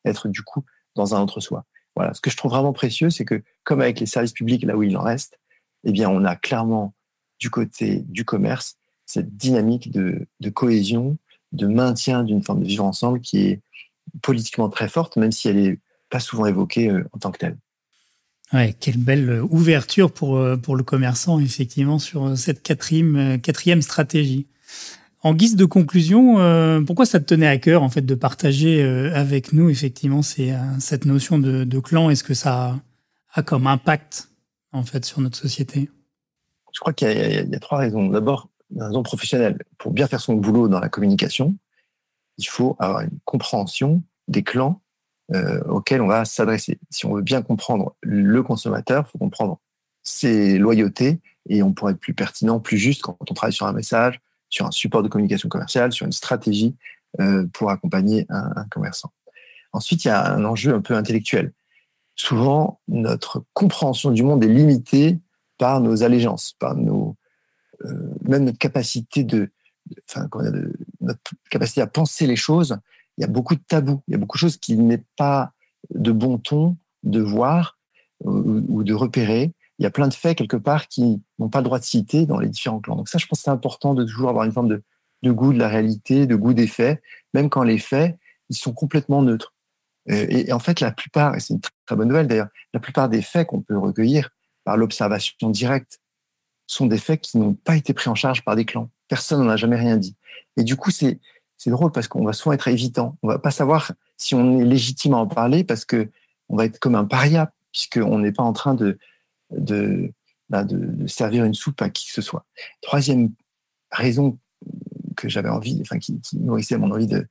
être 0.05 0.29
du 0.29 0.43
coup 0.43 0.65
dans 0.95 1.15
un 1.15 1.21
entre-soi. 1.21 1.65
Voilà. 1.97 2.15
Ce 2.15 2.21
que 2.21 2.31
je 2.31 2.37
trouve 2.37 2.53
vraiment 2.53 2.73
précieux, 2.73 3.11
c'est 3.11 3.25
que 3.25 3.43
comme 3.63 3.81
avec 3.81 4.01
les 4.01 4.07
services 4.07 4.33
publics, 4.33 4.65
là 4.65 4.77
où 4.77 4.83
il 4.83 4.97
en 4.97 5.03
reste, 5.03 5.39
eh 5.85 5.93
bien, 5.93 6.09
on 6.09 6.25
a 6.25 6.37
clairement 6.37 6.95
du 7.39 7.51
côté 7.51 8.05
du 8.09 8.25
commerce 8.25 8.77
cette 9.15 9.37
dynamique 9.37 9.91
de, 9.91 10.27
de 10.41 10.51
cohésion, 10.51 11.17
de 11.53 11.67
maintien 11.67 12.25
d'une 12.25 12.43
forme 12.43 12.63
de 12.63 12.69
vivre 12.69 12.85
ensemble 12.85 13.21
qui 13.21 13.39
est 13.47 13.61
politiquement 14.23 14.69
très 14.69 14.89
forte, 14.89 15.17
même 15.17 15.33
si 15.33 15.49
elle 15.49 15.59
est 15.59 15.79
pas 16.11 16.21
souvent 16.21 16.47
évoquée 16.47 16.91
euh, 16.91 17.05
en 17.13 17.19
tant 17.19 17.31
que 17.31 17.39
telle. 17.39 17.57
Ouais, 18.53 18.75
quelle 18.79 18.99
belle 18.99 19.43
ouverture 19.51 20.13
pour, 20.13 20.37
euh, 20.37 20.57
pour 20.57 20.77
le 20.77 20.85
commerçant, 20.85 21.41
effectivement, 21.41 21.99
sur 21.99 22.37
cette 22.37 22.63
quatrième, 22.63 23.17
euh, 23.17 23.39
quatrième 23.39 23.83
stratégie. 23.83 24.47
En 25.23 25.33
guise 25.33 25.57
de 25.57 25.65
conclusion, 25.65 26.39
euh, 26.39 26.83
pourquoi 26.83 27.07
ça 27.07 27.19
te 27.19 27.25
tenait 27.25 27.47
à 27.47 27.57
cœur 27.57 27.83
en 27.83 27.89
fait 27.89 28.05
de 28.05 28.15
partager 28.15 28.83
euh, 28.83 29.11
avec 29.15 29.55
nous 29.55 29.71
effectivement 29.71 30.21
c'est, 30.21 30.53
euh, 30.53 30.79
cette 30.81 31.07
notion 31.07 31.39
de, 31.39 31.65
de 31.65 31.79
clan? 31.81 32.11
Est-ce 32.11 32.23
que 32.23 32.35
ça 32.35 32.77
a, 33.33 33.43
comme 33.43 33.67
impact 33.67 34.29
en 34.73 34.85
fait 34.85 35.03
sur 35.07 35.23
notre 35.23 35.39
société? 35.39 35.89
Je 36.75 36.81
crois 36.81 36.93
qu'il 36.93 37.09
y 37.09 37.11
a, 37.11 37.41
il 37.41 37.51
y 37.51 37.57
a 37.57 37.59
trois 37.59 37.79
raisons. 37.79 38.11
D'abord, 38.11 38.51
une 38.75 38.83
raison 38.83 39.03
professionnelle. 39.03 39.59
Pour 39.79 39.93
bien 39.93 40.07
faire 40.07 40.21
son 40.21 40.35
boulot 40.35 40.69
dans 40.69 40.81
la 40.81 40.89
communication, 40.89 41.57
il 42.39 42.47
faut 42.47 42.77
avoir 42.79 43.03
une 43.03 43.19
compréhension 43.25 44.03
des 44.29 44.43
clans 44.43 44.81
euh, 45.33 45.63
auxquels 45.65 46.03
on 46.03 46.07
va 46.07 46.25
s'adresser. 46.25 46.79
Si 46.91 47.07
on 47.07 47.15
veut 47.15 47.23
bien 47.23 47.43
comprendre 47.43 47.95
le 48.03 48.43
consommateur, 48.43 49.05
il 49.07 49.11
faut 49.11 49.19
comprendre 49.19 49.61
ses 50.03 50.59
loyautés 50.59 51.21
et 51.49 51.63
on 51.63 51.73
pourrait 51.73 51.93
être 51.93 52.01
plus 52.01 52.15
pertinent, 52.15 52.61
plus 52.61 52.79
juste 52.79 53.03
quand 53.03 53.17
on 53.21 53.35
travaille 53.35 53.53
sur 53.53 53.67
un 53.67 53.73
message, 53.73 54.21
sur 54.49 54.67
un 54.67 54.71
support 54.71 55.03
de 55.03 55.09
communication 55.09 55.49
commerciale, 55.49 55.93
sur 55.93 56.07
une 56.07 56.13
stratégie 56.13 56.77
euh, 57.21 57.47
pour 57.53 57.71
accompagner 57.71 58.27
un, 58.29 58.67
commerçant. 58.71 59.13
Ensuite, 59.73 60.05
il 60.05 60.09
y 60.09 60.11
a 60.11 60.33
un 60.33 60.45
enjeu 60.45 60.75
un 60.75 60.81
peu 60.81 60.95
intellectuel. 60.95 61.53
Souvent, 62.17 62.81
notre 62.87 63.45
compréhension 63.55 64.11
du 64.11 64.23
monde 64.23 64.45
est 64.45 64.49
limitée 64.49 65.19
par 65.59 65.81
nos 65.81 66.03
allégeances, 66.03 66.55
par 66.59 66.77
nos, 66.77 67.17
même 68.23 68.45
notre 68.45 68.59
capacité 68.59 69.25
de, 69.25 69.51
enfin, 70.09 70.29
notre 71.01 71.21
capacité 71.51 71.81
à 71.81 71.87
penser 71.87 72.27
les 72.27 72.37
choses. 72.37 72.79
Il 73.19 73.23
y 73.23 73.25
a 73.25 73.29
beaucoup 73.29 73.55
de 73.55 73.63
tabous, 73.67 74.03
il 74.09 74.13
y 74.13 74.15
a 74.15 74.19
beaucoup 74.19 74.37
de 74.37 74.41
choses 74.41 74.57
qui 74.57 74.77
n'est 74.77 75.05
pas 75.17 75.53
de 75.91 76.13
bon 76.13 76.39
ton 76.39 76.77
de 77.03 77.21
voir 77.21 77.79
ou, 78.25 78.83
de 78.83 78.95
repérer 78.95 79.53
il 79.79 79.83
y 79.83 79.87
a 79.87 79.91
plein 79.91 80.09
de 80.09 80.15
faits 80.15 80.39
quelque 80.39 80.57
part 80.57 80.89
qui 80.89 81.23
n'ont 81.39 81.49
pas 81.49 81.59
le 81.59 81.65
droit 81.65 81.79
de 81.79 81.85
citer 81.85 82.27
dans 82.27 82.39
les 82.39 82.49
différents 82.49 82.81
clans. 82.81 82.97
Donc 82.97 83.09
ça, 83.09 83.19
je 83.19 83.27
pense 83.27 83.41
que 83.41 83.45
c'est 83.45 83.51
important 83.51 83.95
de 83.95 84.05
toujours 84.05 84.29
avoir 84.29 84.45
une 84.45 84.53
forme 84.53 84.69
de, 84.69 84.83
de, 85.23 85.33
goût 85.33 85.53
de 85.53 85.59
la 85.59 85.69
réalité, 85.69 86.27
de 86.27 86.37
goût 86.37 86.55
des 86.55 86.67
faits, 86.67 87.03
même 87.33 87.51
quand 87.51 87.65
les 87.65 87.79
faits, 87.79 88.17
ils 88.51 88.57
sont 88.57 88.73
complètement 88.73 89.23
neutres. 89.23 89.53
Euh, 90.11 90.27
et, 90.29 90.53
en 90.53 90.59
fait, 90.59 90.81
la 90.81 90.93
plupart, 90.93 91.35
et 91.35 91.41
c'est 91.41 91.55
une 91.55 91.61
très 91.87 91.97
bonne 91.97 92.09
nouvelle 92.09 92.29
d'ailleurs, 92.29 92.49
la 92.73 92.81
plupart 92.81 93.09
des 93.09 93.23
faits 93.23 93.49
qu'on 93.49 93.63
peut 93.63 93.77
recueillir 93.77 94.31
par 94.65 94.77
l'observation 94.77 95.51
directe 95.51 95.99
sont 96.67 96.87
des 96.87 96.99
faits 96.99 97.21
qui 97.21 97.39
n'ont 97.39 97.55
pas 97.55 97.77
été 97.77 97.93
pris 97.93 98.09
en 98.09 98.15
charge 98.15 98.45
par 98.45 98.57
des 98.57 98.65
clans. 98.65 98.91
Personne 99.09 99.43
n'en 99.45 99.51
a 99.51 99.57
jamais 99.57 99.77
rien 99.77 99.97
dit. 99.97 100.17
Et 100.57 100.65
du 100.65 100.77
coup, 100.77 100.91
c'est 100.91 101.21
c'est 101.57 101.71
drôle 101.71 101.93
parce 101.93 102.09
qu'on 102.09 102.25
va 102.25 102.33
souvent 102.33 102.53
être 102.53 102.69
évitant. 102.69 103.17
On 103.23 103.29
va 103.29 103.39
pas 103.39 103.51
savoir 103.51 103.93
si 104.17 104.35
on 104.35 104.59
est 104.59 104.65
légitime 104.65 105.15
à 105.15 105.19
en 105.19 105.27
parler 105.27 105.65
parce 105.65 105.85
que 105.85 106.11
on 106.49 106.57
va 106.57 106.67
être 106.67 106.79
comme 106.79 106.95
un 106.95 107.05
paria 107.05 107.53
puisqu'on 107.73 108.19
n'est 108.19 108.33
pas 108.33 108.43
en 108.43 108.53
train 108.53 108.75
bah, 108.75 108.93
de, 109.51 110.77
de, 110.77 111.07
servir 111.07 111.45
une 111.45 111.55
soupe 111.55 111.81
à 111.81 111.91
qui 111.91 112.07
que 112.07 112.13
ce 112.13 112.23
soit. 112.23 112.45
Troisième 112.81 113.31
raison 113.91 114.39
que 115.17 115.29
j'avais 115.29 115.49
envie, 115.49 115.79
enfin 115.81 115.99
qui, 115.99 116.21
qui, 116.21 116.39
nourrissait 116.39 116.77
mon 116.77 116.91
envie 116.91 117.07
de, 117.07 117.27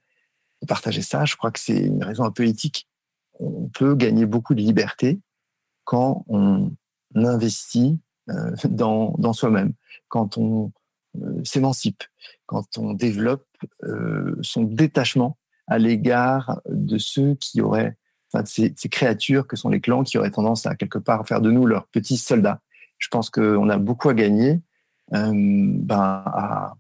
de 0.62 0.68
partager 0.68 1.02
ça, 1.02 1.26
je 1.26 1.36
crois 1.36 1.52
que 1.52 1.60
c'est 1.60 1.78
une 1.78 2.04
raison 2.04 2.24
un 2.24 2.32
peu 2.32 2.46
éthique. 2.46 2.88
On 3.40 3.70
peut 3.70 3.96
gagner 3.96 4.26
beaucoup 4.26 4.56
de 4.56 4.62
liberté 4.62 5.20
quand 5.84 6.26
on 6.28 6.72
investit 7.16 8.00
dans, 8.66 9.16
dans 9.18 9.34
soi-même, 9.34 9.74
quand 10.08 10.38
on 10.38 10.72
euh, 11.22 11.44
s'émancipe, 11.44 12.04
quand 12.48 12.78
on 12.78 12.94
développe 12.94 13.46
euh, 13.84 14.36
son 14.42 14.64
détachement 14.64 15.38
à 15.68 15.78
l'égard 15.78 16.60
de 16.68 16.98
ceux 16.98 17.36
qui 17.36 17.62
auraient, 17.62 17.96
enfin, 18.32 18.42
de 18.42 18.48
ces, 18.48 18.74
ces, 18.76 18.90
créatures 18.90 19.46
que 19.46 19.56
sont 19.56 19.70
les 19.70 19.80
clans 19.80 20.04
qui 20.04 20.18
auraient 20.18 20.32
tendance 20.32 20.66
à 20.66 20.76
quelque 20.76 20.98
part 20.98 21.28
faire 21.28 21.40
de 21.40 21.52
nous 21.52 21.68
leurs 21.68 21.88
petits 21.88 22.18
soldats. 22.18 22.62
Je 22.98 23.10
pense 23.10 23.30
qu'on 23.30 23.70
a 23.70 23.78
beaucoup 23.78 24.10
à 24.10 24.16
gagner 24.16 24.62
euh, 25.14 25.32
ben, 25.34 26.24
à, 26.26 26.74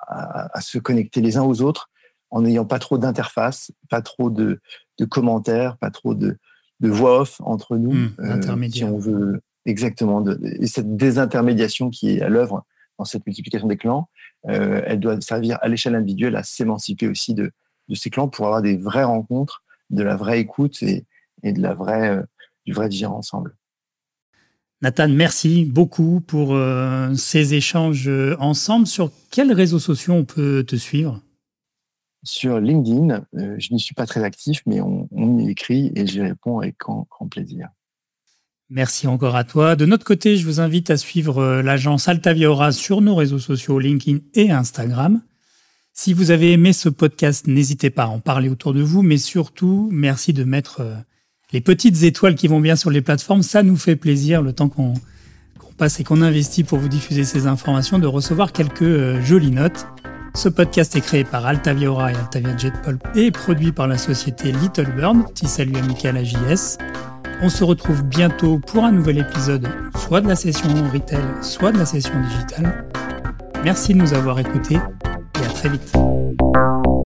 à, 0.00 0.56
à, 0.56 0.60
se 0.62 0.78
connecter 0.78 1.20
les 1.20 1.36
uns 1.36 1.42
aux 1.42 1.60
autres 1.60 1.90
en 2.30 2.40
n'ayant 2.42 2.64
pas 2.64 2.78
trop 2.78 2.96
d'interface, 2.96 3.72
pas 3.90 4.00
trop 4.00 4.30
de, 4.30 4.60
de, 4.98 5.04
commentaires, 5.04 5.76
pas 5.76 5.90
trop 5.90 6.14
de, 6.14 6.38
de 6.80 6.88
voix 6.88 7.20
off 7.20 7.40
entre 7.44 7.76
nous, 7.76 7.92
mmh, 7.92 8.16
euh, 8.20 8.68
si 8.70 8.84
on 8.84 8.98
veut 8.98 9.42
exactement, 9.66 10.20
de, 10.22 10.40
et 10.60 10.66
cette 10.66 10.96
désintermédiation 10.96 11.90
qui 11.90 12.10
est 12.10 12.22
à 12.22 12.28
l'œuvre 12.28 12.64
dans 12.98 13.04
cette 13.04 13.26
multiplication 13.26 13.68
des 13.68 13.76
clans, 13.76 14.08
euh, 14.48 14.80
elle 14.86 15.00
doit 15.00 15.20
servir 15.20 15.58
à 15.60 15.68
l'échelle 15.68 15.94
individuelle 15.94 16.36
à 16.36 16.42
s'émanciper 16.42 17.08
aussi 17.08 17.34
de, 17.34 17.52
de 17.88 17.94
ces 17.94 18.08
clans 18.08 18.28
pour 18.28 18.46
avoir 18.46 18.62
des 18.62 18.76
vraies 18.76 19.04
rencontres, 19.04 19.62
de 19.90 20.02
la 20.02 20.16
vraie 20.16 20.40
écoute 20.40 20.82
et, 20.82 21.04
et 21.42 21.52
de 21.52 21.60
la 21.60 21.74
vraie, 21.74 22.10
euh, 22.10 22.22
du 22.64 22.72
vrai 22.72 22.88
vivre 22.88 23.12
ensemble. 23.12 23.54
Nathan, 24.82 25.08
merci 25.08 25.64
beaucoup 25.64 26.20
pour 26.20 26.54
euh, 26.54 27.12
ces 27.14 27.54
échanges 27.54 28.10
ensemble. 28.38 28.86
Sur 28.86 29.10
quels 29.30 29.52
réseaux 29.52 29.78
sociaux 29.78 30.14
on 30.14 30.24
peut 30.24 30.64
te 30.66 30.76
suivre? 30.76 31.22
Sur 32.22 32.60
LinkedIn, 32.60 33.24
je 33.32 33.72
n'y 33.72 33.78
suis 33.78 33.94
pas 33.94 34.04
très 34.04 34.24
actif, 34.24 34.62
mais 34.66 34.80
on, 34.80 35.08
on 35.12 35.38
y 35.38 35.50
écrit 35.50 35.92
et 35.94 36.06
j'y 36.06 36.20
réponds 36.20 36.58
avec 36.58 36.76
grand, 36.78 37.06
grand 37.08 37.28
plaisir. 37.28 37.68
Merci 38.68 39.06
encore 39.06 39.36
à 39.36 39.44
toi. 39.44 39.76
De 39.76 39.86
notre 39.86 40.04
côté, 40.04 40.36
je 40.36 40.44
vous 40.44 40.60
invite 40.60 40.90
à 40.90 40.96
suivre 40.96 41.38
euh, 41.38 41.62
l'agence 41.62 42.08
Altavia 42.08 42.72
sur 42.72 43.00
nos 43.00 43.14
réseaux 43.14 43.38
sociaux 43.38 43.78
LinkedIn 43.78 44.18
et 44.34 44.50
Instagram. 44.50 45.20
Si 45.92 46.12
vous 46.12 46.32
avez 46.32 46.52
aimé 46.52 46.72
ce 46.72 46.88
podcast, 46.88 47.46
n'hésitez 47.46 47.90
pas 47.90 48.04
à 48.04 48.08
en 48.08 48.18
parler 48.18 48.48
autour 48.48 48.74
de 48.74 48.82
vous, 48.82 49.02
mais 49.02 49.18
surtout, 49.18 49.88
merci 49.92 50.32
de 50.32 50.42
mettre 50.42 50.80
euh, 50.80 50.94
les 51.52 51.60
petites 51.60 52.02
étoiles 52.02 52.34
qui 52.34 52.48
vont 52.48 52.60
bien 52.60 52.74
sur 52.74 52.90
les 52.90 53.02
plateformes. 53.02 53.42
Ça 53.42 53.62
nous 53.62 53.76
fait 53.76 53.96
plaisir 53.96 54.42
le 54.42 54.52
temps 54.52 54.68
qu'on 54.68 54.94
qu 54.94 55.74
passe 55.78 56.00
et 56.00 56.04
qu'on 56.04 56.20
investit 56.20 56.64
pour 56.64 56.78
vous 56.78 56.88
diffuser 56.88 57.24
ces 57.24 57.46
informations, 57.46 58.00
de 58.00 58.06
recevoir 58.06 58.52
quelques 58.52 58.82
euh, 58.82 59.22
jolies 59.22 59.52
notes. 59.52 59.86
Ce 60.34 60.48
podcast 60.48 60.94
est 60.96 61.00
créé 61.00 61.24
par 61.24 61.46
Altavia 61.46 62.10
et 62.10 62.16
Altavia 62.16 62.56
Jetpulp 62.56 63.00
et 63.14 63.30
produit 63.30 63.72
par 63.72 63.86
la 63.86 63.96
société 63.96 64.52
Little 64.52 64.92
Bird. 64.94 65.30
Petit 65.30 65.46
salut 65.46 65.76
à 65.76 66.24
JS. 66.24 66.78
On 67.42 67.50
se 67.50 67.64
retrouve 67.64 68.02
bientôt 68.02 68.58
pour 68.58 68.84
un 68.84 68.92
nouvel 68.92 69.18
épisode, 69.18 69.68
soit 69.96 70.22
de 70.22 70.28
la 70.28 70.36
session 70.36 70.68
retail, 70.92 71.22
soit 71.42 71.70
de 71.70 71.78
la 71.78 71.84
session 71.84 72.14
digitale. 72.22 72.86
Merci 73.62 73.92
de 73.92 73.98
nous 73.98 74.14
avoir 74.14 74.38
écoutés 74.38 74.76
et 74.76 75.44
à 75.44 75.48
très 75.48 75.68
vite. 75.68 75.92